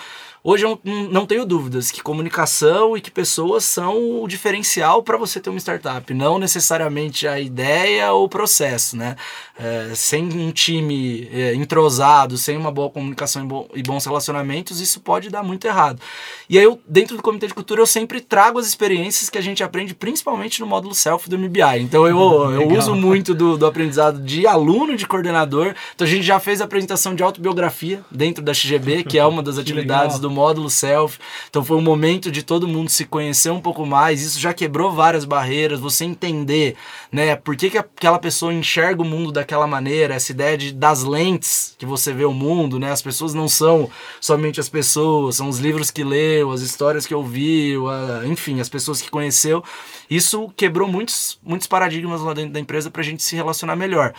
Hoje 0.49 0.65
eu 0.65 0.79
não 1.11 1.27
tenho 1.27 1.45
dúvidas 1.45 1.91
que 1.91 2.01
comunicação 2.01 2.97
e 2.97 3.01
que 3.01 3.11
pessoas 3.11 3.65
são 3.65 4.23
o 4.23 4.29
diferencial 4.29 5.03
para 5.03 5.17
você 5.17 5.41
ter 5.41 5.51
uma 5.51 5.59
startup, 5.59 6.15
não 6.15 6.39
necessariamente 6.39 7.27
a 7.27 7.41
ideia 7.41 8.13
ou 8.13 8.27
o 8.27 8.29
processo, 8.29 8.97
né? 8.97 9.17
É, 9.59 9.91
sem 9.97 10.23
um 10.23 10.53
time 10.53 11.29
é, 11.33 11.53
entrosado, 11.53 12.39
sem 12.39 12.57
uma 12.57 12.71
boa 12.71 12.89
comunicação 12.89 13.43
e, 13.43 13.47
bo 13.47 13.69
bons 13.85 14.05
relacionamentos, 14.05 14.81
isso 14.81 15.01
pode 15.01 15.31
dar 15.31 15.43
muito 15.43 15.67
errado. 15.67 16.01
E 16.49 16.57
aí, 16.57 16.65
eu, 16.65 16.81
dentro 16.87 17.17
do 17.17 17.23
Comitê 17.25 17.49
de 17.49 17.55
Cultura, 17.55 17.81
eu 17.81 17.87
sempre 17.87 18.21
trago 18.21 18.61
as 18.61 18.69
experiências 18.69 19.29
que 19.29 19.39
a 19.39 19.41
gente 19.41 19.65
aprende, 19.65 19.97
principalmente 19.97 20.61
no 20.61 20.67
módulo 20.67 20.95
Self 20.95 21.29
do 21.29 21.37
MBI. 21.37 21.81
Então, 21.81 22.07
eu, 22.07 22.19
eu 22.53 22.69
uso 22.69 22.95
muito 22.95 23.35
do, 23.35 23.57
do 23.59 23.67
aprendizado 23.67 24.21
de 24.21 24.47
aluno, 24.47 24.97
de 24.97 25.07
coordenador. 25.09 25.75
Então, 25.95 26.07
a 26.07 26.11
gente 26.11 26.23
já 26.23 26.39
fez 26.39 26.61
a 26.61 26.67
apresentação 26.67 27.17
de 27.17 27.23
autobiografia 27.25 28.05
dentro 28.13 28.45
da 28.45 28.55
XGB, 28.55 29.03
que 29.09 29.19
é 29.19 29.27
uma 29.27 29.43
das 29.43 29.59
atividades 29.59 30.21
do 30.21 30.36
módulo 30.37 30.69
self. 30.69 31.19
Então 31.49 31.65
foi 31.65 31.77
um 31.77 31.83
momento 31.83 32.31
de 32.31 32.43
todo 32.43 32.69
mundo 32.69 32.91
se 32.91 33.07
conhecer 33.07 33.51
um 33.51 33.61
pouco 33.61 33.87
mais. 33.87 34.23
Isso 34.23 34.39
já 34.39 34.53
quebrou 34.53 34.93
várias 34.93 35.25
barreiras, 35.25 35.81
você 35.81 36.05
entender, 36.05 36.77
né, 37.11 37.35
por 37.35 37.57
que, 37.57 37.71
que 37.71 37.79
aquela 37.79 38.19
pessoa 38.19 38.53
enxerga 38.53 39.03
o 39.03 39.05
mundo 39.05 39.33
daquela 39.33 39.67
maneira, 39.67 40.15
essa 40.15 40.33
ideia 40.33 40.59
de, 40.59 40.73
das 40.73 41.03
lentes 41.03 41.75
que 41.79 41.87
você 41.87 42.13
vê 42.13 42.25
o 42.25 42.33
mundo, 42.33 42.79
né? 42.79 42.93
As 42.93 43.03
pessoas 43.03 43.33
não 43.33 43.49
são 43.49 43.91
somente 44.21 44.61
as 44.61 44.69
pessoas, 44.69 45.37
são 45.37 45.49
os 45.49 45.59
livros 45.59 45.91
que 45.91 46.05
leu, 46.05 46.53
as 46.53 46.61
histórias 46.61 47.07
que 47.07 47.15
ouviu, 47.15 47.89
a, 47.89 48.23
enfim, 48.27 48.61
as 48.61 48.69
pessoas 48.69 49.01
que 49.01 49.11
conheceu. 49.11 49.65
Isso 50.11 50.53
quebrou 50.57 50.87
muitos, 50.87 51.39
muitos 51.43 51.67
paradigmas 51.67 52.21
lá 52.21 52.35
dentro 52.35 52.53
da 52.53 52.61
empresa 52.61 52.91
para 52.91 53.01
a 53.01 53.05
gente 53.05 53.23
se 53.23 53.35
relacionar 53.35 53.77
melhor. 53.77 54.13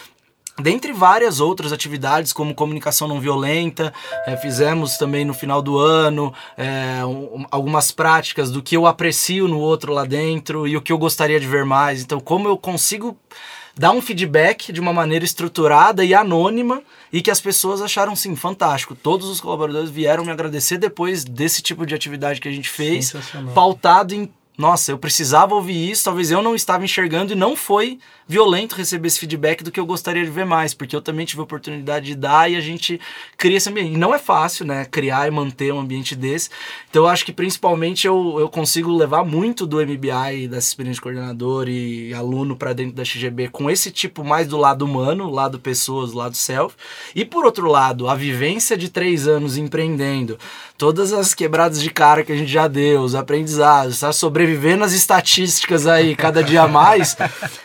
Dentre 0.59 0.91
várias 0.91 1.39
outras 1.39 1.71
atividades, 1.71 2.33
como 2.33 2.55
comunicação 2.55 3.07
não 3.07 3.19
violenta, 3.19 3.93
é, 4.25 4.35
fizemos 4.35 4.97
também 4.97 5.23
no 5.23 5.33
final 5.33 5.61
do 5.61 5.77
ano 5.77 6.33
é, 6.57 7.05
um, 7.05 7.45
algumas 7.51 7.91
práticas 7.91 8.49
do 8.49 8.63
que 8.63 8.75
eu 8.75 8.87
aprecio 8.87 9.47
no 9.47 9.59
outro 9.59 9.93
lá 9.93 10.03
dentro 10.03 10.67
e 10.67 10.75
o 10.75 10.81
que 10.81 10.91
eu 10.91 10.97
gostaria 10.97 11.39
de 11.39 11.47
ver 11.47 11.63
mais. 11.63 12.01
Então, 12.01 12.19
como 12.19 12.47
eu 12.47 12.57
consigo 12.57 13.15
dar 13.77 13.91
um 13.91 14.01
feedback 14.01 14.73
de 14.73 14.81
uma 14.81 14.91
maneira 14.91 15.23
estruturada 15.23 16.03
e 16.03 16.13
anônima 16.13 16.81
e 17.13 17.21
que 17.21 17.29
as 17.29 17.39
pessoas 17.39 17.81
acharam 17.81 18.15
sim 18.15 18.35
fantástico. 18.35 18.95
Todos 18.95 19.27
os 19.29 19.39
colaboradores 19.39 19.89
vieram 19.89 20.25
me 20.25 20.31
agradecer 20.31 20.77
depois 20.77 21.23
desse 21.23 21.61
tipo 21.61 21.85
de 21.85 21.93
atividade 21.93 22.41
que 22.41 22.47
a 22.47 22.51
gente 22.51 22.69
fez, 22.69 23.13
pautado 23.53 24.15
em 24.15 24.31
nossa, 24.57 24.91
eu 24.91 24.97
precisava 24.97 25.53
ouvir 25.53 25.91
isso, 25.91 26.05
talvez 26.05 26.31
eu 26.31 26.41
não 26.41 26.55
estava 26.55 26.83
enxergando 26.83 27.31
e 27.31 27.35
não 27.35 27.55
foi 27.55 27.99
violento 28.27 28.75
receber 28.75 29.07
esse 29.07 29.19
feedback 29.19 29.63
do 29.63 29.71
que 29.71 29.79
eu 29.79 29.85
gostaria 29.85 30.25
de 30.25 30.31
ver 30.31 30.45
mais, 30.45 30.73
porque 30.73 30.95
eu 30.95 31.01
também 31.01 31.27
tive 31.27 31.39
a 31.41 31.43
oportunidade 31.43 32.07
de 32.07 32.15
dar 32.15 32.51
e 32.51 32.55
a 32.55 32.59
gente 32.59 32.99
cria 33.37 33.57
esse 33.57 33.69
ambiente. 33.69 33.93
E 33.93 33.97
não 33.97 34.15
é 34.15 34.17
fácil, 34.19 34.65
né, 34.65 34.83
criar 34.85 35.27
e 35.27 35.31
manter 35.31 35.71
um 35.71 35.79
ambiente 35.79 36.15
desse. 36.15 36.49
Então 36.89 37.03
eu 37.03 37.07
acho 37.07 37.23
que 37.23 37.31
principalmente 37.31 38.07
eu, 38.07 38.37
eu 38.39 38.49
consigo 38.49 38.91
levar 38.91 39.23
muito 39.23 39.67
do 39.67 39.77
MBI, 39.77 40.47
dessa 40.47 40.67
experiência 40.67 40.97
de 40.97 41.01
coordenador 41.01 41.69
e 41.69 42.11
aluno 42.13 42.55
para 42.55 42.73
dentro 42.73 42.95
da 42.95 43.05
XGB 43.05 43.49
com 43.49 43.69
esse 43.69 43.91
tipo 43.91 44.23
mais 44.23 44.47
do 44.47 44.57
lado 44.57 44.83
humano, 44.83 45.29
lado 45.29 45.59
pessoas, 45.59 46.13
lado 46.13 46.35
self. 46.35 46.75
E 47.15 47.23
por 47.23 47.45
outro 47.45 47.67
lado, 47.67 48.09
a 48.09 48.15
vivência 48.15 48.75
de 48.75 48.89
três 48.89 49.27
anos 49.27 49.55
empreendendo, 49.55 50.37
todas 50.77 51.11
as 51.11 51.33
quebradas 51.33 51.81
de 51.81 51.89
cara 51.89 52.23
que 52.23 52.31
a 52.31 52.35
gente 52.35 52.51
já 52.51 52.67
deu, 52.67 53.01
os 53.01 53.15
aprendizados, 53.15 53.99
tá 53.99 54.13
sobrevivendo 54.13 54.83
às 54.83 54.93
estatísticas 54.93 55.87
aí 55.87 56.15
cada 56.15 56.43
dia 56.43 56.67
mais, 56.67 57.17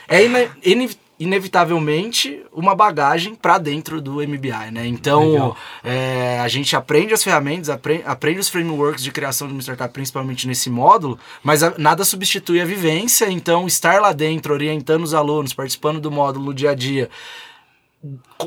é 0.08 0.24
ine 0.24 0.48
ine 0.64 0.90
inevitavelmente 1.18 2.42
uma 2.52 2.74
bagagem 2.74 3.36
para 3.36 3.56
dentro 3.56 4.00
do 4.00 4.14
MBI, 4.14 4.72
né? 4.72 4.86
Então 4.86 5.54
é, 5.84 6.40
a 6.40 6.48
gente 6.48 6.74
aprende 6.74 7.14
as 7.14 7.22
ferramentas, 7.22 7.68
aprende, 7.68 8.02
aprende, 8.04 8.40
os 8.40 8.48
frameworks 8.48 9.04
de 9.04 9.12
criação 9.12 9.46
de 9.46 9.52
uma 9.52 9.62
startup, 9.62 9.92
principalmente 9.92 10.48
nesse 10.48 10.68
módulo, 10.68 11.16
mas 11.40 11.62
a, 11.62 11.74
nada 11.78 12.04
substitui 12.04 12.60
a 12.60 12.64
vivência. 12.64 13.30
Então 13.30 13.68
estar 13.68 14.00
lá 14.00 14.12
dentro, 14.12 14.52
orientando 14.52 15.04
os 15.04 15.14
alunos, 15.14 15.54
participando 15.54 16.00
do 16.00 16.10
módulo 16.10 16.46
no 16.46 16.54
dia 16.54 16.70
a 16.70 16.74
dia, 16.74 17.08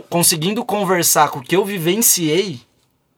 conseguindo 0.10 0.66
conversar 0.66 1.30
com 1.30 1.40
o 1.40 1.44
que 1.44 1.56
eu 1.56 1.64
vivenciei 1.64 2.60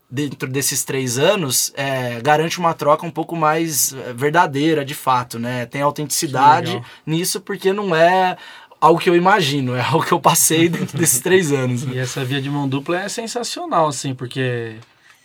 dentro 0.09 0.47
desses 0.47 0.83
três 0.83 1.17
anos 1.17 1.73
é, 1.75 2.21
garante 2.21 2.59
uma 2.59 2.73
troca 2.73 3.05
um 3.05 3.11
pouco 3.11 3.35
mais 3.35 3.93
é, 3.93 4.13
verdadeira, 4.13 4.85
de 4.85 4.93
fato, 4.93 5.37
né? 5.37 5.65
Tem 5.65 5.81
autenticidade 5.81 6.81
nisso 7.05 7.41
porque 7.41 7.73
não 7.73 7.95
é 7.95 8.37
algo 8.79 8.99
que 8.99 9.09
eu 9.09 9.15
imagino, 9.15 9.75
é 9.75 9.81
algo 9.85 10.05
que 10.05 10.13
eu 10.13 10.19
passei 10.19 10.69
dentro 10.69 10.97
desses 10.97 11.19
três 11.19 11.51
anos. 11.51 11.83
Né? 11.83 11.95
E 11.95 11.99
essa 11.99 12.23
via 12.23 12.41
de 12.41 12.49
mão 12.49 12.67
dupla 12.67 13.01
é 13.01 13.09
sensacional, 13.09 13.87
assim, 13.87 14.13
porque 14.13 14.75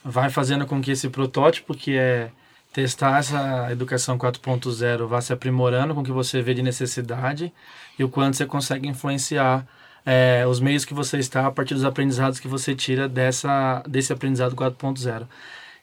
vai 0.04 0.30
fazendo 0.30 0.66
com 0.66 0.80
que 0.80 0.90
esse 0.90 1.08
protótipo, 1.08 1.74
que 1.74 1.96
é 1.96 2.30
testar 2.72 3.18
essa 3.18 3.68
educação 3.70 4.18
4.0, 4.18 5.06
vá 5.06 5.20
se 5.20 5.32
aprimorando 5.32 5.94
com 5.94 6.00
o 6.00 6.04
que 6.04 6.10
você 6.10 6.40
vê 6.40 6.54
de 6.54 6.62
necessidade 6.62 7.52
e 7.98 8.02
o 8.02 8.08
quanto 8.08 8.36
você 8.36 8.46
consegue 8.46 8.88
influenciar 8.88 9.66
é, 10.04 10.44
os 10.46 10.60
meios 10.60 10.84
que 10.84 10.94
você 10.94 11.18
está 11.18 11.46
a 11.46 11.50
partir 11.50 11.74
dos 11.74 11.84
aprendizados 11.84 12.40
que 12.40 12.48
você 12.48 12.74
tira 12.74 13.08
dessa, 13.08 13.82
desse 13.88 14.12
aprendizado 14.12 14.54
4.0. 14.54 15.26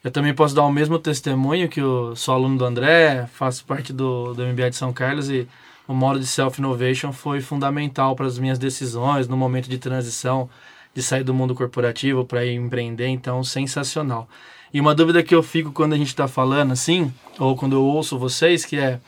Eu 0.02 0.10
também 0.10 0.34
posso 0.34 0.54
dar 0.54 0.64
o 0.64 0.72
mesmo 0.72 0.98
testemunho 0.98 1.68
que 1.68 1.80
eu 1.80 2.16
sou 2.16 2.34
aluno 2.34 2.56
do 2.56 2.64
André, 2.64 3.26
faço 3.34 3.64
parte 3.64 3.92
do, 3.92 4.32
do 4.32 4.46
MBA 4.46 4.70
de 4.70 4.76
São 4.76 4.92
Carlos 4.92 5.28
e 5.28 5.46
o 5.86 5.92
modo 5.92 6.20
de 6.20 6.26
self-innovation 6.26 7.12
foi 7.12 7.40
fundamental 7.40 8.14
para 8.16 8.26
as 8.26 8.38
minhas 8.38 8.58
decisões 8.58 9.28
no 9.28 9.36
momento 9.36 9.68
de 9.68 9.76
transição 9.76 10.48
de 10.94 11.02
sair 11.02 11.22
do 11.22 11.34
mundo 11.34 11.54
corporativo 11.54 12.24
para 12.24 12.44
ir 12.44 12.54
empreender, 12.54 13.08
então 13.08 13.42
sensacional. 13.44 14.28
E 14.72 14.80
uma 14.80 14.94
dúvida 14.94 15.22
que 15.22 15.34
eu 15.34 15.42
fico 15.42 15.72
quando 15.72 15.92
a 15.94 15.96
gente 15.96 16.08
está 16.08 16.28
falando 16.28 16.72
assim, 16.72 17.12
ou 17.38 17.56
quando 17.56 17.74
eu 17.74 17.84
ouço 17.84 18.18
vocês, 18.18 18.64
que 18.64 18.76
é, 18.76 19.00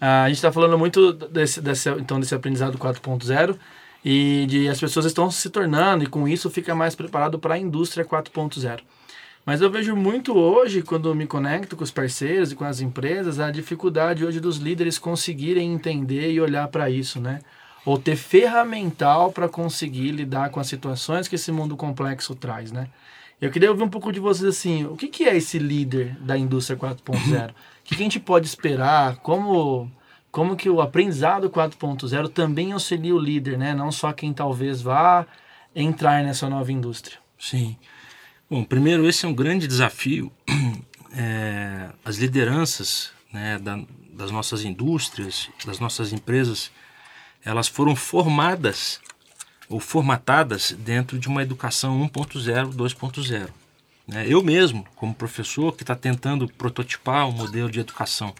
a 0.00 0.26
gente 0.26 0.36
está 0.36 0.50
falando 0.52 0.76
muito 0.76 1.12
desse, 1.12 1.60
desse, 1.60 1.88
então, 1.90 2.18
desse 2.18 2.34
aprendizado 2.34 2.76
4.0, 2.76 3.56
e 4.04 4.46
de 4.46 4.68
as 4.68 4.78
pessoas 4.78 5.06
estão 5.06 5.30
se 5.30 5.48
tornando 5.48 6.04
e 6.04 6.06
com 6.06 6.28
isso 6.28 6.50
fica 6.50 6.74
mais 6.74 6.94
preparado 6.94 7.38
para 7.38 7.54
a 7.54 7.58
indústria 7.58 8.04
4.0. 8.04 8.80
Mas 9.46 9.60
eu 9.60 9.70
vejo 9.70 9.94
muito 9.94 10.36
hoje, 10.36 10.82
quando 10.82 11.14
me 11.14 11.26
conecto 11.26 11.76
com 11.76 11.84
os 11.84 11.90
parceiros 11.90 12.52
e 12.52 12.56
com 12.56 12.64
as 12.64 12.80
empresas, 12.80 13.38
a 13.38 13.50
dificuldade 13.50 14.24
hoje 14.24 14.40
dos 14.40 14.56
líderes 14.56 14.98
conseguirem 14.98 15.72
entender 15.72 16.32
e 16.32 16.40
olhar 16.40 16.66
para 16.68 16.88
isso, 16.88 17.20
né? 17.20 17.40
Ou 17.84 17.98
ter 17.98 18.16
ferramental 18.16 19.30
para 19.30 19.46
conseguir 19.46 20.12
lidar 20.12 20.48
com 20.48 20.60
as 20.60 20.66
situações 20.66 21.28
que 21.28 21.34
esse 21.34 21.52
mundo 21.52 21.76
complexo 21.76 22.34
traz, 22.34 22.72
né? 22.72 22.88
Eu 23.38 23.50
queria 23.50 23.70
ouvir 23.70 23.82
um 23.82 23.88
pouco 23.88 24.10
de 24.10 24.20
vocês 24.20 24.48
assim, 24.48 24.86
o 24.86 24.96
que, 24.96 25.08
que 25.08 25.24
é 25.24 25.36
esse 25.36 25.58
líder 25.58 26.16
da 26.20 26.38
indústria 26.38 26.78
4.0? 26.78 27.50
o 27.50 27.54
que, 27.84 27.94
que 27.94 28.02
a 28.02 28.04
gente 28.04 28.20
pode 28.20 28.46
esperar? 28.46 29.16
Como 29.16 29.90
como 30.34 30.56
que 30.56 30.68
o 30.68 30.80
aprendizado 30.80 31.48
4.0 31.48 32.28
também 32.28 32.72
auxilia 32.72 33.14
o 33.14 33.18
líder, 33.20 33.56
né? 33.56 33.72
Não 33.72 33.92
só 33.92 34.12
quem 34.12 34.32
talvez 34.32 34.82
vá 34.82 35.24
entrar 35.76 36.24
nessa 36.24 36.50
nova 36.50 36.72
indústria. 36.72 37.18
Sim. 37.38 37.76
Bom, 38.50 38.64
primeiro 38.64 39.08
esse 39.08 39.24
é 39.24 39.28
um 39.28 39.32
grande 39.32 39.68
desafio. 39.68 40.32
É, 41.16 41.90
as 42.04 42.16
lideranças 42.16 43.12
né, 43.32 43.56
da, 43.60 43.78
das 44.10 44.32
nossas 44.32 44.64
indústrias, 44.64 45.48
das 45.64 45.78
nossas 45.78 46.12
empresas, 46.12 46.72
elas 47.44 47.68
foram 47.68 47.94
formadas 47.94 49.00
ou 49.68 49.78
formatadas 49.78 50.74
dentro 50.76 51.16
de 51.20 51.28
uma 51.28 51.40
educação 51.40 52.00
1.0, 52.08 52.74
2.0. 52.74 53.48
Né? 54.08 54.26
Eu 54.26 54.42
mesmo, 54.42 54.84
como 54.96 55.14
professor 55.14 55.76
que 55.76 55.84
está 55.84 55.94
tentando 55.94 56.48
prototipar 56.48 57.28
um 57.28 57.32
modelo 57.32 57.70
de 57.70 57.78
educação 57.78 58.34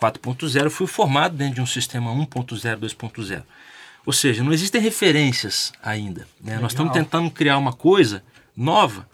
4.0 0.00 0.70
fui 0.70 0.86
formado 0.86 1.36
dentro 1.36 1.56
de 1.56 1.60
um 1.60 1.66
sistema 1.66 2.10
1.0, 2.10 2.78
2.0. 2.78 3.42
Ou 4.06 4.12
seja, 4.12 4.42
não 4.42 4.52
existem 4.52 4.80
referências 4.80 5.72
ainda. 5.82 6.26
Né? 6.40 6.58
Nós 6.58 6.72
estamos 6.72 6.92
tentando 6.92 7.30
criar 7.30 7.58
uma 7.58 7.72
coisa 7.72 8.24
nova 8.56 9.06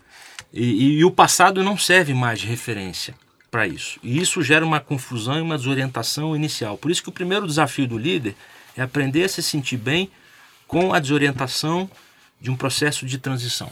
e, 0.53 0.63
e, 0.63 0.99
e 0.99 1.05
o 1.05 1.11
passado 1.11 1.65
não 1.65 1.77
serve 1.77 2.15
mais 2.15 2.39
de 2.39 2.47
referência 2.47 3.15
para 3.51 3.67
isso. 3.67 3.99
E 4.03 4.19
isso 4.19 4.43
gera 4.43 4.65
uma 4.65 4.79
confusão 4.79 5.39
e 5.39 5.41
uma 5.41 5.59
desorientação 5.59 6.37
inicial. 6.37 6.79
Por 6.79 6.91
isso 6.91 7.03
que 7.03 7.09
o 7.09 7.13
primeiro 7.13 7.47
desafio 7.47 7.89
do 7.89 7.99
líder 7.99 8.37
é 8.77 8.83
aprender 8.83 9.25
a 9.25 9.29
se 9.29 9.43
sentir 9.43 9.77
bem 9.77 10.09
com 10.69 10.95
a 10.95 11.01
desorientação 11.01 11.91
de 12.41 12.51
um 12.51 12.57
processo 12.57 13.05
de 13.07 13.19
transição. 13.19 13.71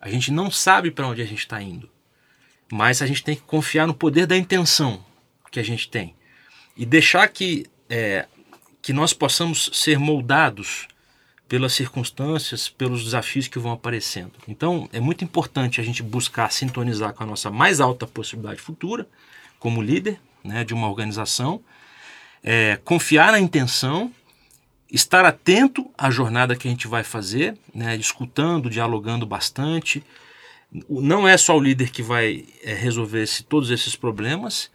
A 0.00 0.10
gente 0.10 0.30
não 0.30 0.50
sabe 0.50 0.90
para 0.90 1.06
onde 1.06 1.22
a 1.22 1.26
gente 1.26 1.38
está 1.38 1.62
indo, 1.62 1.88
mas 2.70 3.00
a 3.00 3.06
gente 3.06 3.22
tem 3.22 3.36
que 3.36 3.42
confiar 3.42 3.86
no 3.86 3.94
poder 3.94 4.26
da 4.26 4.36
intenção 4.36 5.02
que 5.52 5.60
a 5.60 5.62
gente 5.62 5.88
tem 5.88 6.14
e 6.76 6.86
deixar 6.86 7.28
que, 7.28 7.66
é, 7.88 8.26
que 8.80 8.92
nós 8.92 9.12
possamos 9.12 9.70
ser 9.72 9.98
moldados 9.98 10.88
pelas 11.48 11.74
circunstâncias, 11.74 12.68
pelos 12.68 13.04
desafios 13.04 13.46
que 13.46 13.58
vão 13.58 13.72
aparecendo. 13.72 14.32
Então, 14.48 14.88
é 14.90 14.98
muito 14.98 15.22
importante 15.22 15.80
a 15.80 15.84
gente 15.84 16.02
buscar 16.02 16.50
sintonizar 16.50 17.12
com 17.12 17.24
a 17.24 17.26
nossa 17.26 17.50
mais 17.50 17.78
alta 17.78 18.06
possibilidade 18.06 18.60
futura, 18.60 19.06
como 19.58 19.82
líder 19.82 20.18
né, 20.42 20.64
de 20.64 20.72
uma 20.72 20.88
organização, 20.88 21.62
é, 22.42 22.80
confiar 22.84 23.32
na 23.32 23.38
intenção, 23.38 24.10
estar 24.90 25.24
atento 25.24 25.90
à 25.96 26.10
jornada 26.10 26.56
que 26.56 26.66
a 26.66 26.70
gente 26.70 26.88
vai 26.88 27.04
fazer, 27.04 27.56
né, 27.74 27.96
escutando, 27.96 28.70
dialogando 28.70 29.26
bastante. 29.26 30.02
Não 30.88 31.28
é 31.28 31.36
só 31.36 31.56
o 31.56 31.60
líder 31.60 31.90
que 31.90 32.02
vai 32.02 32.46
é, 32.62 32.72
resolver 32.74 33.22
esse, 33.22 33.42
todos 33.42 33.70
esses 33.70 33.94
problemas, 33.94 34.70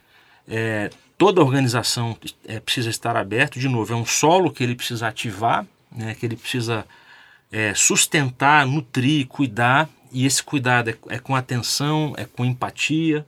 é, 0.48 0.90
toda 1.18 1.42
organização 1.42 2.18
é, 2.46 2.60
precisa 2.60 2.90
estar 2.90 3.18
aberto. 3.18 3.60
De 3.60 3.68
novo, 3.68 3.94
é 3.94 3.96
um 3.96 4.06
solo 4.06 4.52
que 4.52 4.64
ele 4.64 4.76
precisa 4.76 5.08
ativar, 5.08 5.66
né, 5.92 6.16
que 6.16 6.26
ele 6.26 6.36
precisa 6.36 6.86
é, 7.52 7.74
sustentar, 7.74 8.66
nutrir, 8.66 9.28
cuidar. 9.28 9.90
E 10.12 10.26
esse 10.26 10.42
cuidado 10.42 10.90
é, 10.90 10.96
é 11.10 11.20
com 11.20 11.36
atenção, 11.36 12.14
é 12.18 12.26
com 12.26 12.46
empatia, 12.46 13.26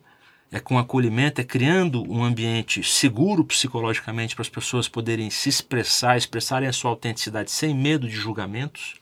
é 0.52 0.60
com 0.60 0.78
acolhimento, 0.78 1.42
é 1.42 1.44
criando 1.44 2.04
um 2.12 2.24
ambiente 2.24 2.84
seguro 2.84 3.44
psicologicamente 3.44 4.36
para 4.36 4.42
as 4.42 4.50
pessoas 4.50 4.88
poderem 4.88 5.30
se 5.30 5.50
expressar, 5.50 6.18
expressarem 6.18 6.68
a 6.68 6.74
sua 6.74 6.92
autenticidade 6.92 7.52
sem 7.52 7.76
medo 7.76 8.08
de 8.08 8.16
julgamentos. 8.16 8.96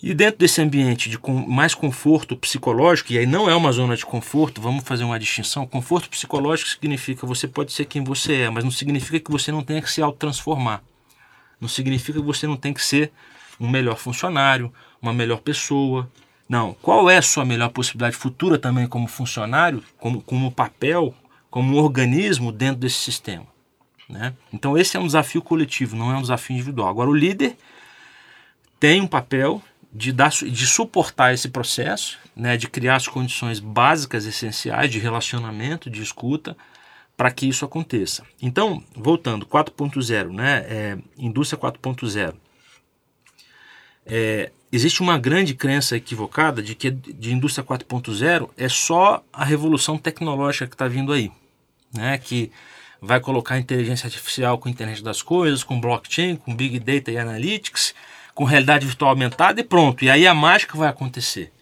E 0.00 0.14
dentro 0.14 0.38
desse 0.38 0.62
ambiente 0.62 1.10
de 1.10 1.18
mais 1.48 1.74
conforto 1.74 2.36
psicológico, 2.36 3.12
e 3.12 3.18
aí 3.18 3.26
não 3.26 3.50
é 3.50 3.54
uma 3.54 3.72
zona 3.72 3.96
de 3.96 4.06
conforto, 4.06 4.60
vamos 4.60 4.84
fazer 4.84 5.02
uma 5.02 5.18
distinção. 5.18 5.66
Conforto 5.66 6.08
psicológico 6.08 6.70
significa 6.70 7.26
você 7.26 7.48
pode 7.48 7.72
ser 7.72 7.84
quem 7.84 8.04
você 8.04 8.42
é, 8.42 8.50
mas 8.50 8.62
não 8.62 8.70
significa 8.70 9.18
que 9.18 9.30
você 9.30 9.50
não 9.50 9.62
tenha 9.62 9.82
que 9.82 9.90
se 9.90 10.00
autotransformar. 10.00 10.82
Não 11.60 11.68
significa 11.68 12.20
que 12.20 12.24
você 12.24 12.46
não 12.46 12.56
tem 12.56 12.72
que 12.72 12.84
ser 12.84 13.10
um 13.58 13.68
melhor 13.68 13.96
funcionário, 13.96 14.72
uma 15.02 15.12
melhor 15.12 15.40
pessoa. 15.40 16.08
Não. 16.48 16.74
Qual 16.74 17.10
é 17.10 17.16
a 17.16 17.22
sua 17.22 17.44
melhor 17.44 17.70
possibilidade 17.70 18.16
futura 18.16 18.56
também 18.56 18.86
como 18.86 19.08
funcionário, 19.08 19.82
como, 19.98 20.22
como 20.22 20.52
papel, 20.52 21.12
como 21.50 21.76
organismo 21.76 22.52
dentro 22.52 22.76
desse 22.76 22.98
sistema? 22.98 23.46
Né? 24.08 24.32
Então, 24.52 24.78
esse 24.78 24.96
é 24.96 25.00
um 25.00 25.06
desafio 25.06 25.42
coletivo, 25.42 25.96
não 25.96 26.12
é 26.12 26.16
um 26.16 26.22
desafio 26.22 26.54
individual. 26.54 26.88
Agora, 26.88 27.10
o 27.10 27.14
líder 27.14 27.56
tem 28.78 29.00
um 29.00 29.06
papel 29.08 29.60
de, 29.92 30.12
dar, 30.12 30.30
de 30.30 30.66
suportar 30.66 31.32
esse 31.32 31.48
processo, 31.48 32.18
né, 32.36 32.56
de 32.56 32.68
criar 32.68 32.96
as 32.96 33.08
condições 33.08 33.58
básicas, 33.58 34.26
essenciais 34.26 34.90
de 34.90 34.98
relacionamento, 34.98 35.90
de 35.90 36.02
escuta, 36.02 36.56
para 37.16 37.30
que 37.32 37.48
isso 37.48 37.64
aconteça. 37.64 38.22
Então, 38.40 38.82
voltando, 38.94 39.44
4.0, 39.44 40.32
né, 40.32 40.64
é, 40.68 40.98
indústria 41.16 41.60
4.0. 41.60 42.34
É, 44.06 44.52
existe 44.70 45.00
uma 45.00 45.18
grande 45.18 45.54
crença 45.54 45.96
equivocada 45.96 46.62
de 46.62 46.74
que 46.74 46.90
de 46.90 47.32
indústria 47.32 47.64
4.0 47.64 48.50
é 48.56 48.68
só 48.68 49.22
a 49.32 49.44
revolução 49.44 49.98
tecnológica 49.98 50.66
que 50.66 50.74
está 50.74 50.86
vindo 50.86 51.12
aí, 51.12 51.30
né, 51.92 52.16
que 52.18 52.52
vai 53.00 53.20
colocar 53.20 53.58
inteligência 53.58 54.06
artificial 54.06 54.58
com 54.58 54.68
internet 54.68 55.02
das 55.02 55.22
coisas, 55.22 55.62
com 55.64 55.80
blockchain, 55.80 56.36
com 56.36 56.54
big 56.54 56.78
data 56.78 57.10
e 57.10 57.18
analytics, 57.18 57.94
com 58.38 58.44
realidade 58.44 58.86
virtual 58.86 59.10
aumentada 59.10 59.60
e 59.60 59.64
pronto. 59.64 60.04
E 60.04 60.08
aí 60.08 60.24
a 60.24 60.32
mágica 60.32 60.78
vai 60.78 60.88
acontecer. 60.88 61.52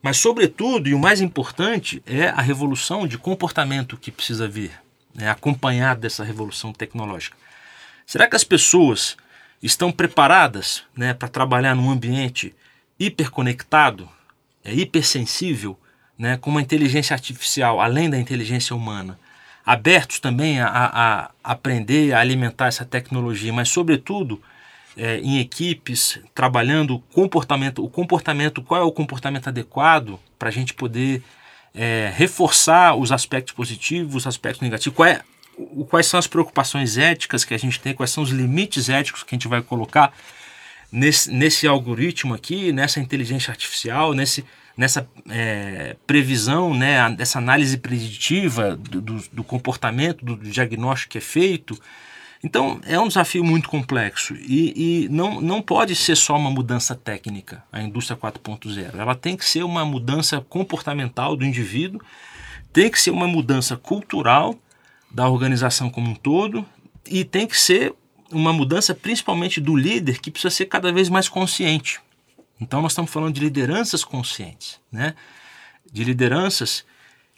Mas, 0.00 0.16
sobretudo, 0.16 0.88
e 0.88 0.94
o 0.94 0.98
mais 0.98 1.20
importante, 1.20 2.02
é 2.06 2.28
a 2.28 2.40
revolução 2.40 3.06
de 3.06 3.18
comportamento 3.18 3.98
que 3.98 4.10
precisa 4.10 4.48
vir, 4.48 4.70
né, 5.14 5.28
acompanhado 5.28 6.00
dessa 6.00 6.24
revolução 6.24 6.72
tecnológica. 6.72 7.36
Será 8.06 8.26
que 8.26 8.34
as 8.34 8.42
pessoas 8.42 9.18
estão 9.62 9.92
preparadas 9.92 10.84
né, 10.96 11.12
para 11.12 11.28
trabalhar 11.28 11.74
num 11.74 11.90
ambiente 11.90 12.54
hiperconectado, 12.98 14.08
é, 14.64 14.72
hipersensível, 14.72 15.78
né, 16.18 16.38
com 16.38 16.48
uma 16.48 16.62
inteligência 16.62 17.12
artificial 17.12 17.82
além 17.82 18.08
da 18.08 18.16
inteligência 18.16 18.74
humana? 18.74 19.18
Abertos 19.62 20.20
também 20.20 20.58
a, 20.58 20.68
a, 20.68 21.24
a 21.24 21.30
aprender, 21.44 22.14
a 22.14 22.20
alimentar 22.20 22.68
essa 22.68 22.86
tecnologia, 22.86 23.52
mas, 23.52 23.68
sobretudo, 23.68 24.42
é, 24.96 25.18
em 25.18 25.38
equipes, 25.38 26.20
trabalhando 26.34 26.96
o 26.96 27.00
comportamento, 27.00 27.84
o 27.84 27.88
comportamento, 27.88 28.62
qual 28.62 28.80
é 28.80 28.84
o 28.84 28.92
comportamento 28.92 29.48
adequado 29.48 30.18
para 30.38 30.48
a 30.48 30.52
gente 30.52 30.74
poder 30.74 31.22
é, 31.74 32.12
reforçar 32.14 32.94
os 32.94 33.10
aspectos 33.10 33.52
positivos, 33.52 34.14
os 34.14 34.26
aspectos 34.26 34.62
negativos, 34.62 34.96
qual 34.96 35.08
é, 35.08 35.20
o, 35.56 35.84
quais 35.84 36.06
são 36.06 36.18
as 36.18 36.26
preocupações 36.26 36.96
éticas 36.96 37.44
que 37.44 37.54
a 37.54 37.58
gente 37.58 37.80
tem, 37.80 37.94
quais 37.94 38.10
são 38.10 38.22
os 38.22 38.30
limites 38.30 38.88
éticos 38.88 39.22
que 39.22 39.34
a 39.34 39.36
gente 39.36 39.48
vai 39.48 39.62
colocar 39.62 40.12
nesse, 40.90 41.30
nesse 41.30 41.66
algoritmo 41.66 42.34
aqui, 42.34 42.72
nessa 42.72 43.00
inteligência 43.00 43.50
artificial, 43.50 44.14
nesse, 44.14 44.44
nessa 44.76 45.08
é, 45.28 45.96
previsão, 46.06 46.72
né, 46.72 47.10
dessa 47.10 47.38
análise 47.38 47.76
preditiva 47.76 48.76
do, 48.76 49.00
do, 49.00 49.24
do 49.32 49.44
comportamento, 49.44 50.24
do 50.24 50.36
diagnóstico 50.36 51.12
que 51.12 51.18
é 51.18 51.20
feito. 51.20 51.78
Então 52.44 52.78
é 52.84 53.00
um 53.00 53.08
desafio 53.08 53.42
muito 53.42 53.70
complexo 53.70 54.34
e, 54.34 55.04
e, 55.04 55.08
não, 55.08 55.40
não 55.40 55.62
pode 55.62 55.96
ser 55.96 56.14
só 56.14 56.36
uma 56.36 56.50
mudança 56.50 56.94
técnica, 56.94 57.64
a 57.72 57.80
indústria 57.80 58.18
4.0. 58.18 58.98
Ela 58.98 59.14
tem 59.14 59.34
que 59.34 59.46
ser 59.46 59.64
uma 59.64 59.82
mudança 59.82 60.42
comportamental 60.42 61.36
do 61.36 61.46
indivíduo, 61.46 62.02
tem 62.70 62.90
que 62.90 63.00
ser 63.00 63.12
uma 63.12 63.26
mudança 63.26 63.78
cultural 63.78 64.54
da 65.10 65.26
organização 65.26 65.88
como 65.88 66.10
um 66.10 66.14
todo 66.14 66.66
e 67.06 67.24
tem 67.24 67.46
que 67.46 67.58
ser 67.58 67.94
uma 68.30 68.52
mudança 68.52 68.94
principalmente 68.94 69.58
do 69.58 69.74
líder 69.74 70.20
que 70.20 70.30
precisa 70.30 70.54
ser 70.54 70.66
cada 70.66 70.92
vez 70.92 71.08
mais 71.08 71.30
consciente. 71.30 71.98
Então 72.60 72.82
nós 72.82 72.92
estamos 72.92 73.10
falando 73.10 73.34
de 73.34 73.40
lideranças 73.40 74.04
conscientes, 74.04 74.78
né? 74.92 75.14
de 75.90 76.04
lideranças 76.04 76.84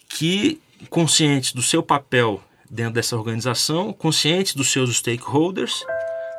que 0.09 0.61
conscientes 0.91 1.53
do 1.53 1.63
seu 1.63 1.81
papel 1.81 2.43
dentro 2.71 2.95
dessa 2.95 3.17
organização, 3.17 3.93
conscientes 3.93 4.55
dos 4.55 4.71
seus 4.71 4.97
stakeholders, 4.97 5.85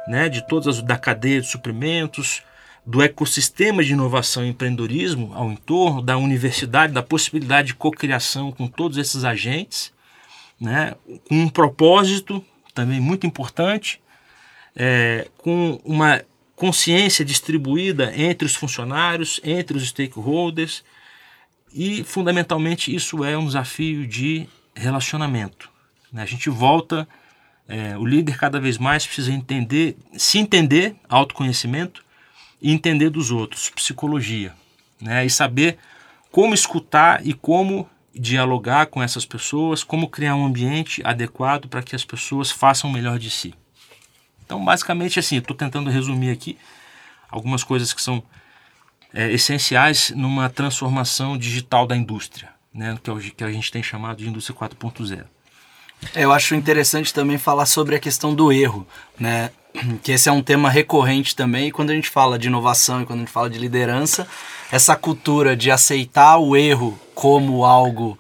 né, 0.07 0.29
de 0.29 0.45
todas 0.47 0.81
da 0.81 0.97
cadeia 0.97 1.41
de 1.41 1.47
suprimentos, 1.47 2.41
do 2.85 3.01
ecossistema 3.01 3.83
de 3.83 3.91
inovação 3.91 4.45
e 4.45 4.49
empreendedorismo 4.49 5.33
ao 5.33 5.51
entorno, 5.51 6.01
da 6.01 6.17
universidade, 6.17 6.93
da 6.93 7.03
possibilidade 7.03 7.67
de 7.67 7.73
cocriação 7.75 8.51
com 8.51 8.67
todos 8.67 8.97
esses 8.97 9.25
agentes, 9.25 9.91
né, 10.59 10.95
com 11.27 11.35
um 11.35 11.49
propósito 11.49 12.43
também 12.73 13.01
muito 13.01 13.27
importante, 13.27 13.99
é, 14.75 15.27
com 15.37 15.81
uma 15.83 16.21
consciência 16.55 17.25
distribuída 17.25 18.13
entre 18.15 18.45
os 18.45 18.55
funcionários, 18.55 19.41
entre 19.43 19.77
os 19.77 19.89
stakeholders, 19.89 20.83
e 21.73 22.03
fundamentalmente 22.03 22.93
isso 22.95 23.23
é 23.23 23.37
um 23.37 23.45
desafio 23.45 24.07
de 24.07 24.47
relacionamento. 24.73 25.69
Né? 26.11 26.21
A 26.21 26.25
gente 26.25 26.49
volta, 26.49 27.07
é, 27.67 27.97
o 27.97 28.05
líder 28.05 28.37
cada 28.37 28.59
vez 28.59 28.77
mais 28.77 29.05
precisa 29.05 29.31
entender, 29.31 29.97
se 30.13 30.37
entender, 30.37 30.95
autoconhecimento, 31.07 32.05
e 32.61 32.71
entender 32.71 33.09
dos 33.09 33.29
outros, 33.29 33.69
psicologia, 33.69 34.53
né? 34.99 35.25
e 35.25 35.29
saber 35.29 35.77
como 36.31 36.53
escutar 36.53 37.25
e 37.25 37.33
como 37.33 37.87
dialogar 38.13 38.87
com 38.87 39.01
essas 39.01 39.25
pessoas, 39.25 39.83
como 39.83 40.09
criar 40.09 40.35
um 40.35 40.45
ambiente 40.45 41.01
adequado 41.05 41.67
para 41.67 41.83
que 41.83 41.95
as 41.95 42.03
pessoas 42.03 42.49
façam 42.49 42.89
o 42.89 42.93
melhor 42.93 43.19
de 43.19 43.29
si. 43.29 43.53
Então, 44.43 44.63
basicamente, 44.63 45.19
assim, 45.19 45.37
estou 45.37 45.55
tentando 45.55 45.89
resumir 45.89 46.31
aqui 46.31 46.57
algumas 47.29 47.63
coisas 47.63 47.93
que 47.93 48.01
são 48.01 48.23
é, 49.13 49.31
essenciais 49.31 50.11
numa 50.11 50.49
transformação 50.49 51.37
digital 51.37 51.85
da 51.85 51.95
indústria, 51.95 52.49
né, 52.73 52.97
que, 53.03 53.09
é 53.09 53.13
o, 53.13 53.19
que 53.19 53.43
a 53.43 53.51
gente 53.51 53.71
tem 53.71 53.83
chamado 53.83 54.17
de 54.17 54.27
indústria 54.27 54.57
4.0. 54.57 55.25
Eu 56.15 56.31
acho 56.31 56.55
interessante 56.55 57.13
também 57.13 57.37
falar 57.37 57.65
sobre 57.65 57.95
a 57.95 57.99
questão 57.99 58.33
do 58.33 58.51
erro, 58.51 58.87
né? 59.19 59.51
Que 60.01 60.11
esse 60.11 60.27
é 60.27 60.31
um 60.31 60.41
tema 60.41 60.69
recorrente 60.69 61.35
também. 61.35 61.67
E 61.67 61.71
quando 61.71 61.91
a 61.91 61.93
gente 61.93 62.09
fala 62.09 62.39
de 62.39 62.47
inovação 62.47 63.01
e 63.01 63.05
quando 63.05 63.19
a 63.19 63.21
gente 63.23 63.31
fala 63.31 63.49
de 63.49 63.59
liderança, 63.59 64.27
essa 64.71 64.95
cultura 64.95 65.55
de 65.55 65.69
aceitar 65.69 66.37
o 66.37 66.55
erro 66.55 66.99
como 67.13 67.63
algo 67.63 68.17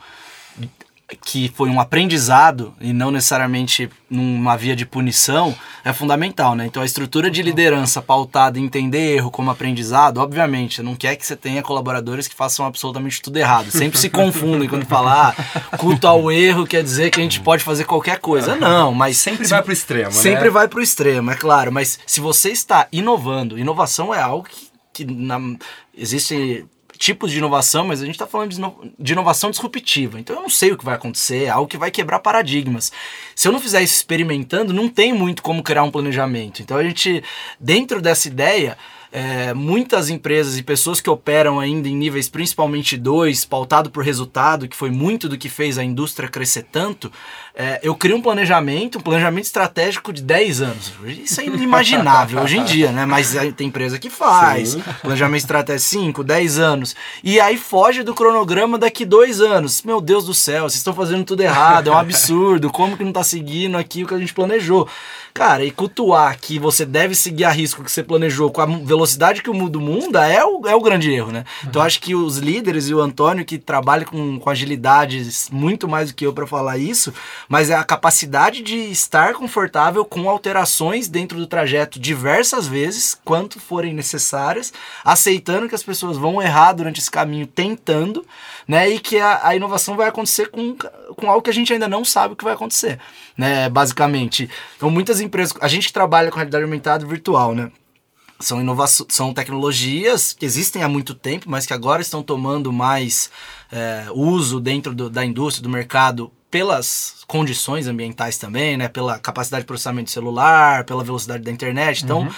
que 1.15 1.49
foi 1.55 1.69
um 1.69 1.79
aprendizado 1.79 2.73
e 2.81 2.91
não 2.91 3.11
necessariamente 3.11 3.89
numa 4.09 4.57
via 4.57 4.75
de 4.75 4.85
punição 4.85 5.55
é 5.83 5.93
fundamental, 5.93 6.53
né? 6.53 6.65
Então 6.65 6.83
a 6.83 6.85
estrutura 6.85 7.31
de 7.31 7.41
liderança 7.41 8.01
pautada 8.01 8.59
em 8.59 8.65
entender 8.65 9.15
erro 9.15 9.31
como 9.31 9.49
aprendizado, 9.49 10.17
obviamente, 10.17 10.83
não 10.83 10.95
quer 10.95 11.15
que 11.15 11.25
você 11.25 11.35
tenha 11.35 11.63
colaboradores 11.63 12.27
que 12.27 12.35
façam 12.35 12.65
absolutamente 12.65 13.21
tudo 13.21 13.37
errado. 13.37 13.71
Sempre 13.71 13.97
se 13.97 14.09
confundem 14.09 14.67
quando 14.67 14.85
falar 14.85 15.33
ah, 15.71 15.77
culto 15.77 16.05
ao 16.07 16.29
erro 16.29 16.67
quer 16.67 16.83
dizer 16.83 17.09
que 17.09 17.21
a 17.21 17.23
gente 17.23 17.39
pode 17.39 17.63
fazer 17.63 17.85
qualquer 17.85 18.19
coisa. 18.19 18.57
Não, 18.57 18.93
mas 18.93 19.15
sempre 19.17 19.45
se, 19.45 19.51
vai 19.51 19.63
pro 19.63 19.71
extremo, 19.71 20.11
Sempre 20.11 20.45
né? 20.45 20.49
vai 20.49 20.67
pro 20.67 20.81
extremo, 20.81 21.31
é 21.31 21.35
claro, 21.35 21.71
mas 21.71 21.99
se 22.05 22.19
você 22.19 22.49
está 22.49 22.85
inovando, 22.91 23.57
inovação 23.57 24.13
é 24.13 24.21
algo 24.21 24.45
que, 24.45 24.67
que 24.93 25.05
na, 25.05 25.39
existe 25.97 26.65
tipos 26.97 27.31
de 27.31 27.37
inovação, 27.37 27.87
mas 27.87 28.01
a 28.01 28.05
gente 28.05 28.15
está 28.15 28.27
falando 28.27 28.51
de, 28.99 29.13
inovação 29.13 29.51
disruptiva. 29.51 30.19
Então 30.19 30.35
eu 30.35 30.41
não 30.41 30.49
sei 30.49 30.71
o 30.71 30.77
que 30.77 30.85
vai 30.85 30.95
acontecer, 30.95 31.45
é 31.45 31.49
algo 31.49 31.69
que 31.69 31.77
vai 31.77 31.91
quebrar 31.91 32.19
paradigmas. 32.19 32.91
Se 33.35 33.47
eu 33.47 33.51
não 33.51 33.59
fizer 33.59 33.81
isso 33.81 33.95
experimentando, 33.95 34.73
não 34.73 34.89
tem 34.89 35.13
muito 35.13 35.41
como 35.41 35.63
criar 35.63 35.83
um 35.83 35.91
planejamento. 35.91 36.61
Então 36.61 36.77
a 36.77 36.83
gente, 36.83 37.23
dentro 37.59 38.01
dessa 38.01 38.27
ideia, 38.27 38.77
é, 39.11 39.53
muitas 39.53 40.09
empresas 40.09 40.57
e 40.57 40.63
pessoas 40.63 40.99
que 40.99 41.09
operam 41.09 41.59
ainda 41.59 41.87
em 41.87 41.95
níveis 41.95 42.27
principalmente 42.29 42.97
dois, 42.97 43.45
pautado 43.45 43.89
por 43.89 44.03
resultado, 44.03 44.67
que 44.67 44.75
foi 44.75 44.91
muito 44.91 45.29
do 45.29 45.37
que 45.37 45.49
fez 45.49 45.77
a 45.77 45.83
indústria 45.83 46.29
crescer 46.29 46.63
tanto, 46.71 47.11
é, 47.59 47.79
eu 47.81 47.95
crio 47.95 48.15
um 48.15 48.21
planejamento, 48.21 48.99
um 48.99 49.01
planejamento 49.01 49.45
estratégico 49.45 50.13
de 50.13 50.21
10 50.21 50.61
anos. 50.61 50.93
Isso 51.03 51.41
é 51.41 51.45
inimaginável 51.45 52.39
hoje 52.43 52.59
em 52.59 52.63
dia, 52.63 52.91
né? 52.91 53.03
Mas 53.03 53.35
tem 53.55 53.67
empresa 53.67 53.97
que 53.97 54.11
faz, 54.11 54.69
Sim. 54.69 54.83
planejamento 55.01 55.41
estratégico 55.41 55.89
5, 55.89 56.23
10 56.23 56.59
anos. 56.59 56.95
E 57.23 57.39
aí 57.39 57.57
foge 57.57 58.03
do 58.03 58.13
cronograma 58.13 58.77
daqui 58.77 59.03
dois 59.03 59.41
anos. 59.41 59.81
Meu 59.81 59.99
Deus 59.99 60.25
do 60.25 60.35
céu, 60.35 60.69
vocês 60.69 60.75
estão 60.75 60.93
fazendo 60.93 61.23
tudo 61.23 61.41
errado, 61.41 61.89
é 61.89 61.91
um 61.91 61.97
absurdo. 61.97 62.69
Como 62.69 62.95
que 62.95 63.03
não 63.03 63.09
está 63.09 63.23
seguindo 63.23 63.75
aqui 63.75 64.03
o 64.03 64.07
que 64.07 64.13
a 64.13 64.19
gente 64.19 64.35
planejou? 64.35 64.87
Cara, 65.37 65.63
e 65.63 65.69
cultuar 65.69 66.35
que 66.39 66.57
você 66.57 66.83
deve 66.83 67.13
seguir 67.13 67.43
a 67.43 67.51
risco 67.51 67.83
que 67.83 67.91
você 67.91 68.01
planejou 68.01 68.49
com 68.49 68.59
a 68.59 68.65
velocidade 68.65 69.43
que 69.43 69.51
o 69.51 69.53
mundo 69.53 69.79
muda 69.79 70.27
é 70.27 70.43
o, 70.43 70.67
é 70.67 70.75
o 70.75 70.81
grande 70.81 71.11
erro, 71.11 71.31
né? 71.31 71.45
Uhum. 71.61 71.69
Então 71.69 71.81
acho 71.83 72.01
que 72.01 72.15
os 72.15 72.37
líderes 72.37 72.89
e 72.89 72.93
o 72.95 72.99
Antônio, 72.99 73.45
que 73.45 73.59
trabalham 73.59 74.05
com, 74.05 74.39
com 74.39 74.49
agilidade 74.49 75.29
muito 75.51 75.87
mais 75.87 76.09
do 76.09 76.15
que 76.15 76.25
eu 76.25 76.33
para 76.33 76.47
falar 76.47 76.79
isso, 76.79 77.13
mas 77.47 77.69
é 77.69 77.75
a 77.75 77.83
capacidade 77.83 78.61
de 78.61 78.75
estar 78.75 79.33
confortável 79.33 80.03
com 80.03 80.29
alterações 80.29 81.07
dentro 81.07 81.37
do 81.37 81.47
trajeto 81.47 81.99
diversas 81.99 82.67
vezes, 82.67 83.17
quanto 83.23 83.59
forem 83.59 83.93
necessárias, 83.93 84.73
aceitando 85.03 85.69
que 85.69 85.75
as 85.75 85.83
pessoas 85.83 86.17
vão 86.17 86.41
errar 86.41 86.73
durante 86.73 86.99
esse 86.99 87.11
caminho, 87.11 87.47
tentando, 87.47 88.25
né? 88.67 88.89
E 88.89 88.99
que 88.99 89.17
a, 89.19 89.47
a 89.47 89.55
inovação 89.55 89.95
vai 89.95 90.09
acontecer 90.09 90.49
com, 90.49 90.75
com 91.15 91.29
algo 91.29 91.41
que 91.41 91.49
a 91.49 91.53
gente 91.53 91.71
ainda 91.71 91.87
não 91.87 92.03
sabe 92.03 92.33
o 92.33 92.37
que 92.37 92.43
vai 92.43 92.53
acontecer, 92.53 92.99
né? 93.37 93.69
Basicamente. 93.69 94.49
Então 94.75 94.89
muitas 94.89 95.21
empresas. 95.21 95.55
A 95.61 95.67
gente 95.67 95.93
trabalha 95.93 96.29
com 96.29 96.37
realidade 96.37 96.63
aumentada 96.63 97.05
virtual, 97.05 97.55
né? 97.55 97.71
São, 98.39 98.61
inovações, 98.61 99.07
são 99.09 99.33
tecnologias 99.33 100.31
que 100.31 100.45
existem 100.45 100.83
há 100.83 100.87
muito 100.87 101.15
tempo, 101.15 101.49
mas 101.49 101.65
que 101.65 101.73
agora 101.73 102.03
estão 102.03 102.21
tomando 102.21 102.71
mais 102.71 103.31
é, 103.71 104.05
uso 104.13 104.59
dentro 104.59 104.93
do, 104.93 105.09
da 105.09 105.25
indústria, 105.25 105.63
do 105.63 105.69
mercado, 105.69 106.31
pelas 106.49 107.23
condições 107.27 107.87
ambientais 107.87 108.37
também, 108.37 108.77
né? 108.77 108.87
Pela 108.87 109.19
capacidade 109.19 109.63
de 109.63 109.67
processamento 109.67 110.09
celular, 110.09 110.83
pela 110.85 111.03
velocidade 111.03 111.43
da 111.43 111.51
internet. 111.51 112.03
Então, 112.03 112.21
uhum. 112.21 112.29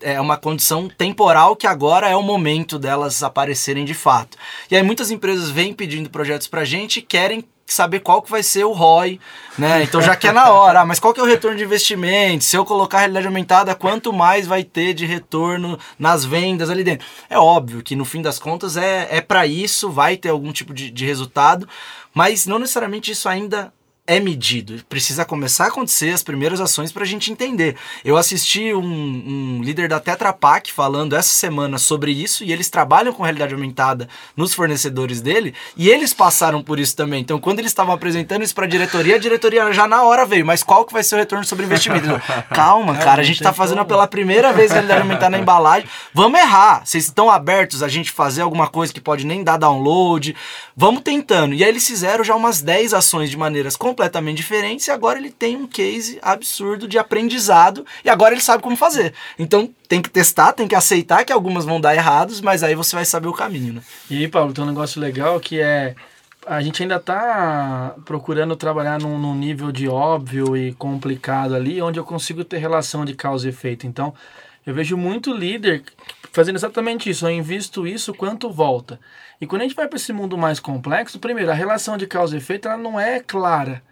é 0.00 0.20
uma 0.20 0.36
condição 0.36 0.88
temporal 0.88 1.56
que 1.56 1.66
agora 1.66 2.08
é 2.08 2.16
o 2.16 2.22
momento 2.22 2.78
delas 2.78 3.22
aparecerem 3.22 3.84
de 3.84 3.94
fato. 3.94 4.36
E 4.70 4.76
aí 4.76 4.82
muitas 4.82 5.10
empresas 5.10 5.50
vêm 5.50 5.72
pedindo 5.72 6.10
projetos 6.10 6.46
para 6.46 6.62
a 6.62 6.64
gente 6.64 6.98
e 6.98 7.02
querem 7.02 7.44
saber 7.72 8.00
qual 8.00 8.22
que 8.22 8.30
vai 8.30 8.42
ser 8.42 8.64
o 8.64 8.72
ROI, 8.72 9.20
né? 9.58 9.82
Então 9.82 10.00
já 10.00 10.14
que 10.14 10.28
é 10.28 10.32
na 10.32 10.50
hora, 10.50 10.80
ah, 10.82 10.86
mas 10.86 11.00
qual 11.00 11.12
que 11.12 11.20
é 11.20 11.22
o 11.22 11.26
retorno 11.26 11.56
de 11.56 11.64
investimento? 11.64 12.44
Se 12.44 12.56
eu 12.56 12.64
colocar 12.64 12.98
realidade 12.98 13.26
aumentada, 13.26 13.74
quanto 13.74 14.12
mais 14.12 14.46
vai 14.46 14.62
ter 14.62 14.94
de 14.94 15.04
retorno 15.04 15.78
nas 15.98 16.24
vendas 16.24 16.70
ali 16.70 16.84
dentro? 16.84 17.06
É 17.28 17.38
óbvio 17.38 17.82
que 17.82 17.96
no 17.96 18.04
fim 18.04 18.22
das 18.22 18.38
contas 18.38 18.76
é, 18.76 19.08
é 19.10 19.20
para 19.20 19.46
isso, 19.46 19.90
vai 19.90 20.16
ter 20.16 20.28
algum 20.28 20.52
tipo 20.52 20.72
de, 20.72 20.90
de 20.90 21.04
resultado, 21.04 21.68
mas 22.14 22.46
não 22.46 22.58
necessariamente 22.58 23.10
isso 23.10 23.28
ainda 23.28 23.72
é 24.06 24.20
medido. 24.20 24.84
Precisa 24.88 25.24
começar 25.24 25.64
a 25.64 25.68
acontecer 25.68 26.10
as 26.10 26.22
primeiras 26.22 26.60
ações 26.60 26.92
para 26.92 27.02
a 27.02 27.06
gente 27.06 27.32
entender. 27.32 27.76
Eu 28.04 28.16
assisti 28.16 28.72
um, 28.72 28.80
um, 28.80 29.60
líder 29.62 29.88
da 29.88 29.98
Tetra 29.98 30.32
Pak 30.32 30.72
falando 30.72 31.16
essa 31.16 31.30
semana 31.30 31.76
sobre 31.76 32.12
isso 32.12 32.44
e 32.44 32.52
eles 32.52 32.70
trabalham 32.70 33.12
com 33.12 33.24
realidade 33.24 33.52
aumentada 33.52 34.08
nos 34.36 34.54
fornecedores 34.54 35.20
dele 35.20 35.54
e 35.76 35.88
eles 35.90 36.14
passaram 36.14 36.62
por 36.62 36.78
isso 36.78 36.94
também. 36.94 37.20
Então, 37.20 37.40
quando 37.40 37.58
eles 37.58 37.72
estavam 37.72 37.92
apresentando 37.94 38.42
isso 38.42 38.54
para 38.54 38.66
a 38.66 38.68
diretoria, 38.68 39.16
a 39.16 39.18
diretoria 39.18 39.72
já 39.72 39.88
na 39.88 40.04
hora 40.04 40.24
veio. 40.24 40.46
Mas 40.46 40.62
qual 40.62 40.84
que 40.84 40.92
vai 40.92 41.02
ser 41.02 41.16
o 41.16 41.18
retorno 41.18 41.44
sobre 41.44 41.64
investimento? 41.64 42.06
Calma, 42.54 42.96
cara, 42.96 43.22
a 43.22 43.24
gente 43.24 43.38
está 43.38 43.52
fazendo 43.52 43.84
pela 43.84 44.06
primeira 44.06 44.52
vez 44.52 44.70
realidade 44.70 45.00
aumentada 45.00 45.30
na 45.30 45.38
embalagem. 45.38 45.88
Vamos 46.14 46.38
errar. 46.38 46.82
Vocês 46.84 47.04
estão 47.04 47.28
abertos 47.28 47.82
a 47.82 47.88
gente 47.88 48.12
fazer 48.12 48.42
alguma 48.42 48.68
coisa 48.68 48.92
que 48.92 49.00
pode 49.00 49.26
nem 49.26 49.42
dar 49.42 49.56
download? 49.56 50.36
Vamos 50.76 51.02
tentando. 51.02 51.54
E 51.54 51.64
aí 51.64 51.70
eles 51.70 51.86
fizeram 51.86 52.22
já 52.22 52.36
umas 52.36 52.62
10 52.62 52.94
ações 52.94 53.30
de 53.30 53.36
maneiras 53.36 53.76
completamente 53.76 53.95
diferentes 54.34 54.86
e 54.86 54.90
agora 54.90 55.18
ele 55.18 55.30
tem 55.30 55.56
um 55.56 55.66
case 55.66 56.18
absurdo 56.22 56.86
de 56.86 56.98
aprendizado 56.98 57.84
e 58.04 58.10
agora 58.10 58.34
ele 58.34 58.42
sabe 58.42 58.62
como 58.62 58.76
fazer. 58.76 59.12
Então 59.38 59.68
tem 59.88 60.02
que 60.02 60.10
testar, 60.10 60.52
tem 60.52 60.68
que 60.68 60.74
aceitar 60.74 61.24
que 61.24 61.32
algumas 61.32 61.64
vão 61.64 61.80
dar 61.80 61.94
errados, 61.94 62.40
mas 62.40 62.62
aí 62.62 62.74
você 62.74 62.94
vai 62.94 63.04
saber 63.04 63.28
o 63.28 63.32
caminho, 63.32 63.74
né? 63.74 63.82
E 64.10 64.18
aí, 64.18 64.28
Paulo, 64.28 64.52
tem 64.52 64.64
um 64.64 64.66
negócio 64.66 65.00
legal 65.00 65.38
que 65.40 65.60
é 65.60 65.94
a 66.46 66.62
gente 66.62 66.80
ainda 66.80 66.96
está 66.96 67.96
procurando 68.04 68.54
trabalhar 68.54 69.00
num, 69.00 69.18
num, 69.18 69.34
nível 69.34 69.72
de 69.72 69.88
óbvio 69.88 70.56
e 70.56 70.72
complicado 70.74 71.56
ali, 71.56 71.82
onde 71.82 71.98
eu 71.98 72.04
consigo 72.04 72.44
ter 72.44 72.58
relação 72.58 73.04
de 73.04 73.14
causa 73.14 73.46
e 73.46 73.50
efeito. 73.50 73.84
Então, 73.84 74.14
eu 74.64 74.72
vejo 74.72 74.96
muito 74.96 75.32
líder 75.32 75.82
fazendo 76.36 76.56
exatamente 76.56 77.08
isso. 77.10 77.26
Eu 77.26 77.30
invisto 77.30 77.86
isso, 77.86 78.14
quanto 78.14 78.50
volta? 78.50 79.00
E 79.40 79.46
quando 79.46 79.62
a 79.62 79.64
gente 79.64 79.74
vai 79.74 79.88
para 79.88 79.96
esse 79.96 80.12
mundo 80.12 80.36
mais 80.36 80.60
complexo, 80.60 81.18
primeiro, 81.18 81.50
a 81.50 81.54
relação 81.54 81.96
de 81.96 82.06
causa 82.06 82.34
e 82.34 82.38
efeito 82.38 82.68
ela 82.68 82.76
não 82.76 83.00
é 83.00 83.18
clara. 83.18 83.82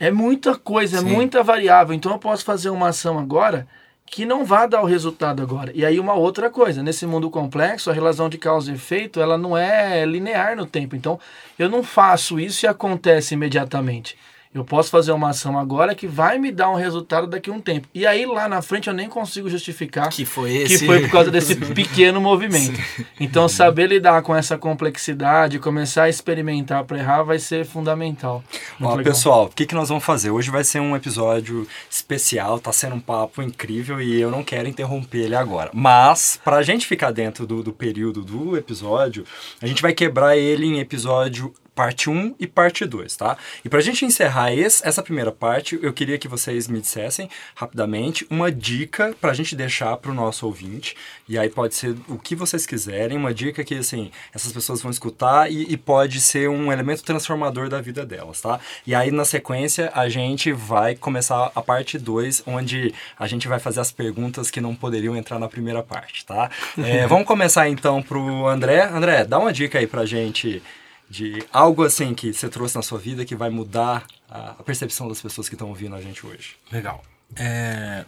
É 0.00 0.10
muita 0.10 0.56
coisa, 0.56 0.98
Sim. 0.98 1.06
é 1.06 1.12
muita 1.12 1.42
variável. 1.42 1.94
Então 1.94 2.10
eu 2.10 2.18
posso 2.18 2.44
fazer 2.44 2.70
uma 2.70 2.88
ação 2.88 3.18
agora 3.18 3.68
que 4.06 4.24
não 4.24 4.44
vai 4.44 4.68
dar 4.68 4.82
o 4.82 4.86
resultado 4.86 5.42
agora. 5.42 5.70
E 5.74 5.84
aí 5.84 6.00
uma 6.00 6.14
outra 6.14 6.50
coisa, 6.50 6.82
nesse 6.82 7.06
mundo 7.06 7.30
complexo, 7.30 7.90
a 7.90 7.94
relação 7.94 8.28
de 8.28 8.38
causa 8.38 8.70
e 8.70 8.74
efeito, 8.74 9.20
ela 9.20 9.36
não 9.36 9.56
é 9.56 10.04
linear 10.04 10.56
no 10.56 10.66
tempo. 10.66 10.96
Então, 10.96 11.20
eu 11.58 11.68
não 11.68 11.82
faço 11.82 12.40
isso 12.40 12.64
e 12.64 12.68
acontece 12.68 13.34
imediatamente. 13.34 14.16
Eu 14.54 14.64
posso 14.64 14.88
fazer 14.88 15.10
uma 15.10 15.30
ação 15.30 15.58
agora 15.58 15.96
que 15.96 16.06
vai 16.06 16.38
me 16.38 16.52
dar 16.52 16.70
um 16.70 16.76
resultado 16.76 17.26
daqui 17.26 17.50
a 17.50 17.52
um 17.52 17.60
tempo. 17.60 17.88
E 17.92 18.06
aí 18.06 18.24
lá 18.24 18.48
na 18.48 18.62
frente 18.62 18.86
eu 18.86 18.94
nem 18.94 19.08
consigo 19.08 19.50
justificar 19.50 20.08
que 20.10 20.24
foi 20.24 20.54
esse. 20.54 20.78
que 20.78 20.86
foi 20.86 21.00
por 21.00 21.10
causa 21.10 21.28
desse 21.28 21.56
pequeno 21.74 22.20
movimento. 22.20 22.80
Então 23.18 23.48
saber 23.48 23.88
lidar 23.88 24.22
com 24.22 24.34
essa 24.34 24.56
complexidade, 24.56 25.58
começar 25.58 26.04
a 26.04 26.08
experimentar 26.08 26.84
para 26.84 26.98
errar 26.98 27.24
vai 27.24 27.40
ser 27.40 27.66
fundamental. 27.66 28.44
Ó, 28.80 28.96
pessoal, 29.02 29.46
o 29.46 29.48
que, 29.48 29.66
que 29.66 29.74
nós 29.74 29.88
vamos 29.88 30.04
fazer? 30.04 30.30
Hoje 30.30 30.52
vai 30.52 30.62
ser 30.62 30.78
um 30.78 30.94
episódio 30.94 31.66
especial, 31.90 32.60
tá 32.60 32.72
sendo 32.72 32.94
um 32.94 33.00
papo 33.00 33.42
incrível 33.42 34.00
e 34.00 34.20
eu 34.20 34.30
não 34.30 34.44
quero 34.44 34.68
interromper 34.68 35.24
ele 35.24 35.34
agora. 35.34 35.70
Mas, 35.74 36.38
para 36.44 36.58
a 36.58 36.62
gente 36.62 36.86
ficar 36.86 37.10
dentro 37.10 37.44
do, 37.44 37.60
do 37.60 37.72
período 37.72 38.22
do 38.22 38.56
episódio, 38.56 39.24
a 39.60 39.66
gente 39.66 39.82
vai 39.82 39.92
quebrar 39.92 40.36
ele 40.36 40.64
em 40.64 40.78
episódio 40.78 41.52
parte 41.74 42.08
1 42.08 42.36
e 42.38 42.46
parte 42.46 42.86
2, 42.86 43.16
tá? 43.16 43.36
E 43.64 43.68
para 43.68 43.78
a 43.78 43.82
gente 43.82 44.04
encerrar 44.04 44.52
esse, 44.52 44.86
essa 44.86 45.02
primeira 45.02 45.32
parte, 45.32 45.78
eu 45.82 45.92
queria 45.92 46.18
que 46.18 46.28
vocês 46.28 46.68
me 46.68 46.80
dissessem 46.80 47.28
rapidamente 47.54 48.26
uma 48.30 48.50
dica 48.50 49.14
para 49.20 49.32
a 49.32 49.34
gente 49.34 49.56
deixar 49.56 49.96
para 49.96 50.10
o 50.10 50.14
nosso 50.14 50.46
ouvinte. 50.46 50.96
E 51.28 51.38
aí 51.38 51.48
pode 51.48 51.74
ser 51.74 51.96
o 52.08 52.18
que 52.18 52.36
vocês 52.36 52.64
quiserem, 52.66 53.16
uma 53.16 53.34
dica 53.34 53.64
que 53.64 53.74
assim 53.74 54.10
essas 54.32 54.52
pessoas 54.52 54.80
vão 54.80 54.90
escutar 54.90 55.50
e, 55.50 55.72
e 55.72 55.76
pode 55.76 56.20
ser 56.20 56.48
um 56.48 56.72
elemento 56.72 57.02
transformador 57.02 57.68
da 57.68 57.80
vida 57.80 58.06
delas, 58.06 58.40
tá? 58.40 58.60
E 58.86 58.94
aí 58.94 59.10
na 59.10 59.24
sequência 59.24 59.90
a 59.94 60.08
gente 60.08 60.52
vai 60.52 60.94
começar 60.94 61.50
a 61.54 61.62
parte 61.62 61.98
2, 61.98 62.44
onde 62.46 62.94
a 63.18 63.26
gente 63.26 63.48
vai 63.48 63.58
fazer 63.58 63.80
as 63.80 63.90
perguntas 63.90 64.50
que 64.50 64.60
não 64.60 64.74
poderiam 64.74 65.16
entrar 65.16 65.38
na 65.38 65.48
primeira 65.48 65.82
parte, 65.82 66.24
tá? 66.24 66.50
É, 66.84 67.06
vamos 67.06 67.26
começar 67.26 67.68
então 67.68 68.02
pro 68.02 68.46
André. 68.46 68.82
André, 68.84 69.24
dá 69.24 69.38
uma 69.38 69.52
dica 69.52 69.78
aí 69.78 69.86
pra 69.86 70.04
gente 70.04 70.62
de 71.08 71.44
algo 71.52 71.84
assim 71.84 72.14
que 72.14 72.32
você 72.32 72.48
trouxe 72.48 72.76
na 72.76 72.82
sua 72.82 72.98
vida 72.98 73.24
que 73.24 73.36
vai 73.36 73.50
mudar 73.50 74.06
a, 74.28 74.54
percepção 74.62 75.08
das 75.08 75.20
pessoas 75.20 75.48
que 75.48 75.54
estão 75.54 75.68
ouvindo 75.68 75.94
a 75.94 76.00
gente 76.00 76.26
hoje? 76.26 76.56
Legal. 76.72 77.04
É, 77.36 78.04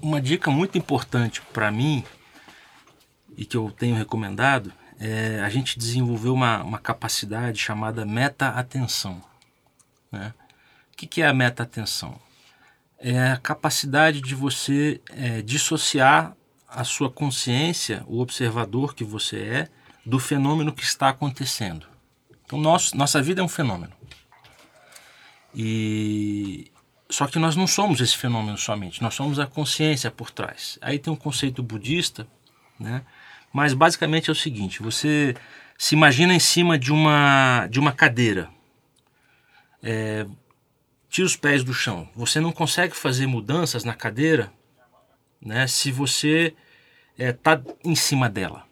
uma 0.00 0.20
dica 0.20 0.50
muito 0.50 0.76
importante 0.78 1.42
para 1.52 1.70
mim 1.70 2.04
e 3.36 3.44
que 3.44 3.56
eu 3.56 3.70
tenho 3.70 3.96
recomendado 3.96 4.72
é 4.98 5.40
a 5.40 5.48
gente 5.48 5.78
desenvolver 5.78 6.28
uma, 6.28 6.62
uma 6.62 6.78
capacidade 6.78 7.58
chamada 7.58 8.04
meta-atenção. 8.04 9.22
Né? 10.10 10.32
O 10.92 10.96
que, 10.96 11.06
que 11.06 11.22
é 11.22 11.26
a 11.26 11.34
meta-atenção? 11.34 12.20
É 12.98 13.32
a 13.32 13.36
capacidade 13.36 14.20
de 14.20 14.34
você 14.34 15.00
é, 15.10 15.42
dissociar 15.42 16.36
a 16.68 16.84
sua 16.84 17.10
consciência, 17.10 18.04
o 18.06 18.20
observador 18.20 18.94
que 18.94 19.02
você 19.02 19.38
é, 19.38 19.68
do 20.04 20.18
fenômeno 20.18 20.72
que 20.72 20.82
está 20.82 21.08
acontecendo. 21.08 21.86
Então, 22.44 22.58
nosso, 22.58 22.96
nossa 22.96 23.22
vida 23.22 23.40
é 23.40 23.44
um 23.44 23.48
fenômeno. 23.48 23.92
E 25.54 26.70
só 27.08 27.26
que 27.26 27.38
nós 27.38 27.56
não 27.56 27.66
somos 27.66 28.00
esse 28.00 28.16
fenômeno 28.16 28.56
somente, 28.56 29.02
nós 29.02 29.14
somos 29.14 29.38
a 29.38 29.46
consciência 29.46 30.10
por 30.10 30.30
trás. 30.30 30.78
Aí 30.80 30.98
tem 30.98 31.12
um 31.12 31.16
conceito 31.16 31.62
budista, 31.62 32.26
né? 32.78 33.02
Mas 33.52 33.74
basicamente 33.74 34.30
é 34.30 34.32
o 34.32 34.36
seguinte: 34.36 34.82
você 34.82 35.34
se 35.76 35.94
imagina 35.94 36.34
em 36.34 36.38
cima 36.38 36.78
de 36.78 36.90
uma 36.90 37.66
de 37.70 37.78
uma 37.78 37.92
cadeira. 37.92 38.48
É, 39.82 40.26
tira 41.10 41.26
os 41.26 41.36
pés 41.36 41.62
do 41.62 41.74
chão. 41.74 42.08
Você 42.14 42.40
não 42.40 42.52
consegue 42.52 42.96
fazer 42.96 43.26
mudanças 43.26 43.84
na 43.84 43.92
cadeira, 43.92 44.50
né? 45.40 45.66
Se 45.66 45.92
você 45.92 46.54
está 47.18 47.52
é, 47.52 47.88
em 47.88 47.94
cima 47.94 48.30
dela. 48.30 48.64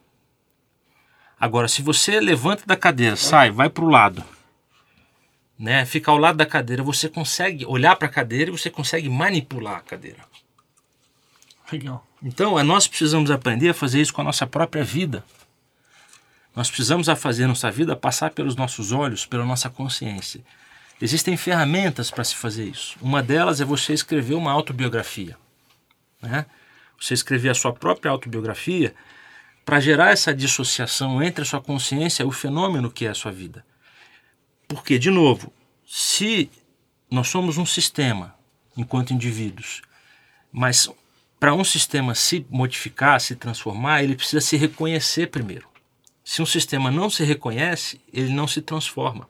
Agora, 1.41 1.67
se 1.67 1.81
você 1.81 2.19
levanta 2.19 2.61
da 2.67 2.77
cadeira, 2.77 3.15
sai, 3.15 3.49
vai 3.49 3.67
para 3.67 3.83
o 3.83 3.89
lado, 3.89 4.23
né, 5.57 5.83
fica 5.87 6.11
ao 6.11 6.17
lado 6.17 6.37
da 6.37 6.45
cadeira, 6.45 6.83
você 6.83 7.09
consegue 7.09 7.65
olhar 7.65 7.95
para 7.95 8.07
a 8.07 8.11
cadeira 8.11 8.51
e 8.51 8.55
você 8.55 8.69
consegue 8.69 9.09
manipular 9.09 9.77
a 9.77 9.81
cadeira. 9.81 10.19
Legal. 11.71 12.05
Então, 12.21 12.63
nós 12.63 12.87
precisamos 12.87 13.31
aprender 13.31 13.69
a 13.69 13.73
fazer 13.73 13.99
isso 13.99 14.13
com 14.13 14.21
a 14.21 14.23
nossa 14.23 14.45
própria 14.45 14.83
vida. 14.83 15.23
Nós 16.55 16.69
precisamos 16.69 17.09
a 17.09 17.15
fazer 17.15 17.47
nossa 17.47 17.71
vida 17.71 17.95
passar 17.95 18.29
pelos 18.29 18.55
nossos 18.55 18.91
olhos, 18.91 19.25
pela 19.25 19.43
nossa 19.43 19.67
consciência. 19.67 20.41
Existem 21.01 21.35
ferramentas 21.35 22.11
para 22.11 22.23
se 22.23 22.35
fazer 22.35 22.65
isso. 22.65 22.99
Uma 23.01 23.23
delas 23.23 23.59
é 23.59 23.65
você 23.65 23.93
escrever 23.93 24.35
uma 24.35 24.51
autobiografia. 24.51 25.35
Né? 26.21 26.45
Você 26.99 27.15
escrever 27.15 27.49
a 27.49 27.55
sua 27.55 27.73
própria 27.73 28.11
autobiografia 28.11 28.93
para 29.65 29.79
gerar 29.79 30.11
essa 30.11 30.33
dissociação 30.33 31.21
entre 31.21 31.43
a 31.43 31.45
sua 31.45 31.61
consciência 31.61 32.23
e 32.23 32.25
o 32.25 32.31
fenômeno 32.31 32.91
que 32.91 33.05
é 33.05 33.09
a 33.09 33.15
sua 33.15 33.31
vida. 33.31 33.65
Porque, 34.67 34.97
de 34.97 35.11
novo, 35.11 35.53
se 35.85 36.49
nós 37.09 37.27
somos 37.27 37.57
um 37.57 37.65
sistema 37.65 38.35
enquanto 38.75 39.13
indivíduos, 39.13 39.81
mas 40.51 40.89
para 41.39 41.53
um 41.53 41.63
sistema 41.63 42.15
se 42.15 42.45
modificar, 42.49 43.19
se 43.19 43.35
transformar, 43.35 44.03
ele 44.03 44.15
precisa 44.15 44.41
se 44.41 44.55
reconhecer 44.57 45.27
primeiro. 45.27 45.67
Se 46.23 46.41
um 46.41 46.45
sistema 46.45 46.91
não 46.91 47.09
se 47.09 47.23
reconhece, 47.23 47.99
ele 48.13 48.31
não 48.31 48.47
se 48.47 48.61
transforma. 48.61 49.27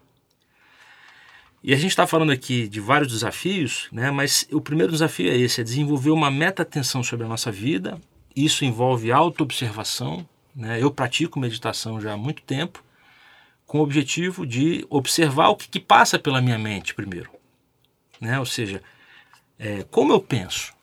E 1.63 1.73
a 1.73 1.77
gente 1.77 1.91
está 1.91 2.07
falando 2.07 2.31
aqui 2.31 2.67
de 2.67 2.79
vários 2.79 3.11
desafios, 3.11 3.87
né? 3.91 4.11
mas 4.11 4.47
o 4.51 4.59
primeiro 4.59 4.91
desafio 4.91 5.31
é 5.31 5.37
esse: 5.37 5.61
é 5.61 5.63
desenvolver 5.63 6.09
uma 6.09 6.29
meta-atenção 6.31 7.03
sobre 7.03 7.25
a 7.25 7.29
nossa 7.29 7.51
vida 7.51 7.99
isso 8.35 8.65
envolve 8.65 9.11
autoobservação. 9.11 10.27
Né? 10.55 10.81
Eu 10.81 10.91
pratico 10.91 11.39
meditação 11.39 11.99
já 11.99 12.13
há 12.13 12.17
muito 12.17 12.41
tempo, 12.43 12.83
com 13.65 13.79
o 13.79 13.83
objetivo 13.83 14.45
de 14.45 14.85
observar 14.89 15.49
o 15.49 15.55
que, 15.55 15.67
que 15.67 15.79
passa 15.79 16.19
pela 16.19 16.41
minha 16.41 16.59
mente 16.59 16.93
primeiro. 16.93 17.31
Né? 18.19 18.37
Ou 18.39 18.45
seja, 18.45 18.81
é, 19.57 19.83
como 19.89 20.11
eu 20.11 20.19
penso, 20.19 20.73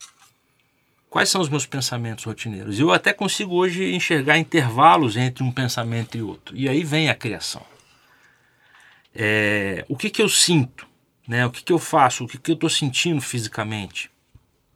quais 1.11 1.29
são 1.29 1.41
os 1.41 1.49
meus 1.49 1.67
pensamentos 1.67 2.25
rotineiros. 2.25 2.79
Eu 2.79 2.93
até 2.93 3.13
consigo 3.13 3.55
hoje 3.55 3.95
enxergar 3.95 4.39
intervalos 4.39 5.17
entre 5.17 5.43
um 5.43 5.51
pensamento 5.51 6.17
e 6.17 6.23
outro. 6.23 6.57
E 6.57 6.69
aí 6.69 6.85
vem 6.85 7.09
a 7.09 7.15
criação. 7.15 7.65
É, 9.15 9.85
o 9.89 9.97
que, 9.97 10.11
que 10.11 10.23
eu 10.23 10.29
sinto? 10.29 10.87
Né? 11.27 11.45
O 11.47 11.51
que, 11.51 11.63
que 11.63 11.73
eu 11.73 11.79
faço? 11.79 12.25
O 12.25 12.29
que, 12.29 12.39
que 12.39 12.51
eu 12.51 12.55
estou 12.55 12.71
sentindo 12.71 13.21
fisicamente? 13.21 14.11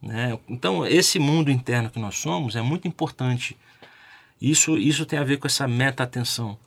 Né? 0.03 0.37
Então, 0.49 0.85
esse 0.85 1.19
mundo 1.19 1.51
interno 1.51 1.89
que 1.89 1.99
nós 1.99 2.19
somos 2.19 2.57
é 2.57 2.63
muito 2.63 2.89
importante. 2.89 3.57
Isso, 4.41 4.77
isso 4.77 5.07
tem 5.07 5.19
a 5.19 5.25
ver 5.25 5.39
com 5.39 5.47
essa 5.47 5.69
meta-atenção. 5.69 6.59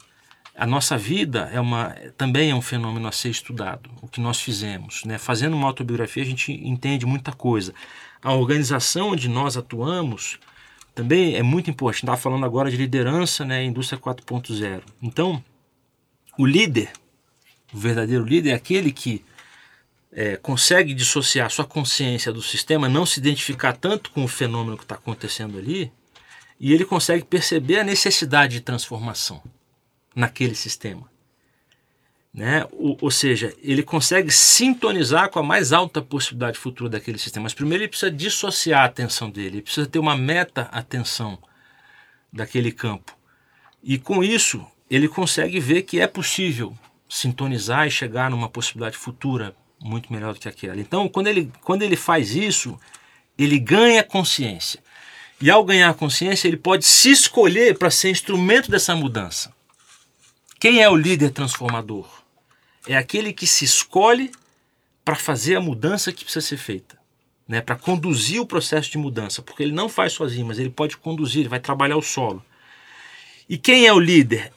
A 0.57 0.65
nossa 0.65 0.97
vida 0.97 1.49
é 1.51 1.59
uma, 1.59 1.89
também 2.17 2.51
é 2.51 2.55
um 2.55 2.61
fenômeno 2.61 3.09
a 3.09 3.11
ser 3.11 3.29
estudado, 3.29 3.89
o 4.01 4.07
que 4.07 4.21
nós 4.21 4.39
fizemos. 4.39 5.03
Né? 5.03 5.17
Fazendo 5.17 5.53
uma 5.53 5.67
autobiografia, 5.67 6.23
a 6.23 6.25
gente 6.25 6.53
entende 6.53 7.05
muita 7.05 7.33
coisa. 7.33 7.73
A 8.23 8.33
organização 8.33 9.09
onde 9.09 9.27
nós 9.27 9.57
atuamos 9.57 10.39
também 10.95 11.36
é 11.36 11.43
muito 11.43 11.69
importante. 11.69 12.03
Estava 12.03 12.17
falando 12.17 12.45
agora 12.45 12.71
de 12.71 12.77
liderança, 12.77 13.43
né? 13.43 13.65
indústria 13.65 13.99
4.0. 13.99 14.81
Então, 15.01 15.43
o 16.38 16.45
líder, 16.45 16.89
o 17.73 17.77
verdadeiro 17.77 18.23
líder, 18.23 18.51
é 18.51 18.53
aquele 18.53 18.93
que 18.93 19.25
é, 20.18 20.38
consegue 20.38 20.93
dissociar 20.93 21.51
sua 21.51 21.66
consciência 21.66 22.32
do 22.32 22.41
sistema, 22.41 22.88
não 22.88 23.05
se 23.05 23.20
identificar 23.20 23.74
tanto 23.74 24.09
com 24.11 24.24
o 24.24 24.30
fenômeno 24.30 24.78
que 24.78 24.84
está 24.84 24.95
acontecendo 24.95 25.57
ali, 25.57 25.91
e 26.57 26.74
ele 26.74 26.86
consegue 26.86 27.26
perceber 27.26 27.80
a 27.80 27.84
necessidade 27.84 28.53
de 28.53 28.61
transformação 28.61 29.43
naquele 30.16 30.55
sistema. 30.55 31.11
Né? 32.34 32.66
Ou, 32.72 32.97
ou, 33.01 33.11
seja, 33.11 33.53
ele 33.61 33.84
consegue 33.84 34.32
sintonizar 34.32 35.30
com 35.30 35.39
a 35.39 35.43
mais 35.43 35.74
alta 35.74 36.01
possibilidade 36.01 36.57
futura 36.57 36.89
daquele 36.89 37.18
sistema. 37.18 37.43
Mas 37.43 37.53
primeiro 37.53 37.84
ele 37.84 37.89
precisa 37.89 38.11
dissociar 38.11 38.84
a 38.84 38.86
atenção 38.86 39.30
dele, 39.30 39.57
ele 39.57 39.61
precisa 39.61 39.86
ter 39.86 39.99
uma 39.99 40.16
meta-atenção 40.18 41.38
daquele 42.32 42.72
campo. 42.72 43.18
E 43.84 43.97
com 43.97 44.24
isso, 44.24 44.66
ele 44.89 45.09
consegue 45.09 45.59
ver 45.59 45.82
que 45.84 45.99
é 45.99 46.07
possível 46.07 46.74
sintonizar 47.07 47.86
e 47.86 47.91
chegar 47.91 48.30
numa 48.30 48.49
possibilidade 48.49 48.97
futura 48.97 49.55
muito 49.80 50.11
melhor 50.11 50.34
do 50.34 50.39
que 50.39 50.49
aquela. 50.49 50.80
Então, 50.80 51.07
quando 51.07 51.28
ele, 51.28 51.51
quando 51.61 51.82
ele 51.84 51.95
faz 51.95 52.36
isso, 52.36 52.80
ele 53.38 53.59
ganha 53.59 54.03
consciência. 54.03 54.84
E 55.41 55.51
ao 55.51 55.63
ganhar 55.63 55.93
consciência, 55.93 56.47
ele 56.47 56.57
pode 56.57 56.86
se 56.86 57.11
escolher 57.11 57.78
para 57.78 57.91
ser 57.91 58.09
instrumento 58.09 58.71
dessa 58.71 58.95
mudança. 58.95 59.53
Quem 60.59 60.82
é 60.82 60.89
o 60.89 60.95
líder 60.95 61.32
transformador? 61.32 62.07
é 62.88 62.95
aquele 62.95 63.34
que 63.34 63.47
se 63.47 63.65
escolhe 63.65 64.32
para 65.03 65.15
fazer 65.15 65.55
a 65.55 65.61
mudança 65.61 66.11
que 66.11 66.23
precisa 66.23 66.45
ser 66.45 66.57
feita, 66.57 66.97
né? 67.47 67.61
para 67.61 67.76
conduzir 67.76 68.41
o 68.41 68.45
processo 68.45 68.91
de 68.91 68.97
mudança, 68.97 69.41
porque 69.41 69.63
ele 69.63 69.71
não 69.71 69.89
faz 69.89 70.13
sozinho, 70.13 70.45
mas 70.45 70.59
ele 70.59 70.69
pode 70.69 70.97
conduzir, 70.97 71.41
ele 71.41 71.49
vai 71.49 71.59
trabalhar 71.59 71.97
o 71.97 72.01
solo. 72.01 72.43
E 73.47 73.57
quem 73.57 73.86
é 73.86 73.93
o 73.93 73.99
líder? 73.99 74.51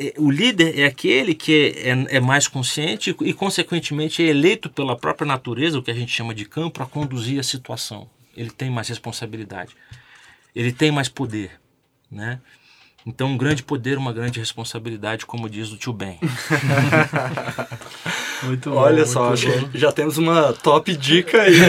É, 0.00 0.14
o 0.16 0.30
líder 0.30 0.78
é 0.78 0.86
aquele 0.86 1.34
que 1.34 1.74
é, 1.76 2.16
é, 2.16 2.20
mais 2.20 2.48
consciente 2.48 3.14
e, 3.20 3.34
consequentemente, 3.34 4.22
é 4.22 4.28
eleito 4.28 4.70
pela 4.70 4.96
própria 4.96 5.26
natureza, 5.26 5.78
o 5.78 5.82
que 5.82 5.90
a 5.90 5.94
gente 5.94 6.10
chama 6.10 6.34
de 6.34 6.46
campo, 6.46 6.70
para 6.70 6.86
conduzir 6.86 7.38
a 7.38 7.42
situação. 7.42 8.08
Ele 8.34 8.50
tem 8.50 8.70
mais 8.70 8.88
responsabilidade, 8.88 9.76
ele 10.56 10.72
tem 10.72 10.90
mais 10.90 11.10
poder. 11.10 11.50
Né? 12.10 12.40
Então, 13.04 13.28
um 13.28 13.36
grande 13.36 13.62
poder, 13.62 13.98
uma 13.98 14.12
grande 14.12 14.38
responsabilidade, 14.38 15.26
como 15.26 15.50
diz 15.50 15.70
o 15.70 15.76
tio 15.76 15.92
Ben. 15.92 16.18
muito 18.44 18.70
bom. 18.70 18.76
Olha 18.76 19.04
só, 19.04 19.34
acho 19.34 19.68
que 19.68 19.78
já 19.78 19.92
temos 19.92 20.16
uma 20.16 20.54
top 20.54 20.96
dica 20.96 21.42
aí, 21.42 21.58
né? 21.58 21.66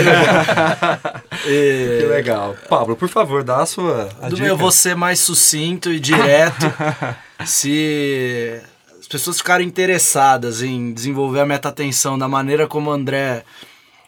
e... 1.46 2.00
Que 2.00 2.06
legal. 2.08 2.56
Pablo, 2.70 2.96
por 2.96 3.10
favor, 3.10 3.44
dá 3.44 3.62
a 3.62 3.66
sua 3.66 4.10
a 4.22 4.30
Do 4.30 4.36
dica. 4.36 4.48
meu, 4.48 4.58
vou 4.58 4.72
ser 4.72 4.96
mais 4.96 5.20
sucinto 5.20 5.92
e 5.92 6.00
direto. 6.00 6.72
Se 7.46 8.62
as 9.00 9.08
pessoas 9.08 9.38
ficarem 9.38 9.68
interessadas 9.68 10.62
em 10.62 10.94
desenvolver 10.94 11.40
a 11.40 11.46
meta-atenção 11.46 12.18
da 12.18 12.28
maneira 12.28 12.68
como 12.68 12.90
o 12.90 12.94
André 12.94 13.44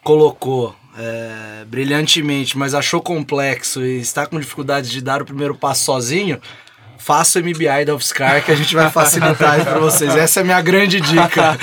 colocou, 0.03 0.75
é, 0.97 1.65
brilhantemente, 1.65 2.57
mas 2.57 2.73
achou 2.73 3.01
complexo 3.01 3.83
e 3.83 3.99
está 3.99 4.27
com 4.27 4.39
dificuldade 4.39 4.89
de 4.91 5.01
dar 5.01 5.21
o 5.21 5.25
primeiro 5.25 5.55
passo 5.55 5.85
sozinho, 5.85 6.39
faça 7.03 7.37
o 7.37 7.43
MBI 7.43 7.83
da 7.85 7.93
UFSCar 7.93 8.45
que 8.45 8.51
a 8.51 8.55
gente 8.55 8.73
vai 8.73 8.89
facilitar 8.89 9.61
para 9.61 9.77
vocês. 9.77 10.15
Essa 10.15 10.39
é 10.39 10.41
a 10.41 10.43
minha 10.45 10.61
grande 10.61 11.01
dica. 11.01 11.57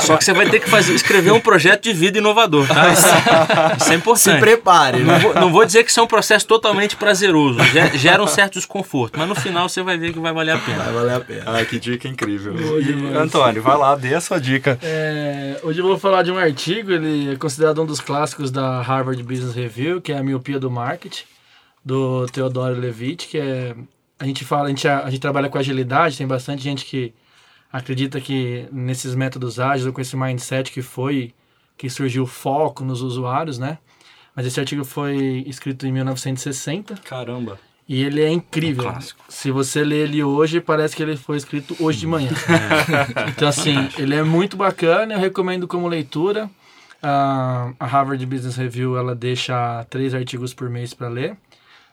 Só 0.00 0.16
que 0.16 0.24
você 0.24 0.32
vai 0.32 0.50
ter 0.50 0.58
que 0.58 0.68
fazer, 0.68 0.92
escrever 0.94 1.30
um 1.30 1.38
projeto 1.38 1.84
de 1.84 1.92
vida 1.92 2.18
inovador, 2.18 2.66
tá? 2.66 2.92
Isso, 2.92 3.06
isso 3.80 3.92
é 3.92 3.94
importante. 3.94 4.34
Se 4.34 4.40
prepare, 4.40 4.98
né? 4.98 5.12
Não 5.12 5.20
vou, 5.20 5.34
não 5.34 5.52
vou, 5.52 5.64
dizer 5.64 5.84
que 5.84 5.90
isso 5.90 6.00
é 6.00 6.02
um 6.02 6.08
processo 6.08 6.44
totalmente 6.46 6.96
prazeroso, 6.96 7.60
gera 7.94 8.20
um 8.20 8.26
certo 8.26 8.54
desconforto, 8.54 9.16
mas 9.16 9.28
no 9.28 9.34
final 9.36 9.68
você 9.68 9.80
vai 9.80 9.96
ver 9.96 10.12
que 10.12 10.18
vai 10.18 10.32
valer 10.32 10.56
a 10.56 10.58
pena. 10.58 10.82
Vai 10.82 10.92
valer 10.92 11.14
a 11.14 11.20
pena. 11.20 11.42
Ai, 11.46 11.64
que 11.64 11.78
dica 11.78 12.08
incrível. 12.08 12.54
E, 12.80 13.16
Antônio, 13.16 13.62
vai 13.62 13.76
lá, 13.76 13.94
dê 13.94 14.14
a 14.14 14.20
sua 14.20 14.40
dica. 14.40 14.76
É, 14.82 15.60
hoje 15.62 15.78
eu 15.78 15.86
vou 15.86 15.98
falar 15.98 16.24
de 16.24 16.32
um 16.32 16.38
artigo, 16.38 16.90
ele 16.90 17.32
é 17.32 17.36
considerado 17.36 17.80
um 17.80 17.86
dos 17.86 18.00
clássicos 18.00 18.50
da 18.50 18.82
Harvard 18.82 19.22
Business 19.22 19.54
Review, 19.54 20.00
que 20.00 20.12
é 20.12 20.18
a 20.18 20.22
miopia 20.22 20.58
do 20.58 20.68
marketing 20.68 21.24
do 21.84 22.26
Theodore 22.26 22.80
Levitt, 22.80 23.28
que 23.28 23.38
é 23.38 23.74
a 24.24 24.26
gente 24.26 24.42
fala, 24.42 24.64
a 24.64 24.68
gente, 24.68 24.88
a, 24.88 25.04
a 25.04 25.10
gente 25.10 25.20
trabalha 25.20 25.50
com 25.50 25.58
agilidade, 25.58 26.16
tem 26.16 26.26
bastante 26.26 26.62
gente 26.62 26.86
que 26.86 27.12
acredita 27.70 28.18
que 28.22 28.66
nesses 28.72 29.14
métodos 29.14 29.60
ágeis 29.60 29.86
ou 29.86 29.92
com 29.92 30.00
esse 30.00 30.16
mindset 30.16 30.72
que 30.72 30.80
foi 30.80 31.34
que 31.76 31.90
surgiu 31.90 32.22
o 32.22 32.26
foco 32.26 32.82
nos 32.84 33.02
usuários, 33.02 33.58
né? 33.58 33.76
Mas 34.34 34.46
esse 34.46 34.58
artigo 34.58 34.82
foi 34.82 35.44
escrito 35.46 35.86
em 35.86 35.92
1960. 35.92 36.94
Caramba. 37.04 37.58
E 37.86 38.02
ele 38.02 38.22
é 38.22 38.30
incrível. 38.30 38.88
Um 38.88 38.98
Se 39.28 39.50
você 39.50 39.84
ler 39.84 40.08
ele 40.08 40.24
hoje, 40.24 40.58
parece 40.58 40.96
que 40.96 41.02
ele 41.02 41.18
foi 41.18 41.36
escrito 41.36 41.76
hoje 41.78 41.98
de 41.98 42.06
manhã. 42.06 42.30
É. 42.48 43.28
Então, 43.28 43.46
assim, 43.46 43.88
ele 43.98 44.14
é 44.14 44.22
muito 44.22 44.56
bacana, 44.56 45.12
eu 45.12 45.20
recomendo 45.20 45.68
como 45.68 45.86
leitura. 45.86 46.46
Uh, 47.02 47.76
a 47.78 47.86
Harvard 47.86 48.24
Business 48.24 48.56
Review, 48.56 48.96
ela 48.96 49.14
deixa 49.14 49.84
três 49.90 50.14
artigos 50.14 50.54
por 50.54 50.70
mês 50.70 50.94
para 50.94 51.08
ler. 51.08 51.36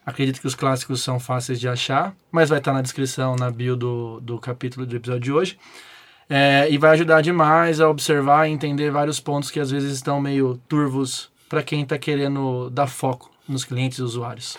Acredito 0.05 0.41
que 0.41 0.47
os 0.47 0.55
clássicos 0.55 1.01
são 1.01 1.19
fáceis 1.19 1.59
de 1.59 1.67
achar, 1.67 2.15
mas 2.31 2.49
vai 2.49 2.57
estar 2.57 2.73
na 2.73 2.81
descrição, 2.81 3.35
na 3.35 3.51
bio 3.51 3.75
do, 3.75 4.19
do 4.21 4.39
capítulo 4.39 4.85
do 4.85 4.95
episódio 4.95 5.21
de 5.21 5.31
hoje. 5.31 5.59
É, 6.29 6.67
e 6.69 6.77
vai 6.77 6.91
ajudar 6.91 7.21
demais 7.21 7.79
a 7.79 7.89
observar 7.89 8.47
e 8.47 8.51
entender 8.51 8.89
vários 8.89 9.19
pontos 9.19 9.51
que 9.51 9.59
às 9.59 9.69
vezes 9.69 9.93
estão 9.93 10.19
meio 10.19 10.59
turvos 10.67 11.29
para 11.49 11.61
quem 11.61 11.83
está 11.83 11.97
querendo 11.97 12.69
dar 12.69 12.87
foco 12.87 13.29
nos 13.47 13.65
clientes 13.65 13.97
e 13.97 14.01
usuários. 14.01 14.57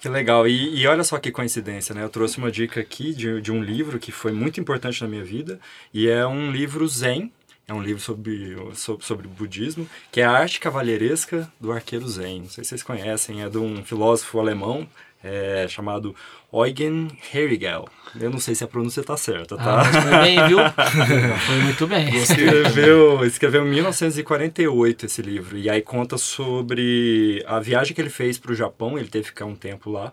Que 0.00 0.08
legal. 0.08 0.46
E, 0.46 0.80
e, 0.80 0.86
olha 0.86 1.04
só 1.04 1.18
que 1.18 1.30
coincidência, 1.30 1.94
né? 1.94 2.02
Eu 2.02 2.08
trouxe 2.08 2.38
uma 2.38 2.50
dica 2.50 2.80
aqui 2.80 3.14
de, 3.14 3.40
de 3.40 3.52
um 3.52 3.62
livro 3.62 3.98
que 3.98 4.12
foi 4.12 4.32
muito 4.32 4.60
importante 4.60 5.00
na 5.00 5.08
minha 5.08 5.24
vida 5.24 5.58
e 5.94 6.08
é 6.08 6.26
um 6.26 6.50
livro 6.50 6.86
zen 6.86 7.32
é 7.72 7.74
um 7.74 7.82
livro 7.82 8.02
sobre, 8.02 8.56
sobre, 8.74 9.04
sobre 9.04 9.28
budismo, 9.28 9.88
que 10.10 10.20
é 10.20 10.24
a 10.24 10.30
arte 10.30 10.60
cavalheiresca 10.60 11.50
do 11.58 11.72
arqueiro 11.72 12.06
zen. 12.06 12.40
Não 12.40 12.48
sei 12.48 12.62
se 12.62 12.70
vocês 12.70 12.82
conhecem, 12.82 13.42
é 13.42 13.48
de 13.48 13.58
um 13.58 13.82
filósofo 13.82 14.38
alemão 14.38 14.86
é, 15.24 15.66
chamado 15.68 16.14
Eugen 16.52 17.08
Herigel. 17.32 17.86
Eu 18.20 18.30
não 18.30 18.38
sei 18.38 18.54
se 18.54 18.62
a 18.62 18.68
pronúncia 18.68 19.00
está 19.00 19.16
certa, 19.16 19.56
tá? 19.56 19.80
Ah, 19.80 19.84
foi 19.84 20.10
bem, 20.20 20.48
viu? 20.48 20.58
foi 21.46 21.56
muito 21.56 21.86
bem. 21.86 22.14
Escreveu, 22.14 23.24
escreveu 23.24 23.66
em 23.66 23.70
1948 23.70 25.06
esse 25.06 25.22
livro. 25.22 25.56
E 25.56 25.70
aí 25.70 25.80
conta 25.80 26.18
sobre 26.18 27.42
a 27.46 27.58
viagem 27.58 27.94
que 27.94 28.00
ele 28.00 28.10
fez 28.10 28.38
para 28.38 28.52
o 28.52 28.54
Japão. 28.54 28.98
Ele 28.98 29.08
teve 29.08 29.24
que 29.24 29.30
ficar 29.30 29.46
um 29.46 29.54
tempo 29.54 29.90
lá. 29.90 30.12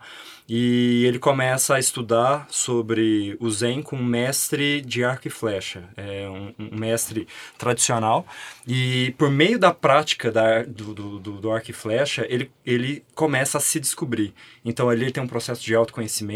E 0.52 1.06
ele 1.06 1.20
começa 1.20 1.76
a 1.76 1.80
estudar 1.80 2.48
sobre 2.50 3.38
o 3.40 3.52
Zen 3.52 3.84
com 3.84 3.96
um 3.96 4.04
mestre 4.04 4.82
de 4.82 5.04
arco 5.04 5.28
e 5.28 5.30
flecha, 5.30 5.88
é 5.96 6.28
um, 6.28 6.52
um 6.58 6.76
mestre 6.76 7.28
tradicional. 7.56 8.26
E 8.68 9.14
por 9.16 9.30
meio 9.30 9.60
da 9.60 9.72
prática 9.72 10.32
da, 10.32 10.64
do, 10.64 10.96
do, 10.96 11.20
do, 11.20 11.52
arco 11.52 11.70
e 11.70 11.74
flecha, 11.74 12.26
ele, 12.28 12.52
ele 12.66 13.04
começa 13.14 13.60
a 13.60 13.62
se 13.62 13.80
descobrir. 13.80 14.34
Então 14.66 14.90
ali 14.90 15.04
ele 15.04 15.12
tem 15.12 15.22
um 15.22 15.28
processo 15.28 15.62
de 15.64 15.76
autoconhecimento, 15.76 16.29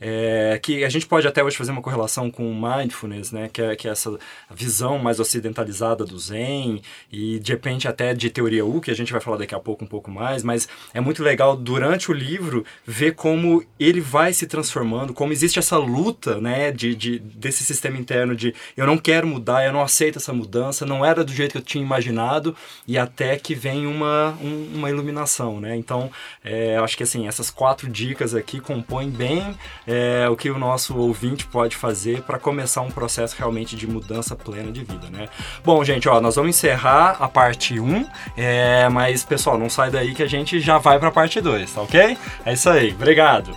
é, 0.00 0.58
que 0.62 0.84
a 0.84 0.88
gente 0.88 1.06
pode 1.06 1.26
até 1.26 1.42
hoje 1.42 1.56
fazer 1.56 1.72
uma 1.72 1.82
correlação 1.82 2.30
com 2.30 2.52
mindfulness, 2.54 3.32
né? 3.32 3.48
que, 3.52 3.62
é, 3.62 3.76
que 3.76 3.88
é 3.88 3.90
essa 3.90 4.18
visão 4.50 4.98
mais 4.98 5.20
ocidentalizada 5.20 6.04
do 6.04 6.18
Zen, 6.18 6.82
e 7.10 7.38
de 7.38 7.52
repente 7.52 7.88
até 7.88 8.14
de 8.14 8.30
teoria 8.30 8.64
U, 8.64 8.80
que 8.80 8.90
a 8.90 8.96
gente 8.96 9.12
vai 9.12 9.20
falar 9.20 9.36
daqui 9.38 9.54
a 9.54 9.60
pouco 9.60 9.84
um 9.84 9.88
pouco 9.88 10.10
mais, 10.10 10.42
mas 10.42 10.68
é 10.92 11.00
muito 11.00 11.22
legal 11.22 11.56
durante 11.56 12.10
o 12.10 12.14
livro 12.14 12.64
ver 12.86 13.14
como 13.14 13.64
ele 13.78 14.00
vai 14.00 14.32
se 14.32 14.46
transformando, 14.46 15.14
como 15.14 15.32
existe 15.32 15.58
essa 15.58 15.76
luta, 15.76 16.40
né, 16.40 16.70
de, 16.70 16.94
de, 16.94 17.18
desse 17.18 17.64
sistema 17.64 17.98
interno 17.98 18.34
de 18.34 18.54
eu 18.76 18.86
não 18.86 18.98
quero 18.98 19.26
mudar, 19.26 19.64
eu 19.64 19.72
não 19.72 19.82
aceito 19.82 20.18
essa 20.18 20.32
mudança, 20.32 20.84
não 20.86 21.04
era 21.04 21.24
do 21.24 21.32
jeito 21.32 21.52
que 21.52 21.58
eu 21.58 21.62
tinha 21.62 21.84
imaginado, 21.84 22.54
e 22.86 22.98
até 22.98 23.36
que 23.36 23.54
vem 23.54 23.86
uma, 23.86 24.36
um, 24.42 24.70
uma 24.74 24.90
iluminação, 24.90 25.60
né? 25.60 25.76
Então, 25.76 26.10
é, 26.44 26.76
acho 26.76 26.96
que 26.96 27.02
assim, 27.02 27.26
essas 27.26 27.50
quatro 27.50 27.88
dicas 27.88 28.34
aqui 28.34 28.60
compõem 28.60 28.89
bem 29.08 29.56
é, 29.86 30.28
o 30.28 30.36
que 30.36 30.50
o 30.50 30.58
nosso 30.58 30.96
ouvinte 30.96 31.46
pode 31.46 31.76
fazer 31.76 32.22
para 32.22 32.38
começar 32.38 32.80
um 32.80 32.90
processo 32.90 33.36
realmente 33.38 33.76
de 33.76 33.86
mudança 33.86 34.34
plena 34.34 34.72
de 34.72 34.82
vida, 34.82 35.08
né? 35.10 35.28
Bom, 35.64 35.82
gente, 35.84 36.08
ó, 36.08 36.20
nós 36.20 36.34
vamos 36.34 36.56
encerrar 36.56 37.16
a 37.20 37.28
parte 37.28 37.78
1, 37.78 38.06
é, 38.36 38.88
mas 38.88 39.24
pessoal, 39.24 39.56
não 39.58 39.70
sai 39.70 39.90
daí 39.90 40.14
que 40.14 40.22
a 40.22 40.28
gente 40.28 40.58
já 40.58 40.78
vai 40.78 40.98
para 40.98 41.08
a 41.08 41.12
parte 41.12 41.40
2, 41.40 41.72
tá 41.72 41.82
ok? 41.82 42.18
É 42.44 42.52
isso 42.52 42.68
aí. 42.68 42.92
Obrigado. 42.92 43.56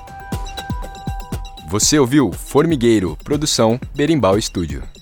Você 1.67 1.97
ouviu 1.97 2.31
Formigueiro, 2.31 3.17
produção 3.23 3.79
Berimbau 3.95 4.37
Estúdio. 4.37 4.92